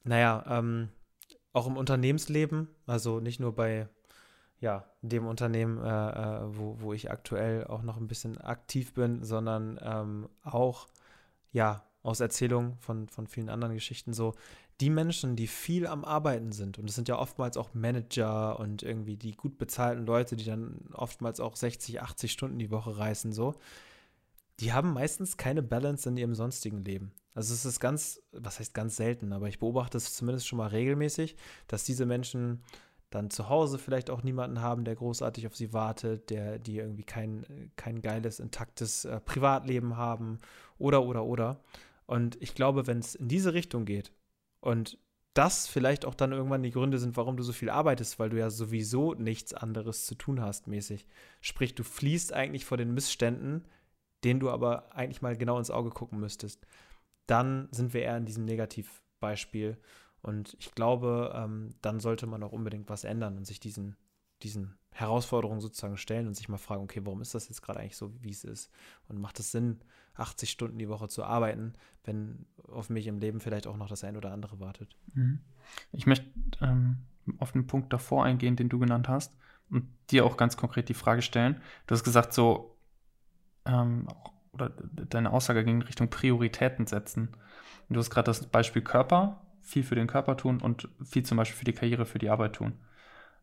naja, 0.05 0.45
ähm, 0.49 0.89
auch 1.53 1.67
im 1.67 1.77
Unternehmensleben, 1.77 2.69
also 2.87 3.21
nicht 3.21 3.41
nur 3.41 3.55
bei 3.55 3.89
ja, 4.61 4.85
dem 5.01 5.27
Unternehmen, 5.27 5.83
äh, 5.83 5.89
äh, 5.89 6.41
wo, 6.47 6.77
wo 6.81 6.93
ich 6.93 7.11
aktuell 7.11 7.67
auch 7.67 7.83
noch 7.83 7.97
ein 7.97 8.09
bisschen 8.09 8.39
aktiv 8.39 8.93
bin, 8.93 9.25
sondern 9.25 9.81
ähm, 9.83 10.29
auch, 10.45 10.87
ja, 11.53 11.83
aus 12.03 12.21
Erzählungen 12.21 12.77
von, 12.79 13.09
von 13.09 13.27
vielen 13.27 13.49
anderen 13.49 13.75
Geschichten. 13.75 14.13
So, 14.13 14.35
die 14.81 14.91
Menschen, 14.91 15.37
die 15.37 15.47
viel 15.47 15.87
am 15.87 16.05
Arbeiten 16.05 16.53
sind, 16.53 16.79
und 16.79 16.89
es 16.89 16.95
sind 16.95 17.09
ja 17.09 17.19
oftmals 17.19 17.57
auch 17.57 17.75
Manager 17.75 18.59
und 18.59 18.83
irgendwie 18.83 19.17
die 19.17 19.33
gut 19.33 19.59
bezahlten 19.59 20.07
Leute, 20.07 20.37
die 20.37 20.45
dann 20.45 20.79
oftmals 20.93 21.41
auch 21.41 21.57
60, 21.57 22.01
80 22.01 22.33
Stunden 22.33 22.59
die 22.59 22.71
Woche 22.71 22.97
reißen, 22.97 23.33
so, 23.33 23.55
die 24.61 24.73
haben 24.73 24.92
meistens 24.92 25.37
keine 25.37 25.62
Balance 25.62 26.09
in 26.09 26.16
ihrem 26.16 26.35
sonstigen 26.35 26.85
Leben. 26.85 27.12
Also 27.35 27.55
es 27.55 27.64
ist 27.64 27.81
ganz, 27.81 28.20
was 28.33 28.59
heißt 28.59 28.75
ganz 28.75 28.96
selten, 28.96 29.33
aber 29.33 29.49
ich 29.49 29.59
beobachte 29.59 29.96
es 29.96 30.14
zumindest 30.14 30.46
schon 30.46 30.59
mal 30.59 30.68
regelmäßig, 30.68 31.37
dass 31.66 31.85
diese 31.85 32.05
Menschen 32.05 32.62
dann 33.09 33.31
zu 33.31 33.49
Hause 33.49 33.79
vielleicht 33.79 34.11
auch 34.11 34.23
niemanden 34.23 34.61
haben, 34.61 34.85
der 34.85 34.94
großartig 34.94 35.46
auf 35.46 35.57
sie 35.57 35.73
wartet, 35.73 36.31
der, 36.31 36.59
die 36.59 36.79
irgendwie 36.79 37.03
kein, 37.03 37.73
kein 37.77 38.03
geiles, 38.03 38.38
intaktes 38.38 39.05
äh, 39.05 39.20
Privatleben 39.20 39.96
haben 39.96 40.38
oder, 40.79 41.05
oder, 41.05 41.25
oder. 41.25 41.61
Und 42.07 42.40
ich 42.40 42.55
glaube, 42.55 42.87
wenn 42.87 42.99
es 42.99 43.14
in 43.14 43.29
diese 43.29 43.55
Richtung 43.55 43.85
geht 43.85 44.12
und 44.61 44.99
das 45.35 45.68
vielleicht 45.68 46.05
auch 46.05 46.14
dann 46.14 46.33
irgendwann 46.33 46.62
die 46.62 46.73
Gründe 46.73 46.99
sind, 46.99 47.16
warum 47.16 47.37
du 47.37 47.42
so 47.42 47.53
viel 47.53 47.70
arbeitest, 47.70 48.18
weil 48.18 48.31
du 48.31 48.38
ja 48.38 48.51
sowieso 48.51 49.14
nichts 49.14 49.55
anderes 49.55 50.07
zu 50.07 50.14
tun 50.16 50.40
hast, 50.40 50.66
mäßig. 50.66 51.07
Sprich, 51.40 51.75
du 51.75 51.85
fließt 51.85 52.33
eigentlich 52.33 52.64
vor 52.64 52.77
den 52.77 52.92
Missständen, 52.92 53.64
denen 54.25 54.41
du 54.41 54.51
aber 54.51 54.95
eigentlich 54.95 55.23
mal 55.23 55.37
genau 55.37 55.59
ins 55.59 55.71
Auge 55.71 55.91
gucken 55.91 56.21
müsstest 56.21 56.67
dann 57.31 57.69
sind 57.71 57.95
wir 57.95 58.03
eher 58.03 58.17
in 58.17 58.27
diesem 58.27 58.45
Negativbeispiel. 58.45 59.79
Und 60.21 60.57
ich 60.59 60.75
glaube, 60.75 61.33
ähm, 61.35 61.71
dann 61.81 62.01
sollte 62.01 62.27
man 62.27 62.43
auch 62.43 62.53
unbedingt 62.53 62.89
was 62.89 63.05
ändern 63.05 63.37
und 63.37 63.47
sich 63.47 63.61
diesen, 63.61 63.97
diesen 64.43 64.77
Herausforderungen 64.91 65.61
sozusagen 65.61 65.97
stellen 65.97 66.27
und 66.27 66.35
sich 66.35 66.49
mal 66.49 66.59
fragen, 66.59 66.83
okay, 66.83 67.01
warum 67.05 67.23
ist 67.23 67.35
das 67.35 67.49
jetzt 67.49 67.63
gerade 67.63 67.79
eigentlich 67.79 67.97
so, 67.97 68.13
wie 68.21 68.31
es 68.31 68.43
ist? 68.43 68.71
Und 69.09 69.21
macht 69.21 69.39
es 69.39 69.53
Sinn, 69.53 69.79
80 70.15 70.51
Stunden 70.51 70.79
die 70.79 70.89
Woche 70.89 71.09
zu 71.09 71.23
arbeiten, 71.23 71.75
wenn 72.05 72.47
auf 72.69 72.91
mich 72.91 73.07
im 73.07 73.21
Leben 73.21 73.41
vielleicht 73.41 73.69
auch 73.69 73.77
noch 73.77 73.89
das 73.89 74.03
ein 74.03 74.17
oder 74.17 74.33
andere 74.33 74.59
wartet? 74.59 74.97
Mhm. 75.15 75.39
Ich 75.93 76.07
möchte 76.07 76.27
ähm, 76.61 76.99
auf 77.39 77.53
den 77.53 77.69
Punkt 77.69 77.93
davor 77.93 78.25
eingehen, 78.25 78.57
den 78.57 78.69
du 78.69 78.81
genannt 78.81 79.09
hast 79.09 79.37
und 79.71 79.87
dir 80.11 80.27
auch 80.27 80.37
ganz 80.37 80.57
konkret 80.57 80.89
die 80.89 80.95
Frage 80.95 81.23
stellen. 81.23 81.61
Du 81.87 81.95
hast 81.95 82.03
gesagt, 82.03 82.33
so 82.33 82.77
ähm, 83.66 84.09
oder 84.53 84.70
deine 84.70 85.33
Aussage 85.33 85.64
ging 85.64 85.77
in 85.77 85.83
Richtung 85.83 86.11
Prioritäten 86.11 86.87
setzen. 86.87 87.29
Und 87.88 87.94
du 87.94 88.01
hast 88.01 88.11
gerade 88.11 88.27
das 88.27 88.46
Beispiel 88.46 88.83
Körper, 88.83 89.40
viel 89.62 89.83
für 89.83 89.94
den 89.94 90.07
Körper 90.07 90.37
tun 90.37 90.61
und 90.61 90.88
viel 91.05 91.25
zum 91.25 91.37
Beispiel 91.37 91.59
für 91.59 91.64
die 91.64 91.73
Karriere, 91.73 92.07
für 92.07 92.18
die 92.18 92.31
Arbeit 92.31 92.55
tun. 92.55 92.75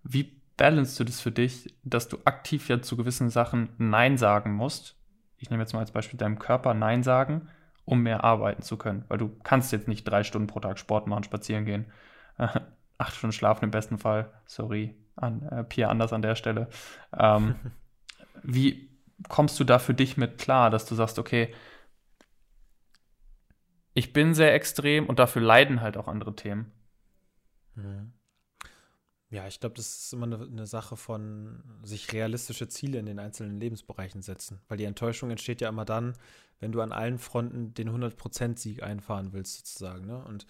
Wie 0.04 0.42
balancest 0.58 1.00
du 1.00 1.04
das 1.04 1.22
für 1.22 1.32
dich, 1.32 1.76
dass 1.84 2.08
du 2.08 2.18
aktiv 2.26 2.68
ja 2.68 2.82
zu 2.82 2.98
gewissen 2.98 3.30
Sachen 3.30 3.70
Nein 3.78 4.18
sagen 4.18 4.54
musst? 4.54 4.96
Ich 5.38 5.50
nehme 5.50 5.64
jetzt 5.64 5.74
mal 5.74 5.80
als 5.80 5.92
Beispiel 5.92 6.18
deinem 6.18 6.40
Körper 6.40 6.74
Nein 6.74 7.04
sagen, 7.04 7.50
um 7.86 8.02
mehr 8.02 8.24
arbeiten 8.24 8.64
zu 8.64 8.78
können. 8.78 9.06
Weil 9.08 9.20
du 9.20 9.30
kannst 9.44 9.72
jetzt 9.72 9.88
nicht 9.88 10.04
drei 10.04 10.24
Stunden 10.24 10.48
pro 10.48 10.60
Tag 10.60 10.80
Sport 10.80 11.08
machen, 11.08 11.24
spazieren 11.24 11.66
gehen, 11.66 11.86
äh, 12.38 12.48
acht 12.98 13.16
Stunden 13.16 13.34
schlafen 13.34 13.66
im 13.66 13.72
besten 13.72 13.98
Fall. 13.98 14.32
Sorry, 14.46 14.96
an 15.16 15.44
äh, 15.44 15.64
Pierre 15.64 15.92
anders 15.92 16.14
an 16.14 16.22
der 16.22 16.36
Stelle. 16.36 16.68
Ähm, 17.18 17.56
wie, 18.44 18.87
kommst 19.30 19.60
du 19.60 19.64
da 19.64 19.80
für 19.80 19.94
dich 19.94 20.18
mit 20.18 20.38
klar, 20.38 20.70
dass 20.70 20.86
du 20.86 20.96
sagst, 20.96 21.20
okay, 21.20 21.54
ich 23.94 24.14
bin 24.14 24.34
sehr 24.34 24.54
extrem 24.54 25.08
und 25.08 25.20
dafür 25.20 25.42
leiden 25.42 25.82
halt 25.82 25.98
auch 25.98 26.08
andere 26.08 26.36
Themen? 26.36 26.72
Mhm. 27.76 28.14
Ja, 29.30 29.46
ich 29.46 29.60
glaube, 29.60 29.76
das 29.76 30.06
ist 30.06 30.14
immer 30.14 30.26
eine, 30.26 30.40
eine, 30.40 30.68
Sache 30.68 30.96
von 30.96 31.62
sich 31.84 32.14
realistische 32.14 32.70
Ziele 32.70 33.00
in 33.00 33.06
den 33.06 33.20
einzelnen 33.20 33.60
Lebensbereichen 33.60 34.22
setzen. 34.22 34.62
Weil 34.70 34.78
die 34.78 34.86
Enttäuschung 34.86 35.30
entsteht 35.32 35.60
ja 35.60 35.68
immer 35.68 35.84
dann, 35.84 36.14
wenn 36.60 36.72
du 36.72 36.80
an 36.80 36.94
allen 36.94 37.18
Fronten 37.18 37.74
den 37.74 37.90
100%-Sieg 37.90 38.84
einfahren 38.84 39.34
willst, 39.34 39.58
sozusagen. 39.58 40.06
Ne? 40.06 40.24
Und 40.24 40.46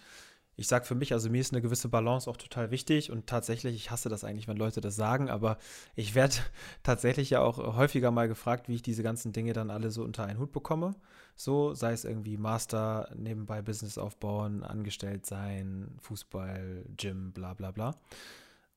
ich 0.58 0.66
sage 0.66 0.84
für 0.84 0.96
mich, 0.96 1.12
also 1.12 1.30
mir 1.30 1.40
ist 1.40 1.52
eine 1.52 1.62
gewisse 1.62 1.88
Balance 1.88 2.28
auch 2.28 2.36
total 2.36 2.72
wichtig 2.72 3.12
und 3.12 3.28
tatsächlich, 3.28 3.76
ich 3.76 3.92
hasse 3.92 4.08
das 4.08 4.24
eigentlich, 4.24 4.48
wenn 4.48 4.56
Leute 4.56 4.80
das 4.80 4.96
sagen, 4.96 5.30
aber 5.30 5.56
ich 5.94 6.16
werde 6.16 6.34
tatsächlich 6.82 7.30
ja 7.30 7.40
auch 7.42 7.58
häufiger 7.76 8.10
mal 8.10 8.26
gefragt, 8.26 8.68
wie 8.68 8.74
ich 8.74 8.82
diese 8.82 9.04
ganzen 9.04 9.32
Dinge 9.32 9.52
dann 9.52 9.70
alle 9.70 9.92
so 9.92 10.02
unter 10.02 10.24
einen 10.24 10.40
Hut 10.40 10.50
bekomme. 10.50 10.96
So, 11.36 11.74
sei 11.74 11.92
es 11.92 12.04
irgendwie 12.04 12.36
Master, 12.36 13.08
nebenbei 13.14 13.62
Business 13.62 13.98
aufbauen, 13.98 14.64
angestellt 14.64 15.26
sein, 15.26 15.96
Fußball, 16.02 16.84
Gym, 16.96 17.30
bla 17.30 17.54
bla 17.54 17.70
bla. 17.70 17.94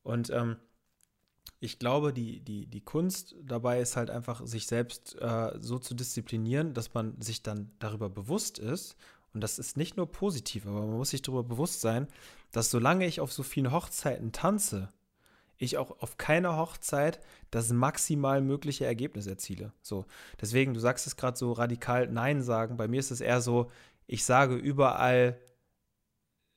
Und 0.04 0.30
ähm, 0.30 0.58
ich 1.60 1.80
glaube, 1.80 2.14
die, 2.14 2.42
die, 2.42 2.68
die 2.68 2.82
Kunst 2.82 3.36
dabei 3.42 3.80
ist 3.80 3.98
halt 3.98 4.12
einfach, 4.12 4.46
sich 4.46 4.68
selbst 4.68 5.20
äh, 5.20 5.54
so 5.60 5.80
zu 5.80 5.96
disziplinieren, 5.96 6.76
dass 6.76 6.94
man 6.94 7.20
sich 7.20 7.42
dann 7.42 7.72
darüber 7.80 8.12
bewusst 8.12 8.60
ist 8.60 8.96
und 9.34 9.42
das 9.42 9.60
ist 9.60 9.78
nicht 9.78 9.98
nur 9.98 10.12
positiv, 10.12 10.66
aber 10.66 10.82
man 10.82 10.98
muss 10.98 11.12
sich 11.12 11.22
darüber 11.22 11.44
bewusst 11.44 11.82
sein, 11.82 12.08
dass 12.52 12.70
solange 12.70 13.06
ich 13.06 13.22
auf 13.22 13.32
so 13.32 13.44
vielen 13.44 13.72
Hochzeiten 13.72 14.32
tanze, 14.32 14.90
ich 15.58 15.78
auch 15.78 16.02
auf 16.02 16.18
keiner 16.18 16.58
Hochzeit 16.58 17.20
das 17.52 17.72
maximal 17.72 18.42
mögliche 18.42 18.86
Ergebnis 18.86 19.28
erziele. 19.28 19.74
So, 19.82 20.06
deswegen, 20.42 20.74
du 20.74 20.80
sagst 20.80 21.06
es 21.06 21.16
gerade 21.16 21.38
so 21.38 21.52
radikal 21.52 22.08
Nein 22.08 22.42
sagen. 22.42 22.78
Bei 22.78 22.88
mir 22.88 23.00
ist 23.00 23.12
es 23.12 23.22
eher 23.22 23.42
so, 23.42 23.70
ich 24.08 24.26
sage 24.26 24.56
überall 24.56 25.40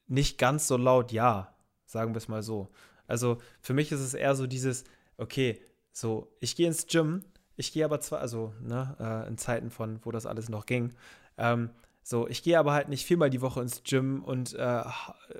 nicht 0.06 0.38
ganz 0.38 0.66
so 0.66 0.76
laut 0.76 1.12
Ja, 1.12 1.54
sagen 1.84 2.14
wir 2.14 2.18
es 2.18 2.28
mal 2.28 2.42
so. 2.42 2.70
Also 3.06 3.38
für 3.60 3.74
mich 3.74 3.92
ist 3.92 4.00
es 4.00 4.14
eher 4.14 4.34
so 4.34 4.46
dieses, 4.46 4.84
okay, 5.18 5.60
so, 5.92 6.34
ich 6.40 6.56
gehe 6.56 6.66
ins 6.66 6.86
Gym, 6.86 7.24
ich 7.56 7.72
gehe 7.72 7.84
aber 7.84 8.00
zwar, 8.00 8.20
also 8.20 8.54
ne, 8.60 8.96
äh, 8.98 9.28
in 9.28 9.38
Zeiten 9.38 9.70
von, 9.70 10.00
wo 10.04 10.10
das 10.10 10.26
alles 10.26 10.48
noch 10.48 10.66
ging, 10.66 10.94
ähm, 11.36 11.70
so, 12.06 12.28
ich 12.28 12.42
gehe 12.42 12.58
aber 12.58 12.74
halt 12.74 12.90
nicht 12.90 13.06
viermal 13.06 13.30
die 13.30 13.40
Woche 13.40 13.62
ins 13.62 13.82
Gym 13.82 14.22
und 14.22 14.52
äh, 14.52 14.82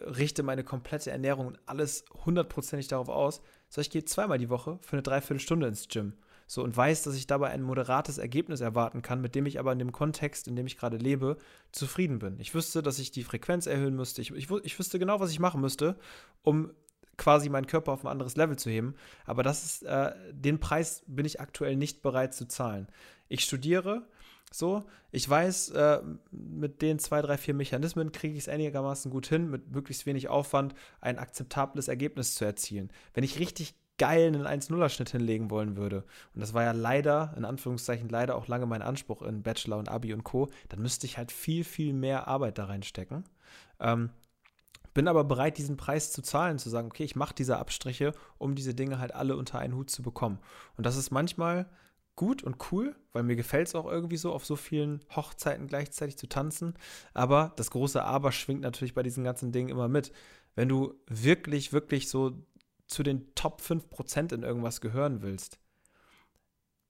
richte 0.07 0.43
meine 0.43 0.65
komplette 0.65 1.11
Ernährung 1.11 1.47
und 1.49 1.59
alles 1.67 2.07
hundertprozentig 2.25 2.89
darauf 2.89 3.11
aus, 3.11 3.43
sondern 3.69 3.87
ich 3.87 3.91
gehe 3.91 4.05
zweimal 4.07 4.39
die 4.39 4.49
Woche 4.49 4.79
für 4.81 4.95
eine 4.95 5.03
Dreiviertelstunde 5.03 5.67
ins 5.67 5.89
Gym. 5.89 6.15
So, 6.47 6.65
und 6.65 6.75
weiß, 6.75 7.03
dass 7.03 7.17
ich 7.17 7.27
dabei 7.27 7.51
ein 7.51 7.63
moderates 7.63 8.17
Ergebnis 8.17 8.63
erwarten 8.63 9.03
kann, 9.03 9.21
mit 9.21 9.35
dem 9.35 9.45
ich 9.45 9.59
aber 9.59 9.73
in 9.73 9.79
dem 9.79 9.93
Kontext, 9.93 10.49
in 10.49 10.57
dem 10.57 10.67
ich 10.67 10.79
gerade 10.79 10.97
lebe, 10.97 11.37
zufrieden 11.71 12.19
bin. 12.19 12.41
Ich 12.41 12.55
wüsste, 12.55 12.83
dass 12.83 12.99
ich 12.99 13.11
die 13.11 13.25
Frequenz 13.25 13.67
erhöhen 13.67 13.95
müsste. 13.95 14.23
Ich, 14.23 14.31
ich, 14.31 14.51
ich 14.51 14.79
wüsste 14.79 14.99
genau, 14.99 15.21
was 15.21 15.31
ich 15.31 15.41
machen 15.41 15.61
müsste, 15.61 15.97
um 16.43 16.71
quasi 17.19 17.51
meinen 17.51 17.67
Körper 17.67 17.93
auf 17.93 18.05
ein 18.05 18.11
anderes 18.11 18.37
Level 18.37 18.57
zu 18.57 18.71
heben. 18.71 18.95
Aber 19.27 19.43
das 19.43 19.65
ist, 19.65 19.83
äh, 19.83 20.13
den 20.33 20.61
Preis 20.61 21.03
bin 21.07 21.27
ich 21.27 21.41
aktuell 21.41 21.77
nicht 21.77 22.01
bereit 22.01 22.35
zu 22.35 22.49
zahlen. 22.49 22.89
Ich 23.29 23.43
studiere, 23.43 24.07
so, 24.53 24.85
ich 25.11 25.29
weiß, 25.29 25.71
äh, 25.71 26.01
mit 26.31 26.81
den 26.81 26.99
zwei, 26.99 27.23
drei, 27.23 27.37
vier 27.37 27.55
Mechanismen 27.55 28.13
kriege 28.13 28.35
ich 28.35 28.45
es 28.45 28.49
einigermaßen 28.49 29.11
gut 29.11 29.27
hin, 29.27 29.51
mit 29.51 29.71
möglichst 29.73 30.07
wenig 30.07 30.29
Aufwand 30.29 30.75
ein 31.01 31.19
akzeptables 31.19 31.89
Ergebnis 31.89 32.35
zu 32.37 32.45
erzielen. 32.45 32.91
Wenn 33.15 33.25
ich 33.25 33.39
richtig 33.39 33.75
geil 33.99 34.27
einen 34.27 34.47
1-0er-Schnitt 34.47 35.11
hinlegen 35.11 35.51
wollen 35.51 35.77
würde, 35.77 36.05
und 36.35 36.41
das 36.41 36.55
war 36.55 36.63
ja 36.63 36.73
leider, 36.73 37.35
in 37.37 37.45
Anführungszeichen 37.45 38.09
leider 38.09 38.37
auch 38.37 38.49
lange 38.49 38.67
mein 38.67 38.83
Anspruch 38.83 39.23
in 39.23 39.43
Bachelor 39.43 39.79
und 39.79 39.89
Abi 39.89 40.13
und 40.13 40.25
Co., 40.25 40.49
dann 40.69 40.81
müsste 40.81 41.07
ich 41.07 41.19
halt 41.19 41.33
viel, 41.33 41.65
viel 41.65 41.93
mehr 41.93 42.29
Arbeit 42.29 42.59
da 42.59 42.67
reinstecken. 42.67 43.25
Ähm, 43.81 44.11
bin 44.95 45.09
aber 45.09 45.25
bereit, 45.25 45.59
diesen 45.59 45.77
Preis 45.77 46.13
zu 46.13 46.23
zahlen, 46.23 46.59
zu 46.59 46.71
sagen, 46.71 46.87
okay, 46.87 47.03
ich 47.03 47.17
mache 47.17 47.35
diese 47.35 47.59
Abstriche, 47.59 48.13
um 48.39 48.55
diese 48.55 48.75
Dinge 48.75 49.01
halt 49.01 49.13
alle 49.13 49.37
unter 49.37 49.59
einen 49.59 49.75
Hut 49.75 49.91
zu 49.91 50.03
bekommen. 50.03 50.39
Und 50.77 50.87
das 50.87 50.97
ist 50.97 51.11
manchmal 51.11 51.67
gut 52.17 52.43
und 52.43 52.57
cool, 52.71 52.95
weil 53.13 53.23
mir 53.23 53.37
gefällt 53.37 53.69
es 53.69 53.75
auch 53.75 53.87
irgendwie 53.87 54.17
so, 54.17 54.33
auf 54.33 54.45
so 54.45 54.57
vielen 54.57 55.05
Hochzeiten 55.15 55.67
gleichzeitig 55.67 56.17
zu 56.17 56.29
tanzen. 56.29 56.75
Aber 57.13 57.53
das 57.57 57.71
große 57.71 58.03
Aber 58.03 58.33
schwingt 58.33 58.61
natürlich 58.61 58.95
bei 58.95 59.03
diesen 59.03 59.25
ganzen 59.25 59.53
Dingen 59.53 59.69
immer 59.69 59.89
mit. 59.89 60.13
Wenn 60.55 60.69
du 60.69 60.95
wirklich, 61.07 61.73
wirklich 61.73 62.09
so 62.09 62.45
zu 62.87 63.03
den 63.03 63.35
Top 63.35 63.61
5% 63.61 64.33
in 64.33 64.43
irgendwas 64.43 64.81
gehören 64.81 65.23
willst, 65.23 65.59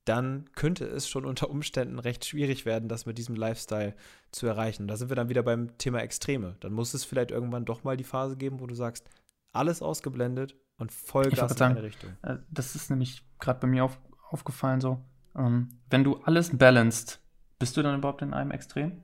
dann 0.04 0.50
könnte 0.54 0.84
es 0.84 1.08
schon 1.08 1.24
unter 1.24 1.48
Umständen 1.48 1.98
recht 1.98 2.26
schwierig 2.26 2.66
werden, 2.66 2.88
das 2.88 3.06
mit 3.06 3.16
diesem 3.16 3.37
Lifestyle 3.37 3.94
zu 4.32 4.46
erreichen. 4.46 4.87
Da 4.87 4.96
sind 4.96 5.08
wir 5.08 5.16
dann 5.16 5.30
wieder 5.30 5.42
beim 5.42 5.78
Thema 5.78 6.00
Extreme. 6.00 6.56
Dann 6.60 6.74
muss 6.74 6.92
es 6.92 7.04
vielleicht 7.04 7.30
irgendwann 7.30 7.64
doch 7.64 7.84
mal 7.84 7.96
die 7.96 8.04
Phase 8.04 8.37
geben, 8.37 8.60
wo 8.60 8.66
du 8.66 8.74
sagst, 8.74 9.08
alles 9.52 9.80
ausgeblendet 9.80 10.56
und 10.76 10.92
Vollgas 10.92 11.56
in 11.56 11.62
eine 11.62 11.82
Richtung. 11.82 12.10
Äh, 12.22 12.37
das 12.50 12.74
ist 12.74 12.90
nämlich 12.90 13.24
gerade 13.38 13.60
bei 13.60 13.66
mir 13.66 13.84
auf, 13.84 13.98
aufgefallen 14.30 14.80
so. 14.80 15.00
Ähm, 15.36 15.80
wenn 15.90 16.04
du 16.04 16.16
alles 16.18 16.56
balanced, 16.56 17.20
bist 17.58 17.76
du 17.76 17.82
dann 17.82 17.98
überhaupt 17.98 18.22
in 18.22 18.34
einem 18.34 18.50
Extrem? 18.50 19.02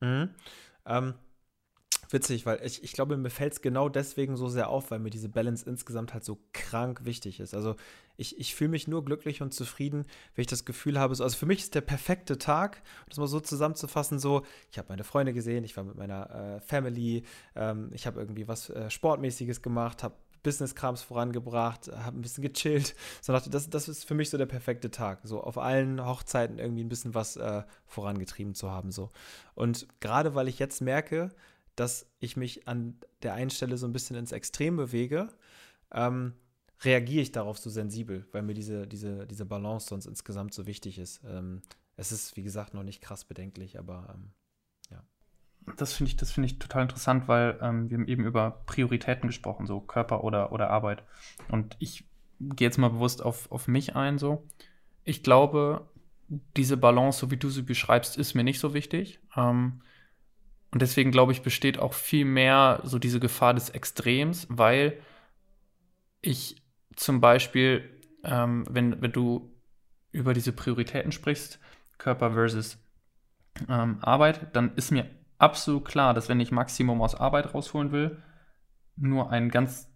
Mhm. 0.00 0.30
Ähm, 0.86 1.14
witzig, 2.10 2.46
weil 2.46 2.64
ich, 2.64 2.82
ich 2.82 2.92
glaube, 2.92 3.16
mir 3.16 3.30
fällt 3.30 3.52
es 3.52 3.62
genau 3.62 3.88
deswegen 3.88 4.36
so 4.36 4.48
sehr 4.48 4.68
auf, 4.68 4.90
weil 4.90 4.98
mir 4.98 5.10
diese 5.10 5.28
Balance 5.28 5.68
insgesamt 5.68 6.14
halt 6.14 6.24
so 6.24 6.38
krank 6.52 7.04
wichtig 7.04 7.40
ist. 7.40 7.54
Also 7.54 7.76
ich, 8.16 8.38
ich 8.38 8.54
fühle 8.54 8.70
mich 8.70 8.88
nur 8.88 9.04
glücklich 9.04 9.42
und 9.42 9.52
zufrieden, 9.52 10.04
wenn 10.34 10.42
ich 10.42 10.48
das 10.48 10.64
Gefühl 10.64 10.98
habe, 10.98 11.14
so, 11.14 11.24
also 11.24 11.36
für 11.36 11.46
mich 11.46 11.60
ist 11.60 11.74
der 11.74 11.80
perfekte 11.82 12.38
Tag, 12.38 12.82
um 13.00 13.10
das 13.10 13.18
mal 13.18 13.26
so 13.26 13.40
zusammenzufassen, 13.40 14.18
so, 14.18 14.42
ich 14.70 14.78
habe 14.78 14.88
meine 14.88 15.04
Freunde 15.04 15.32
gesehen, 15.32 15.64
ich 15.64 15.76
war 15.76 15.84
mit 15.84 15.96
meiner 15.96 16.30
äh, 16.30 16.60
Family, 16.60 17.24
ähm, 17.54 17.90
ich 17.92 18.06
habe 18.06 18.20
irgendwie 18.20 18.48
was 18.48 18.70
äh, 18.70 18.90
Sportmäßiges 18.90 19.62
gemacht, 19.62 20.02
habe 20.02 20.14
Business-Krams 20.42 21.02
vorangebracht, 21.02 21.88
habe 21.88 22.18
ein 22.18 22.22
bisschen 22.22 22.42
gechillt. 22.42 22.94
So 23.22 23.32
dachte, 23.32 23.50
das, 23.50 23.68
das 23.68 23.88
ist 23.88 24.04
für 24.04 24.14
mich 24.14 24.30
so 24.30 24.38
der 24.38 24.46
perfekte 24.46 24.90
Tag. 24.90 25.20
So 25.24 25.42
auf 25.42 25.58
allen 25.58 26.04
Hochzeiten 26.04 26.58
irgendwie 26.58 26.84
ein 26.84 26.88
bisschen 26.88 27.14
was 27.14 27.36
äh, 27.36 27.62
vorangetrieben 27.86 28.54
zu 28.54 28.70
haben. 28.70 28.90
So. 28.90 29.10
Und 29.54 29.86
gerade 30.00 30.34
weil 30.34 30.48
ich 30.48 30.58
jetzt 30.58 30.80
merke, 30.80 31.30
dass 31.76 32.06
ich 32.18 32.36
mich 32.36 32.66
an 32.66 32.98
der 33.22 33.34
einen 33.34 33.50
Stelle 33.50 33.76
so 33.76 33.86
ein 33.86 33.92
bisschen 33.92 34.16
ins 34.16 34.32
Extrem 34.32 34.76
bewege, 34.76 35.28
ähm, 35.92 36.34
reagiere 36.82 37.22
ich 37.22 37.32
darauf 37.32 37.58
so 37.58 37.70
sensibel, 37.70 38.26
weil 38.32 38.42
mir 38.42 38.54
diese, 38.54 38.86
diese, 38.86 39.26
diese 39.26 39.44
Balance 39.44 39.88
sonst 39.88 40.06
insgesamt 40.06 40.54
so 40.54 40.66
wichtig 40.66 40.98
ist. 40.98 41.20
Ähm, 41.24 41.62
es 41.96 42.12
ist, 42.12 42.36
wie 42.36 42.42
gesagt, 42.42 42.74
noch 42.74 42.84
nicht 42.84 43.00
krass 43.00 43.24
bedenklich, 43.24 43.78
aber 43.78 44.14
ähm. 44.14 44.30
Das 45.76 45.92
finde 45.92 46.10
ich, 46.10 46.16
das 46.16 46.36
ich 46.36 46.58
total 46.58 46.82
interessant, 46.82 47.28
weil 47.28 47.58
ähm, 47.60 47.90
wir 47.90 47.98
haben 47.98 48.08
eben 48.08 48.24
über 48.24 48.62
Prioritäten 48.66 49.28
gesprochen, 49.28 49.66
so 49.66 49.80
Körper 49.80 50.24
oder, 50.24 50.52
oder 50.52 50.70
Arbeit. 50.70 51.02
Und 51.48 51.76
ich 51.78 52.04
gehe 52.40 52.66
jetzt 52.66 52.78
mal 52.78 52.90
bewusst 52.90 53.22
auf, 53.22 53.50
auf 53.50 53.68
mich 53.68 53.96
ein, 53.96 54.18
so. 54.18 54.46
Ich 55.04 55.22
glaube, 55.22 55.88
diese 56.56 56.76
Balance, 56.76 57.20
so 57.20 57.30
wie 57.30 57.36
du 57.36 57.48
sie 57.50 57.62
beschreibst, 57.62 58.16
ist 58.16 58.34
mir 58.34 58.44
nicht 58.44 58.60
so 58.60 58.74
wichtig. 58.74 59.20
Ähm, 59.36 59.80
und 60.70 60.82
deswegen 60.82 61.10
glaube 61.10 61.32
ich, 61.32 61.42
besteht 61.42 61.78
auch 61.78 61.94
viel 61.94 62.24
mehr 62.24 62.80
so 62.84 62.98
diese 62.98 63.20
Gefahr 63.20 63.54
des 63.54 63.70
Extrems, 63.70 64.46
weil 64.50 64.98
ich 66.20 66.62
zum 66.94 67.20
Beispiel, 67.20 67.88
ähm, 68.24 68.66
wenn, 68.68 69.00
wenn 69.00 69.12
du 69.12 69.50
über 70.12 70.34
diese 70.34 70.52
Prioritäten 70.52 71.12
sprichst, 71.12 71.58
Körper 71.96 72.32
versus 72.32 72.78
ähm, 73.68 73.98
Arbeit, 74.00 74.54
dann 74.54 74.74
ist 74.76 74.90
mir 74.90 75.06
absolut 75.38 75.84
klar, 75.84 76.14
dass 76.14 76.28
wenn 76.28 76.40
ich 76.40 76.52
Maximum 76.52 77.00
aus 77.02 77.14
Arbeit 77.14 77.54
rausholen 77.54 77.92
will, 77.92 78.18
nur 78.96 79.30
einen 79.30 79.50
ganz 79.50 79.90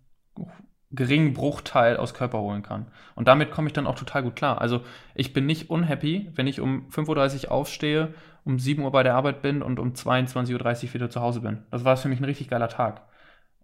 geringen 0.92 1.33
Bruchteil 1.33 1.96
aus 1.96 2.14
Körper 2.14 2.40
holen 2.40 2.62
kann. 2.62 2.87
Und 3.14 3.26
damit 3.28 3.50
komme 3.50 3.66
ich 3.66 3.72
dann 3.72 3.87
auch 3.87 3.94
total 3.94 4.22
gut 4.22 4.37
klar. 4.37 4.61
Also 4.61 4.83
ich 5.14 5.33
bin 5.33 5.46
nicht 5.46 5.70
unhappy, 5.70 6.31
wenn 6.35 6.46
ich 6.46 6.61
um 6.61 6.88
5.30 6.90 7.46
Uhr 7.46 7.52
aufstehe, 7.52 8.14
um 8.44 8.59
7 8.59 8.83
Uhr 8.83 8.92
bei 8.92 9.02
der 9.02 9.14
Arbeit 9.14 9.42
bin 9.42 9.62
und 9.62 9.78
um 9.78 9.92
22.30 9.92 10.88
Uhr 10.88 10.94
wieder 10.94 11.11
zu 11.11 11.20
Hause 11.20 11.40
bin. 11.40 11.62
Das 11.70 11.85
war 11.85 11.96
für 11.96 12.09
mich 12.09 12.20
ein 12.20 12.24
richtig 12.24 12.48
geiler 12.48 12.68
Tag. 12.68 13.02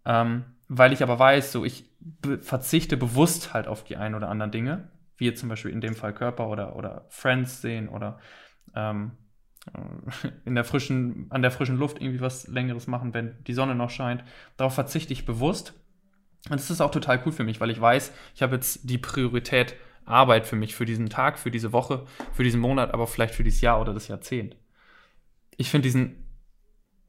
Ähm, 0.05 0.45
weil 0.69 0.93
ich 0.93 1.03
aber 1.03 1.19
weiß, 1.19 1.53
so 1.53 1.65
ich 1.65 1.85
be 2.01 2.39
verzichte 2.39 2.97
bewusst 2.97 3.53
halt 3.55 3.67
auf 3.67 3.85
die 3.85 3.97
ein 3.97 4.15
oder 4.15 4.29
anderen 4.29 4.53
Dinge, 4.53 4.89
wie 5.17 5.27
jetzt 5.27 5.41
zum 5.41 5.49
Beispiel 5.49 5.71
in 5.71 5.81
dem 5.81 5.95
Fall 5.95 6.15
Körper 6.15 6.49
oder, 6.49 6.77
oder 6.77 7.05
Friends 7.09 7.61
sehen 7.61 7.89
oder 7.89 8.19
ähm, 8.75 9.13
äh, 9.13 9.28
in 10.45 10.55
der 10.55 10.65
frischen, 10.65 11.27
an 11.31 11.43
der 11.43 11.51
frischen 11.51 11.77
Luft 11.77 12.01
irgendwie 12.01 12.21
was 12.21 12.47
Längeres 12.49 12.87
machen, 12.87 13.15
wenn 13.15 13.37
die 13.45 13.55
Sonne 13.55 13.75
noch 13.75 13.91
scheint. 13.91 14.25
Darauf 14.57 14.75
verzichte 14.75 15.13
ich 15.13 15.27
bewusst 15.27 15.75
und 16.49 16.55
das 16.55 16.71
ist 16.71 16.81
auch 16.81 16.91
total 16.91 17.21
cool 17.27 17.33
für 17.33 17.45
mich, 17.45 17.61
weil 17.61 17.71
ich 17.71 17.81
weiß, 17.81 18.13
ich 18.35 18.43
habe 18.43 18.55
jetzt 18.55 18.89
die 18.89 18.99
Priorität 18.99 19.77
Arbeit 20.05 20.47
für 20.47 20.57
mich, 20.57 20.75
für 20.75 20.87
diesen 20.87 21.11
Tag, 21.11 21.39
für 21.39 21.51
diese 21.51 21.73
Woche, 21.73 22.07
für 22.33 22.45
diesen 22.45 22.61
Monat, 22.61 22.95
aber 22.95 23.07
vielleicht 23.07 23.35
für 23.35 23.45
dieses 23.45 23.61
Jahr 23.61 23.81
oder 23.81 23.93
das 23.93 24.09
Jahrzehnt. 24.09 24.57
Ich 25.57 25.71
finde 25.71 25.83
diesen 25.87 26.25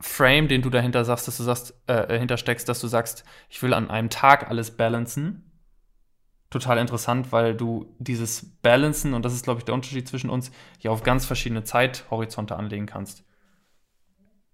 Frame, 0.01 0.47
den 0.47 0.61
du 0.61 0.69
dahinter 0.69 1.05
sagst, 1.05 1.27
dass 1.27 1.37
du 1.37 1.43
sagst, 1.43 1.73
äh, 1.87 2.17
hintersteckst, 2.17 2.67
dass 2.67 2.81
du 2.81 2.87
sagst, 2.87 3.23
ich 3.49 3.61
will 3.61 3.73
an 3.73 3.89
einem 3.89 4.09
Tag 4.09 4.49
alles 4.49 4.75
balancen, 4.75 5.48
total 6.49 6.77
interessant, 6.77 7.31
weil 7.31 7.55
du 7.55 7.93
dieses 7.99 8.57
Balancen, 8.62 9.13
und 9.13 9.23
das 9.23 9.33
ist, 9.33 9.43
glaube 9.43 9.59
ich, 9.59 9.65
der 9.65 9.75
Unterschied 9.75 10.07
zwischen 10.07 10.29
uns, 10.29 10.51
ja 10.79 10.91
auf 10.91 11.03
ganz 11.03 11.25
verschiedene 11.25 11.63
Zeithorizonte 11.63 12.55
anlegen 12.55 12.85
kannst. 12.85 13.23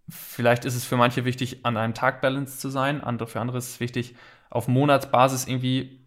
Vielleicht 0.10 0.66
ist 0.66 0.76
es 0.76 0.86
für 0.86 0.98
manche 0.98 1.26
wichtig, 1.26 1.66
an 1.66 1.78
einem 1.78 1.94
Tag 1.94 2.22
balanced 2.22 2.60
zu 2.60 2.70
sein, 2.70 3.02
andere, 3.02 3.28
für 3.28 3.40
andere 3.40 3.58
ist 3.58 3.70
es 3.70 3.80
wichtig, 3.80 4.16
auf 4.50 4.68
Monatsbasis 4.68 5.48
irgendwie 5.48 6.06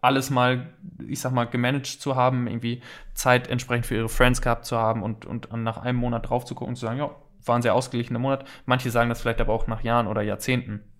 alles 0.00 0.30
mal, 0.30 0.74
ich 1.06 1.20
sag 1.20 1.32
mal, 1.32 1.44
gemanagt 1.44 1.86
zu 1.86 2.16
haben, 2.16 2.46
irgendwie 2.46 2.82
Zeit 3.12 3.48
entsprechend 3.48 3.86
für 3.86 3.96
ihre 3.96 4.08
Friends 4.08 4.40
gehabt 4.40 4.64
zu 4.64 4.78
haben 4.78 5.02
und, 5.02 5.26
und 5.26 5.52
nach 5.62 5.78
einem 5.78 5.98
Monat 5.98 6.28
drauf 6.28 6.44
zu 6.44 6.54
gucken 6.54 6.72
und 6.72 6.76
zu 6.76 6.86
sagen, 6.86 6.98
ja, 6.98 7.14
war 7.44 7.56
ein 7.56 7.62
sehr 7.62 7.74
ausgeglichener 7.74 8.18
Monat. 8.18 8.46
Manche 8.64 8.90
sagen 8.90 9.10
das 9.10 9.20
vielleicht 9.20 9.40
aber 9.40 9.52
auch 9.52 9.66
nach 9.66 9.82
Jahren 9.82 10.06
oder 10.06 10.22
Jahrzehnten. 10.22 10.93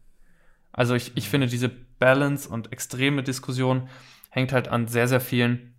Also 0.75 0.95
ich, 0.95 1.17
ich 1.17 1.29
finde, 1.29 1.47
diese 1.47 1.71
Balance 1.99 2.49
und 2.49 2.73
extreme 2.73 3.23
Diskussion 3.23 3.89
hängt 4.31 4.53
halt 4.53 4.69
an 4.69 4.89
sehr, 4.89 5.09
sehr 5.09 5.21
vielen 5.21 5.75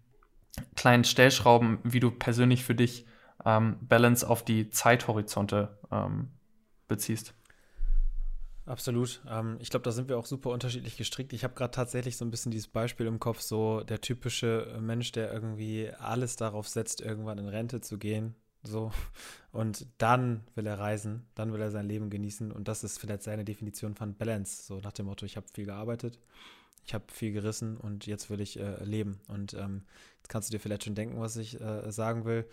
kleinen 0.76 1.04
Stellschrauben, 1.04 1.80
wie 1.84 2.00
du 2.00 2.12
persönlich 2.12 2.64
für 2.64 2.76
dich 2.76 3.06
ähm, 3.46 3.78
Balance 3.82 4.28
auf 4.28 4.44
die 4.44 4.70
Zeithorizonte 4.70 5.78
ähm, 5.92 6.30
beziehst. 6.88 7.34
Absolut. 8.66 9.22
Ähm, 9.30 9.58
ich 9.60 9.70
glaube, 9.70 9.84
da 9.84 9.92
sind 9.92 10.08
wir 10.08 10.18
auch 10.18 10.26
super 10.26 10.50
unterschiedlich 10.50 10.98
gestrickt. 10.98 11.34
Ich 11.34 11.44
habe 11.44 11.54
gerade 11.54 11.72
tatsächlich 11.72 12.18
so 12.18 12.26
ein 12.26 12.32
bisschen 12.32 12.52
dieses 12.52 12.70
Beispiel 12.70 13.06
im 13.06 13.20
Kopf, 13.20 13.42
so 13.42 13.82
der 13.82 14.02
typische 14.02 14.78
Mensch, 14.80 15.12
der 15.12 15.32
irgendwie 15.32 15.92
alles 16.00 16.38
darauf 16.38 16.68
setzt, 16.68 17.02
irgendwann 17.02 17.38
in 17.38 17.48
Rente 17.48 17.82
zu 17.82 18.00
gehen. 18.00 18.36
So. 18.66 18.92
Und 19.52 19.88
dann 19.98 20.44
will 20.56 20.68
er 20.68 20.80
reisen, 20.80 21.26
dann 21.36 21.54
will 21.54 21.62
er 21.62 21.72
sein 21.72 21.88
Leben 21.88 22.10
genießen. 22.10 22.52
Und 22.52 22.68
das 22.68 22.84
ist 22.84 23.00
vielleicht 23.00 23.24
seine 23.24 23.46
Definition 23.46 23.96
von 23.96 24.16
Balance. 24.16 24.64
So 24.64 24.80
nach 24.80 24.92
dem 24.92 25.06
Motto, 25.06 25.26
ich 25.26 25.38
habe 25.38 25.48
viel 25.54 25.66
gearbeitet, 25.66 26.20
ich 26.84 26.94
habe 26.94 27.06
viel 27.12 27.32
gerissen 27.32 27.78
und 27.78 28.06
jetzt 28.06 28.30
will 28.30 28.42
ich 28.42 28.60
äh, 28.60 28.84
leben. 28.84 29.20
Und 29.28 29.54
ähm, 29.54 29.86
jetzt 30.18 30.30
kannst 30.30 30.50
du 30.50 30.52
dir 30.52 30.60
vielleicht 30.60 30.84
schon 30.84 30.96
denken, 30.96 31.20
was 31.20 31.38
ich 31.38 31.60
äh, 31.62 31.92
sagen 31.92 32.26
will. 32.26 32.46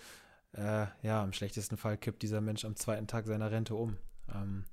Äh, 0.52 0.86
ja, 1.02 1.24
im 1.24 1.32
schlechtesten 1.32 1.76
Fall 1.76 1.96
kippt 1.96 2.22
dieser 2.22 2.40
Mensch 2.40 2.64
am 2.64 2.76
zweiten 2.76 3.06
Tag 3.06 3.26
seiner 3.26 3.50
Rente 3.50 3.74
um. 3.74 3.96
Ähm, 4.32 4.64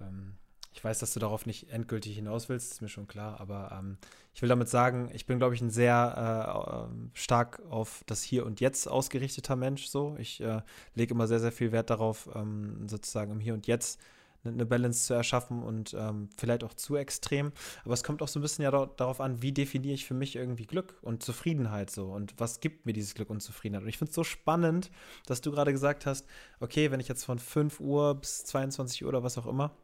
ähm, 0.00 0.36
ich 0.76 0.84
weiß, 0.84 0.98
dass 0.98 1.14
du 1.14 1.20
darauf 1.20 1.46
nicht 1.46 1.70
endgültig 1.70 2.16
hinaus 2.16 2.50
willst, 2.50 2.72
ist 2.72 2.82
mir 2.82 2.90
schon 2.90 3.08
klar, 3.08 3.40
aber 3.40 3.74
ähm, 3.78 3.96
ich 4.34 4.42
will 4.42 4.50
damit 4.50 4.68
sagen, 4.68 5.10
ich 5.14 5.24
bin, 5.24 5.38
glaube 5.38 5.54
ich, 5.54 5.62
ein 5.62 5.70
sehr 5.70 6.90
äh, 6.90 7.18
stark 7.18 7.62
auf 7.70 8.04
das 8.06 8.22
Hier 8.22 8.44
und 8.44 8.60
Jetzt 8.60 8.86
ausgerichteter 8.86 9.56
Mensch. 9.56 9.86
So, 9.86 10.16
ich 10.18 10.42
äh, 10.42 10.60
lege 10.94 11.14
immer 11.14 11.28
sehr, 11.28 11.40
sehr 11.40 11.52
viel 11.52 11.72
Wert 11.72 11.88
darauf, 11.88 12.28
ähm, 12.34 12.86
sozusagen 12.88 13.32
im 13.32 13.40
Hier 13.40 13.54
und 13.54 13.66
Jetzt 13.66 13.98
eine 14.44 14.66
Balance 14.66 15.06
zu 15.06 15.14
erschaffen 15.14 15.62
und 15.62 15.96
ähm, 15.98 16.28
vielleicht 16.36 16.62
auch 16.62 16.74
zu 16.74 16.96
extrem. 16.96 17.52
Aber 17.86 17.94
es 17.94 18.04
kommt 18.04 18.20
auch 18.20 18.28
so 18.28 18.38
ein 18.38 18.42
bisschen 18.42 18.62
ja 18.62 18.70
darauf 18.70 19.22
an, 19.22 19.40
wie 19.40 19.52
definiere 19.52 19.94
ich 19.94 20.04
für 20.04 20.14
mich 20.14 20.36
irgendwie 20.36 20.66
Glück 20.66 20.98
und 21.00 21.22
Zufriedenheit 21.22 21.90
so 21.90 22.12
und 22.12 22.34
was 22.36 22.60
gibt 22.60 22.84
mir 22.84 22.92
dieses 22.92 23.14
Glück 23.14 23.30
und 23.30 23.40
Zufriedenheit. 23.40 23.82
Und 23.82 23.88
ich 23.88 23.96
finde 23.98 24.10
es 24.10 24.14
so 24.14 24.24
spannend, 24.24 24.90
dass 25.24 25.40
du 25.40 25.50
gerade 25.50 25.72
gesagt 25.72 26.04
hast, 26.04 26.26
okay, 26.60 26.90
wenn 26.90 27.00
ich 27.00 27.08
jetzt 27.08 27.24
von 27.24 27.38
5 27.38 27.80
Uhr 27.80 28.14
bis 28.14 28.44
22 28.44 29.02
Uhr 29.02 29.08
oder 29.08 29.22
was 29.22 29.38
auch 29.38 29.46
immer 29.46 29.74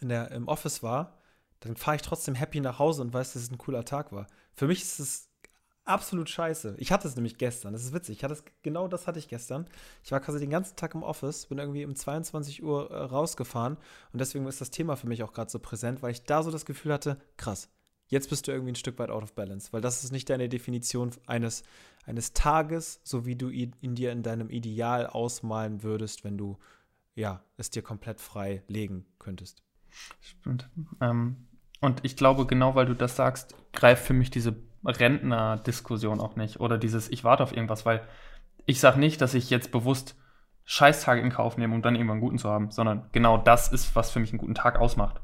in 0.00 0.08
der, 0.08 0.30
im 0.30 0.48
Office 0.48 0.82
war, 0.82 1.16
dann 1.60 1.76
fahre 1.76 1.96
ich 1.96 2.02
trotzdem 2.02 2.34
happy 2.34 2.60
nach 2.60 2.78
Hause 2.78 3.02
und 3.02 3.12
weiß, 3.12 3.32
dass 3.32 3.42
es 3.42 3.50
ein 3.50 3.58
cooler 3.58 3.84
Tag 3.84 4.12
war. 4.12 4.26
Für 4.54 4.66
mich 4.66 4.82
ist 4.82 5.00
es 5.00 5.28
absolut 5.84 6.28
scheiße. 6.28 6.76
Ich 6.78 6.92
hatte 6.92 7.08
es 7.08 7.16
nämlich 7.16 7.38
gestern. 7.38 7.72
Das 7.72 7.82
ist 7.82 7.92
witzig. 7.92 8.18
Ich 8.18 8.24
hatte 8.24 8.34
es, 8.34 8.44
genau 8.62 8.88
das 8.88 9.06
hatte 9.06 9.18
ich 9.18 9.28
gestern. 9.28 9.66
Ich 10.04 10.12
war 10.12 10.20
quasi 10.20 10.38
den 10.38 10.50
ganzen 10.50 10.76
Tag 10.76 10.94
im 10.94 11.02
Office, 11.02 11.46
bin 11.46 11.58
irgendwie 11.58 11.84
um 11.84 11.96
22 11.96 12.62
Uhr 12.62 12.90
äh, 12.90 13.04
rausgefahren 13.04 13.78
und 14.12 14.20
deswegen 14.20 14.46
ist 14.46 14.60
das 14.60 14.70
Thema 14.70 14.96
für 14.96 15.08
mich 15.08 15.22
auch 15.22 15.32
gerade 15.32 15.50
so 15.50 15.58
präsent, 15.58 16.02
weil 16.02 16.12
ich 16.12 16.24
da 16.24 16.42
so 16.42 16.50
das 16.50 16.66
Gefühl 16.66 16.92
hatte, 16.92 17.18
krass, 17.36 17.70
jetzt 18.08 18.28
bist 18.30 18.46
du 18.46 18.52
irgendwie 18.52 18.72
ein 18.72 18.76
Stück 18.76 18.98
weit 18.98 19.10
out 19.10 19.22
of 19.22 19.32
balance, 19.32 19.72
weil 19.72 19.80
das 19.80 20.04
ist 20.04 20.12
nicht 20.12 20.28
deine 20.30 20.48
Definition 20.48 21.10
eines, 21.26 21.62
eines 22.06 22.34
Tages, 22.34 23.00
so 23.02 23.24
wie 23.24 23.36
du 23.36 23.48
ihn 23.48 23.74
dir 23.94 24.12
in 24.12 24.22
deinem 24.22 24.50
Ideal 24.50 25.06
ausmalen 25.06 25.82
würdest, 25.82 26.22
wenn 26.22 26.36
du 26.36 26.58
ja, 27.14 27.42
es 27.56 27.70
dir 27.70 27.82
komplett 27.82 28.20
frei 28.20 28.62
legen 28.68 29.04
könntest. 29.18 29.64
Stimmt. 30.20 30.68
Ähm, 31.00 31.48
und 31.80 32.00
ich 32.02 32.16
glaube, 32.16 32.46
genau 32.46 32.74
weil 32.74 32.86
du 32.86 32.94
das 32.94 33.16
sagst, 33.16 33.54
greift 33.72 34.04
für 34.04 34.14
mich 34.14 34.30
diese 34.30 34.56
Rentner-Diskussion 34.84 36.20
auch 36.20 36.36
nicht 36.36 36.60
oder 36.60 36.78
dieses 36.78 37.10
Ich 37.10 37.24
warte 37.24 37.42
auf 37.42 37.54
irgendwas, 37.54 37.86
weil 37.86 38.06
ich 38.66 38.80
sage 38.80 38.98
nicht, 38.98 39.20
dass 39.20 39.34
ich 39.34 39.50
jetzt 39.50 39.72
bewusst 39.72 40.16
Scheißtage 40.64 41.20
in 41.20 41.30
Kauf 41.30 41.56
nehme, 41.56 41.74
um 41.74 41.82
dann 41.82 41.94
irgendwann 41.94 42.16
einen 42.16 42.20
guten 42.20 42.38
zu 42.38 42.50
haben, 42.50 42.70
sondern 42.70 43.08
genau 43.12 43.38
das 43.38 43.72
ist, 43.72 43.96
was 43.96 44.10
für 44.10 44.20
mich 44.20 44.30
einen 44.30 44.38
guten 44.38 44.54
Tag 44.54 44.78
ausmacht. 44.78 45.20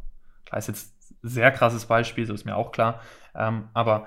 Klar 0.47 0.59
ist 0.59 0.69
jetzt 0.69 0.95
ein 1.11 1.29
sehr 1.29 1.51
krasses 1.51 1.87
Beispiel, 1.87 2.25
so 2.25 2.33
ist 2.33 2.47
mir 2.47 2.57
auch 2.57 2.73
klar, 2.73 3.01
ähm, 3.35 3.69
aber 3.75 4.07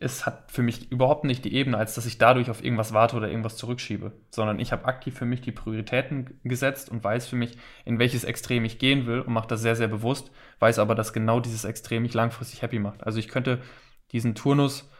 es 0.00 0.26
hat 0.26 0.50
für 0.50 0.62
mich 0.62 0.90
überhaupt 0.90 1.24
nicht 1.24 1.44
die 1.44 1.54
Ebene, 1.54 1.78
als 1.78 1.94
dass 1.94 2.06
ich 2.06 2.18
dadurch 2.18 2.50
auf 2.50 2.64
irgendwas 2.64 2.92
warte 2.92 3.16
oder 3.16 3.28
irgendwas 3.28 3.56
zurückschiebe, 3.56 4.12
sondern 4.30 4.58
ich 4.58 4.72
habe 4.72 4.86
aktiv 4.86 5.16
für 5.16 5.24
mich 5.24 5.40
die 5.40 5.52
Prioritäten 5.52 6.40
gesetzt 6.42 6.90
und 6.90 7.04
weiß 7.04 7.28
für 7.28 7.36
mich, 7.36 7.56
in 7.84 7.98
welches 7.98 8.24
Extrem 8.24 8.64
ich 8.64 8.78
gehen 8.78 9.06
will 9.06 9.20
und 9.20 9.32
mache 9.32 9.48
das 9.48 9.62
sehr, 9.62 9.76
sehr 9.76 9.88
bewusst, 9.88 10.32
weiß 10.58 10.78
aber, 10.80 10.94
dass 10.94 11.12
genau 11.12 11.38
dieses 11.38 11.64
Extrem 11.64 12.02
mich 12.02 12.14
langfristig 12.14 12.62
happy 12.62 12.80
macht. 12.80 13.04
Also 13.04 13.18
ich 13.18 13.28
könnte 13.28 13.62
diesen 14.10 14.34
Turnus 14.34 14.90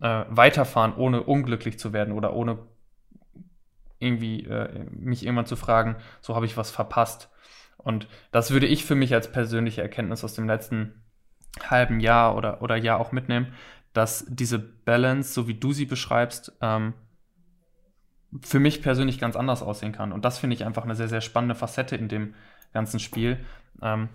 äh, 0.00 0.24
weiterfahren, 0.28 0.94
ohne 0.96 1.22
unglücklich 1.22 1.78
zu 1.78 1.92
werden 1.92 2.12
oder 2.12 2.34
ohne 2.34 2.58
irgendwie 3.98 4.44
äh, 4.44 4.84
mich 4.90 5.24
irgendwann 5.24 5.46
zu 5.46 5.56
fragen, 5.56 5.96
so 6.20 6.34
habe 6.34 6.46
ich 6.46 6.56
was 6.56 6.70
verpasst. 6.70 7.30
Und 7.78 8.06
das 8.32 8.50
würde 8.50 8.66
ich 8.66 8.84
für 8.84 8.94
mich 8.94 9.14
als 9.14 9.32
persönliche 9.32 9.80
Erkenntnis 9.80 10.24
aus 10.24 10.34
dem 10.34 10.46
letzten 10.46 11.02
halben 11.68 12.00
Jahr 12.00 12.36
oder, 12.36 12.62
oder 12.62 12.76
Jahr 12.76 13.00
auch 13.00 13.12
mitnehmen, 13.12 13.54
dass 13.92 14.24
diese 14.28 14.58
Balance, 14.58 15.32
so 15.32 15.48
wie 15.48 15.54
du 15.54 15.72
sie 15.72 15.86
beschreibst, 15.86 16.52
ähm, 16.60 16.94
für 18.40 18.60
mich 18.60 18.82
persönlich 18.82 19.18
ganz 19.18 19.36
anders 19.36 19.62
aussehen 19.62 19.92
kann. 19.92 20.12
Und 20.12 20.24
das 20.24 20.38
finde 20.38 20.54
ich 20.54 20.64
einfach 20.64 20.84
eine 20.84 20.94
sehr, 20.94 21.08
sehr 21.08 21.20
spannende 21.20 21.54
Facette 21.54 21.96
in 21.96 22.08
dem 22.08 22.34
ganzen 22.72 22.98
Spiel. 22.98 23.38
Ähm, 23.82 24.08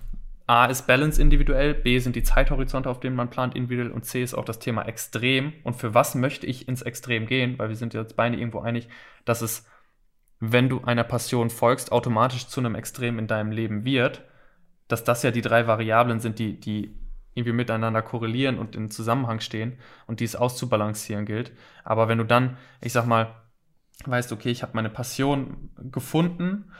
A 0.47 0.65
ist 0.65 0.87
Balance 0.87 1.21
individuell, 1.21 1.73
B 1.73 1.99
sind 1.99 2.15
die 2.15 2.23
Zeithorizonte, 2.23 2.89
auf 2.89 3.01
denen 3.01 3.17
man 3.17 3.29
plant 3.29 3.53
individuell 3.53 3.91
und 3.91 4.05
C 4.05 4.23
ist 4.23 4.33
auch 4.33 4.45
das 4.45 4.59
Thema 4.59 4.83
Extrem. 4.83 5.53
Und 5.63 5.75
für 5.75 5.93
was 5.93 6.15
möchte 6.15 6.47
ich 6.47 6.67
ins 6.67 6.81
Extrem 6.81 7.27
gehen? 7.27 7.59
Weil 7.59 7.69
wir 7.69 7.75
sind 7.75 7.93
jetzt 7.93 8.15
beide 8.15 8.37
irgendwo 8.37 8.61
einig, 8.61 8.87
dass 9.25 9.41
es, 9.41 9.67
wenn 10.39 10.69
du 10.69 10.83
einer 10.83 11.03
Passion 11.03 11.49
folgst, 11.49 11.91
automatisch 11.91 12.47
zu 12.47 12.61
einem 12.61 12.75
Extrem 12.75 13.19
in 13.19 13.27
deinem 13.27 13.51
Leben 13.51 13.83
wird. 13.83 14.23
Dass 14.87 15.03
das 15.03 15.21
ja 15.21 15.31
die 15.31 15.41
drei 15.41 15.67
Variablen 15.67 16.21
sind, 16.21 16.39
die, 16.39 16.57
die 16.57 16.95
irgendwie 17.37 17.53
miteinander 17.53 18.01
korrelieren 18.01 18.57
und 18.57 18.75
in 18.75 18.89
Zusammenhang 18.89 19.39
stehen 19.39 19.77
und 20.07 20.19
die 20.19 20.25
es 20.25 20.35
auszubalancieren 20.35 21.25
gilt. 21.25 21.51
Aber 21.83 22.07
wenn 22.07 22.17
du 22.17 22.23
dann, 22.23 22.57
ich 22.81 22.93
sag 22.93 23.05
mal, 23.05 23.35
weißt, 24.05 24.31
okay, 24.31 24.49
ich 24.49 24.63
habe 24.63 24.73
meine 24.75 24.89
Passion 24.89 25.69
gefunden, 25.91 26.71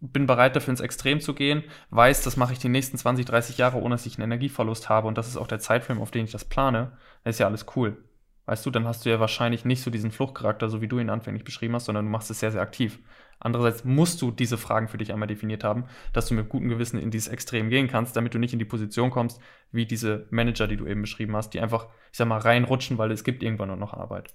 bin 0.00 0.26
bereit 0.26 0.54
dafür 0.54 0.72
ins 0.72 0.80
Extrem 0.80 1.20
zu 1.20 1.34
gehen, 1.34 1.64
weiß, 1.90 2.22
das 2.22 2.36
mache 2.36 2.52
ich 2.52 2.58
die 2.58 2.68
nächsten 2.68 2.98
20, 2.98 3.24
30 3.24 3.58
Jahre, 3.58 3.80
ohne 3.80 3.94
dass 3.94 4.06
ich 4.06 4.18
einen 4.18 4.30
Energieverlust 4.30 4.88
habe 4.88 5.08
und 5.08 5.16
das 5.16 5.28
ist 5.28 5.36
auch 5.36 5.46
der 5.46 5.60
Zeitframe, 5.60 6.00
auf 6.00 6.10
den 6.10 6.26
ich 6.26 6.32
das 6.32 6.44
plane, 6.44 6.92
dann 7.24 7.30
ist 7.30 7.38
ja 7.38 7.46
alles 7.46 7.66
cool. 7.76 7.96
Weißt 8.44 8.64
du, 8.64 8.70
dann 8.70 8.86
hast 8.86 9.04
du 9.04 9.10
ja 9.10 9.18
wahrscheinlich 9.18 9.64
nicht 9.64 9.82
so 9.82 9.90
diesen 9.90 10.12
Fluchtcharakter, 10.12 10.68
so 10.68 10.80
wie 10.80 10.88
du 10.88 10.98
ihn 10.98 11.10
anfänglich 11.10 11.42
beschrieben 11.42 11.74
hast, 11.74 11.86
sondern 11.86 12.04
du 12.04 12.10
machst 12.10 12.30
es 12.30 12.40
sehr, 12.40 12.52
sehr 12.52 12.60
aktiv. 12.60 13.00
Andererseits 13.38 13.84
musst 13.84 14.22
du 14.22 14.30
diese 14.30 14.58
Fragen 14.58 14.88
für 14.88 14.98
dich 14.98 15.12
einmal 15.12 15.28
definiert 15.28 15.62
haben, 15.64 15.84
dass 16.12 16.26
du 16.26 16.34
mit 16.34 16.48
gutem 16.48 16.68
Gewissen 16.68 16.98
in 16.98 17.10
dieses 17.10 17.28
Extrem 17.28 17.68
gehen 17.68 17.88
kannst, 17.88 18.16
damit 18.16 18.34
du 18.34 18.38
nicht 18.38 18.52
in 18.52 18.58
die 18.58 18.64
Position 18.64 19.10
kommst, 19.10 19.40
wie 19.72 19.86
diese 19.86 20.26
Manager, 20.30 20.66
die 20.66 20.76
du 20.76 20.86
eben 20.86 21.02
beschrieben 21.02 21.36
hast, 21.36 21.50
die 21.50 21.60
einfach, 21.60 21.88
ich 22.10 22.18
sag 22.18 22.28
mal, 22.28 22.38
reinrutschen, 22.38 22.98
weil 22.98 23.10
es 23.10 23.24
gibt 23.24 23.42
irgendwann 23.42 23.68
nur 23.68 23.76
noch 23.76 23.92
Arbeit. 23.92 24.34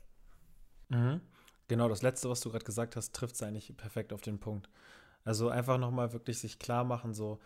Mhm. 0.89 1.21
Genau, 1.67 1.87
das 1.87 2.01
Letzte, 2.01 2.29
was 2.29 2.41
du 2.41 2.51
gerade 2.51 2.65
gesagt 2.65 2.95
hast, 2.95 3.15
trifft 3.15 3.35
es 3.35 3.43
eigentlich 3.43 3.75
perfekt 3.77 4.13
auf 4.13 4.21
den 4.21 4.39
Punkt. 4.39 4.69
Also 5.23 5.49
einfach 5.49 5.77
nochmal 5.77 6.13
wirklich 6.13 6.39
sich 6.39 6.59
klar 6.59 6.83
machen, 6.83 7.13
so, 7.13 7.39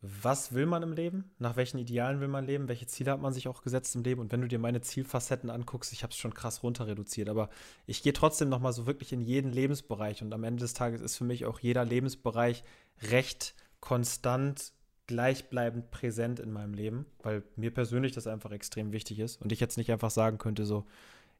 was 0.00 0.52
will 0.54 0.66
man 0.66 0.84
im 0.84 0.92
Leben, 0.92 1.30
nach 1.38 1.56
welchen 1.56 1.78
Idealen 1.78 2.20
will 2.20 2.28
man 2.28 2.46
leben, 2.46 2.68
welche 2.68 2.86
Ziele 2.86 3.10
hat 3.10 3.20
man 3.20 3.32
sich 3.32 3.48
auch 3.48 3.62
gesetzt 3.62 3.96
im 3.96 4.04
Leben. 4.04 4.20
Und 4.20 4.30
wenn 4.30 4.40
du 4.40 4.46
dir 4.46 4.60
meine 4.60 4.80
Zielfacetten 4.80 5.50
anguckst, 5.50 5.92
ich 5.92 6.04
habe 6.04 6.12
es 6.12 6.16
schon 6.16 6.34
krass 6.34 6.62
runter 6.62 6.86
reduziert, 6.86 7.28
aber 7.28 7.48
ich 7.86 8.02
gehe 8.02 8.12
trotzdem 8.12 8.48
noch 8.48 8.60
mal 8.60 8.72
so 8.72 8.86
wirklich 8.86 9.12
in 9.12 9.20
jeden 9.20 9.50
Lebensbereich. 9.52 10.22
Und 10.22 10.32
am 10.32 10.44
Ende 10.44 10.60
des 10.60 10.74
Tages 10.74 11.00
ist 11.00 11.16
für 11.16 11.24
mich 11.24 11.46
auch 11.46 11.58
jeder 11.58 11.84
Lebensbereich 11.84 12.62
recht 13.02 13.54
konstant 13.80 14.72
gleichbleibend 15.08 15.90
präsent 15.90 16.38
in 16.38 16.52
meinem 16.52 16.74
Leben, 16.74 17.06
weil 17.22 17.42
mir 17.56 17.72
persönlich 17.72 18.12
das 18.12 18.28
einfach 18.28 18.52
extrem 18.52 18.92
wichtig 18.92 19.18
ist. 19.18 19.40
Und 19.42 19.50
ich 19.50 19.58
jetzt 19.58 19.78
nicht 19.78 19.90
einfach 19.90 20.10
sagen 20.10 20.38
könnte, 20.38 20.64
so, 20.64 20.84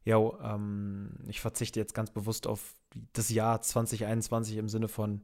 ja, 0.03 0.17
ähm, 0.43 1.11
ich 1.27 1.39
verzichte 1.39 1.79
jetzt 1.79 1.93
ganz 1.93 2.11
bewusst 2.11 2.45
auf 2.47 2.73
das 3.13 3.29
Jahr 3.29 3.61
2021 3.61 4.57
im 4.57 4.67
Sinne 4.67 4.87
von 4.87 5.21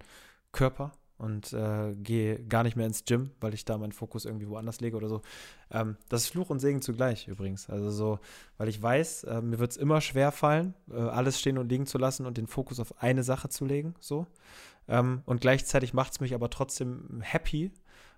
Körper, 0.52 0.94
und 1.18 1.54
äh, 1.54 1.96
gehe 1.96 2.44
gar 2.44 2.64
nicht 2.64 2.76
mehr 2.76 2.86
ins 2.86 3.06
Gym, 3.06 3.32
weil 3.40 3.54
ich 3.54 3.64
da 3.64 3.78
meinen 3.78 3.94
Fokus 3.94 4.26
irgendwie 4.26 4.50
woanders 4.50 4.82
lege 4.82 4.98
oder 4.98 5.08
so. 5.08 5.22
Ähm, 5.72 5.96
das 6.10 6.24
ist 6.24 6.30
Fluch 6.30 6.50
und 6.50 6.60
Segen 6.60 6.82
zugleich 6.82 7.28
übrigens. 7.28 7.70
Also 7.70 7.90
so, 7.90 8.20
weil 8.58 8.68
ich 8.68 8.82
weiß, 8.82 9.24
äh, 9.26 9.42
mir 9.42 9.60
wird 9.60 9.72
es 9.72 9.78
immer 9.78 10.02
schwer 10.02 10.32
fallen, 10.32 10.74
äh, 10.92 10.96
alles 10.98 11.40
stehen 11.40 11.58
und 11.58 11.70
liegen 11.70 11.86
zu 11.86 11.98
lassen 11.98 12.26
und 12.26 12.38
den 12.38 12.48
Fokus 12.48 12.80
auf 12.80 13.02
eine 13.02 13.24
Sache 13.24 13.50
zu 13.50 13.66
legen. 13.66 13.96
So. 14.00 14.28
Ähm, 14.88 15.22
und 15.26 15.42
gleichzeitig 15.42 15.94
macht 15.94 16.14
es 16.14 16.20
mich 16.20 16.34
aber 16.34 16.50
trotzdem 16.50 17.22
happy, 17.22 17.72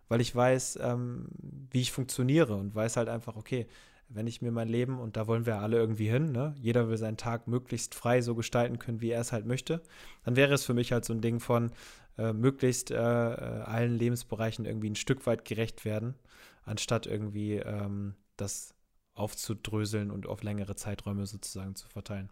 weil 0.10 0.22
ich 0.22 0.36
weiß, 0.36 0.80
ähm, 0.82 1.28
wie 1.70 1.82
ich 1.82 1.91
funktioniere 1.91 2.56
und 2.56 2.74
weiß 2.74 2.98
halt 2.98 3.10
einfach, 3.10 3.36
okay, 3.36 3.68
wenn 4.10 4.28
ich 4.28 4.41
mir 4.41 4.52
mein 4.52 4.70
Leben, 4.70 5.00
und 5.00 5.18
da 5.18 5.28
wollen 5.28 5.45
wir 5.45 5.58
alle 5.58 5.78
irgendwie 5.78 6.10
hin, 6.10 6.32
ne? 6.32 6.56
jeder 6.60 6.88
will 6.88 6.98
seinen 6.98 7.18
Tag 7.18 7.48
möglichst 7.48 7.93
frei 7.93 8.22
so 8.22 8.36
gestalten 8.36 8.80
können, 8.80 9.02
wie 9.02 9.12
er 9.12 9.22
es 9.22 9.34
halt 9.34 9.45
möchte, 9.45 9.82
dann 10.24 10.36
wäre 10.36 10.54
es 10.54 10.64
für 10.64 10.74
mich 10.74 10.93
halt 10.93 11.04
so 11.04 11.14
ein 11.14 11.22
Ding 11.22 11.39
von, 11.39 11.72
äh, 12.18 12.34
möglichst 12.34 12.91
äh, 12.91 12.95
allen 12.95 13.97
Lebensbereichen 13.97 14.65
irgendwie 14.65 14.89
ein 14.89 14.95
Stück 14.95 15.26
weit 15.26 15.45
gerecht 15.45 15.86
werden, 15.86 16.15
anstatt 16.63 17.05
irgendwie 17.05 17.55
ähm, 17.55 18.15
das 18.38 18.74
aufzudröseln 19.13 20.11
und 20.11 20.28
auf 20.28 20.43
längere 20.43 20.76
Zeiträume 20.76 21.26
sozusagen 21.26 21.76
zu 21.76 21.88
verteilen. 21.88 22.30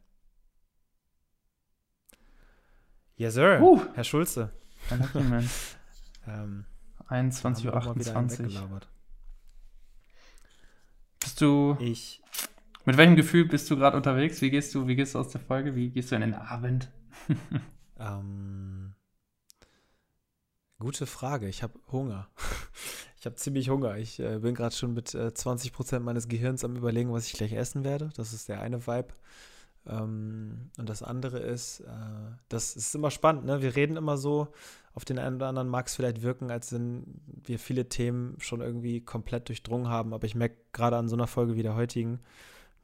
Yes, 3.18 3.34
sir. 3.34 3.62
Uh, 3.62 3.82
Herr 3.94 4.04
Schulze. 4.04 4.52
ähm, 6.28 6.66
21.28 7.10 8.62
Uhr. 8.62 8.82
Bist 11.20 11.42
du. 11.42 11.78
Ich. 11.80 12.22
Mit 12.86 12.98
welchem 12.98 13.16
Gefühl 13.16 13.46
bist 13.46 13.70
du 13.72 13.78
gerade 13.78 13.98
unterwegs? 13.98 14.42
Wie 14.42 14.52
gehst 14.52 14.76
du, 14.76 14.88
wie 14.88 14.96
gehst 14.96 15.16
du 15.16 15.20
aus 15.20 15.30
der 15.30 15.42
Folge? 15.42 15.76
Wie 15.76 15.90
gehst 15.90 16.12
du 16.12 16.16
in 16.16 16.22
den 16.22 16.34
Abend? 16.36 16.92
ähm, 18.00 18.75
Gute 20.80 21.06
Frage. 21.06 21.48
Ich 21.48 21.64
habe 21.64 21.74
Hunger. 21.92 22.28
Ich 23.18 23.28
habe 23.28 23.38
ziemlich 23.38 23.70
Hunger. 23.70 23.98
Ich 23.98 24.20
äh, 24.20 24.38
bin 24.38 24.54
gerade 24.54 24.76
schon 24.76 24.94
mit 24.94 25.16
äh, 25.16 25.34
20 25.34 25.74
Prozent 25.74 26.06
meines 26.06 26.28
Gehirns 26.28 26.64
am 26.64 26.76
Überlegen, 26.76 27.12
was 27.12 27.26
ich 27.26 27.34
gleich 27.34 27.54
essen 27.54 27.84
werde. 27.84 28.12
Das 28.16 28.34
ist 28.34 28.50
der 28.50 28.62
eine 28.62 28.86
Vibe. 28.86 29.08
Ähm, 29.88 30.70
und 30.78 30.88
das 30.88 31.02
andere 31.02 31.40
ist, 31.40 31.80
äh, 31.80 32.36
das 32.50 32.76
ist 32.76 32.94
immer 32.94 33.10
spannend. 33.10 33.46
Ne? 33.46 33.64
Wir 33.64 33.76
reden 33.76 33.98
immer 33.98 34.18
so. 34.18 34.50
Auf 34.94 35.06
den 35.06 35.18
einen 35.18 35.38
oder 35.38 35.48
anderen 35.48 35.70
mag 35.70 35.88
es 35.88 35.96
vielleicht 35.96 36.22
wirken, 36.22 36.52
als 36.52 36.72
wenn 36.72 37.20
wir 37.26 37.58
viele 37.58 37.90
Themen 37.90 38.36
schon 38.40 38.62
irgendwie 38.62 39.02
komplett 39.02 39.48
durchdrungen 39.48 39.90
haben. 39.90 40.14
Aber 40.14 40.28
ich 40.28 40.36
merke 40.36 40.58
gerade 40.72 40.98
an 40.98 41.10
so 41.10 41.16
einer 41.16 41.26
Folge 41.26 41.56
wie 41.56 41.64
der 41.64 41.76
heutigen, 41.76 42.20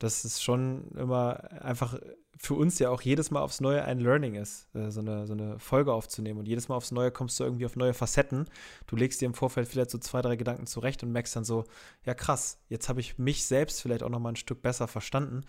dass 0.04 0.24
es 0.24 0.42
schon 0.42 0.90
immer 0.92 1.52
einfach 1.64 2.00
für 2.38 2.56
uns 2.56 2.80
ja 2.80 2.90
auch 2.90 3.02
jedes 3.02 3.30
Mal 3.30 3.42
aufs 3.42 3.62
Neue 3.62 3.86
ein 3.86 4.00
Learning 4.00 4.34
ist, 4.34 4.68
äh, 4.74 4.90
so, 4.90 5.02
eine, 5.02 5.28
so 5.28 5.34
eine 5.34 5.60
Folge 5.60 5.94
aufzunehmen. 5.94 6.40
Und 6.40 6.48
jedes 6.48 6.70
Mal 6.70 6.76
aufs 6.76 6.92
Neue 6.92 7.12
kommst 7.12 7.40
du 7.40 7.44
irgendwie 7.44 7.68
auf 7.68 7.76
neue 7.76 7.94
Facetten. 7.94 8.46
Du 8.88 8.96
legst 8.96 9.22
dir 9.22 9.28
im 9.28 9.36
Vorfeld 9.36 9.68
vielleicht 9.68 9.92
so 9.92 10.00
zwei, 10.00 10.24
drei 10.24 10.36
Gedanken 10.36 10.66
zurecht 10.66 11.04
und 11.04 11.12
merkst 11.12 11.36
dann 11.36 11.44
so, 11.44 11.66
ja 12.04 12.16
krass, 12.16 12.60
jetzt 12.68 12.90
habe 12.90 13.00
ich 13.00 13.20
mich 13.20 13.46
selbst 13.46 13.82
vielleicht 13.82 14.02
auch 14.02 14.10
noch 14.10 14.20
mal 14.20 14.30
ein 14.30 14.36
Stück 14.38 14.64
besser 14.64 14.88
verstanden. 14.88 15.46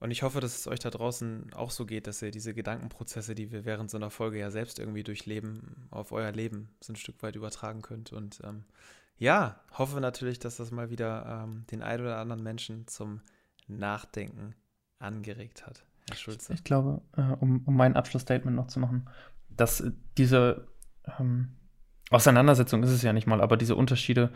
Und 0.00 0.10
ich 0.10 0.24
hoffe, 0.24 0.40
dass 0.40 0.58
es 0.58 0.66
euch 0.66 0.80
da 0.80 0.90
draußen 0.90 1.52
auch 1.54 1.70
so 1.70 1.86
geht, 1.86 2.08
dass 2.08 2.22
ihr 2.22 2.32
diese 2.32 2.54
Gedankenprozesse, 2.54 3.36
die 3.36 3.52
wir 3.52 3.64
während 3.64 3.88
so 3.88 3.96
einer 3.96 4.10
Folge 4.10 4.40
ja 4.40 4.50
selbst 4.50 4.80
irgendwie 4.80 5.04
durchleben, 5.04 5.86
auf 5.92 6.10
euer 6.10 6.32
Leben 6.32 6.70
so 6.80 6.92
ein 6.92 6.96
Stück 6.96 7.22
weit 7.22 7.36
übertragen 7.36 7.82
könnt. 7.82 8.12
Und 8.12 8.40
ähm, 8.42 8.64
ja, 9.16 9.60
hoffe 9.78 10.00
natürlich, 10.00 10.40
dass 10.40 10.56
das 10.56 10.72
mal 10.72 10.90
wieder 10.90 11.44
ähm, 11.44 11.66
den 11.70 11.82
einen 11.82 12.02
oder 12.02 12.18
anderen 12.18 12.42
Menschen 12.42 12.88
zum 12.88 13.20
Nachdenken 13.78 14.54
angeregt 14.98 15.66
hat. 15.66 15.84
Herr 16.08 16.16
Schulze. 16.16 16.52
Ich 16.52 16.64
glaube, 16.64 17.02
äh, 17.16 17.22
um, 17.40 17.62
um 17.64 17.76
mein 17.76 17.96
Abschlussstatement 17.96 18.56
noch 18.56 18.66
zu 18.66 18.80
machen, 18.80 19.08
dass 19.48 19.84
diese 20.16 20.66
ähm, 21.18 21.56
Auseinandersetzung 22.10 22.82
ist 22.82 22.90
es 22.90 23.02
ja 23.02 23.12
nicht 23.12 23.26
mal, 23.26 23.40
aber 23.40 23.56
diese 23.56 23.76
Unterschiede 23.76 24.30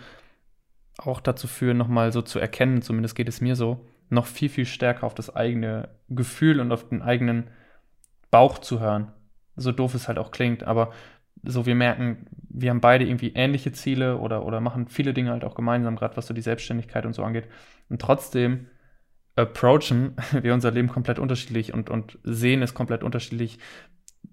auch 0.99 1.21
dazu 1.21 1.47
führen, 1.47 1.77
nochmal 1.77 2.13
so 2.13 2.23
zu 2.23 2.39
erkennen, 2.39 2.83
zumindest 2.83 3.15
geht 3.15 3.29
es 3.29 3.41
mir 3.41 3.57
so, 3.57 3.87
noch 4.09 4.27
viel, 4.27 4.49
viel 4.49 4.67
stärker 4.67 5.05
auf 5.05 5.15
das 5.15 5.35
eigene 5.35 5.91
Gefühl 6.09 6.61
und 6.61 6.73
auf 6.73 6.89
den 6.89 7.03
eigenen 7.03 7.51
Bauch 8.31 8.59
zu 8.59 8.81
hören. 8.81 9.13
So 9.57 9.73
doof 9.73 9.95
es 9.95 10.09
halt 10.09 10.19
auch 10.19 10.31
klingt, 10.31 10.63
aber 10.63 10.93
so 11.43 11.67
wir 11.67 11.75
merken, 11.75 12.27
wir 12.49 12.71
haben 12.71 12.81
beide 12.81 13.05
irgendwie 13.05 13.33
ähnliche 13.35 13.73
Ziele 13.73 14.19
oder, 14.19 14.45
oder 14.45 14.61
machen 14.61 14.89
viele 14.89 15.13
Dinge 15.13 15.31
halt 15.31 15.45
auch 15.45 15.55
gemeinsam, 15.55 15.97
gerade 15.97 16.17
was 16.17 16.27
so 16.27 16.35
die 16.35 16.41
Selbstständigkeit 16.41 17.05
und 17.05 17.15
so 17.15 17.25
angeht. 17.25 17.49
Und 17.89 18.01
trotzdem 18.01 18.69
approachen 19.37 20.17
wir 20.43 20.55
unser 20.55 20.71
Leben 20.71 20.89
komplett 20.89 21.19
unterschiedlich 21.19 21.73
und, 21.73 21.91
und 21.91 22.19
sehen 22.25 22.63
es 22.63 22.75
komplett 22.75 23.05
unterschiedlich. 23.05 23.59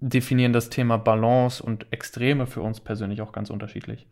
definieren 0.00 0.52
das 0.52 0.70
Thema 0.70 0.96
Balance 0.96 1.62
und 1.62 1.92
Extreme 1.92 2.46
für 2.46 2.62
uns 2.62 2.80
persönlich 2.80 3.22
auch 3.22 3.32
ganz 3.32 3.50
unterschiedlich. 3.50 4.06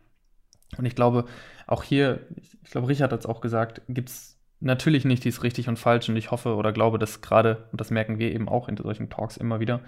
Und 0.77 0.85
ich 0.85 0.95
glaube, 0.95 1.25
auch 1.67 1.83
hier, 1.83 2.25
ich 2.63 2.71
glaube, 2.71 2.87
Richard 2.87 3.11
hat 3.11 3.19
es 3.19 3.25
auch 3.25 3.41
gesagt, 3.41 3.81
gibt 3.87 4.09
es 4.09 4.39
natürlich 4.59 5.05
nicht 5.05 5.23
dieses 5.23 5.43
richtig 5.43 5.67
und 5.67 5.77
falsch. 5.77 6.09
Und 6.09 6.15
ich 6.15 6.31
hoffe 6.31 6.55
oder 6.55 6.71
glaube, 6.71 6.97
dass 6.97 7.21
gerade, 7.21 7.67
und 7.71 7.81
das 7.81 7.91
merken 7.91 8.17
wir 8.17 8.33
eben 8.33 8.47
auch 8.47 8.69
in 8.69 8.77
solchen 8.77 9.09
Talks 9.09 9.37
immer 9.37 9.59
wieder, 9.59 9.81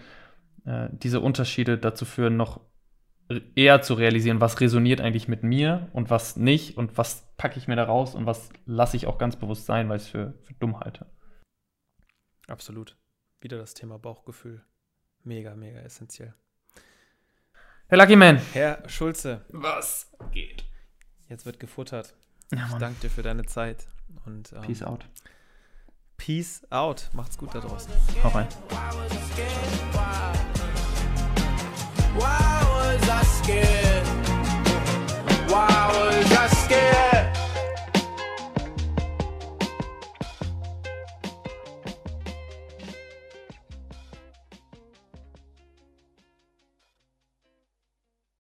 äh, 0.65 0.89
diese 0.91 1.21
Unterschiede 1.21 1.77
dazu 1.77 2.05
führen, 2.05 2.37
noch 2.37 2.59
eher 3.55 3.81
zu 3.81 3.95
realisieren, 3.95 4.39
was 4.39 4.59
resoniert 4.59 5.01
eigentlich 5.01 5.27
mit 5.27 5.43
mir 5.43 5.89
und 5.93 6.09
was 6.09 6.35
nicht 6.35 6.77
und 6.77 6.97
was 6.97 7.27
packe 7.37 7.57
ich 7.57 7.67
mir 7.67 7.75
da 7.75 7.83
raus 7.83 8.15
und 8.15 8.25
was 8.25 8.49
lasse 8.65 8.97
ich 8.97 9.07
auch 9.07 9.17
ganz 9.17 9.35
bewusst 9.35 9.65
sein, 9.65 9.89
weil 9.89 9.97
ich 9.97 10.03
es 10.03 10.09
für, 10.09 10.33
für 10.43 10.53
dumm 10.55 10.79
halte. 10.79 11.05
Absolut. 12.47 12.97
Wieder 13.41 13.57
das 13.57 13.73
Thema 13.73 13.97
Bauchgefühl. 13.97 14.63
Mega, 15.23 15.55
mega 15.55 15.79
essentiell. 15.79 16.33
Herr 17.87 17.97
Lucky 17.97 18.15
Man. 18.15 18.37
Herr 18.53 18.87
Schulze. 18.87 19.45
Was 19.49 20.11
geht? 20.31 20.63
Jetzt 21.27 21.45
wird 21.45 21.59
gefuttert. 21.59 22.15
Ja, 22.51 22.67
ich 22.71 22.75
danke 22.75 23.01
dir 23.01 23.09
für 23.09 23.23
deine 23.23 23.45
Zeit. 23.45 23.87
Und, 24.25 24.53
ähm, 24.53 24.61
Peace 24.61 24.83
out. 24.83 25.07
Peace 26.17 26.65
out. 26.69 27.09
Macht's 27.13 27.37
gut 27.37 27.53
da 27.53 27.59
draußen. 27.59 27.91
Hau 28.23 28.29
rein. 28.29 28.47
scared. 33.45 33.84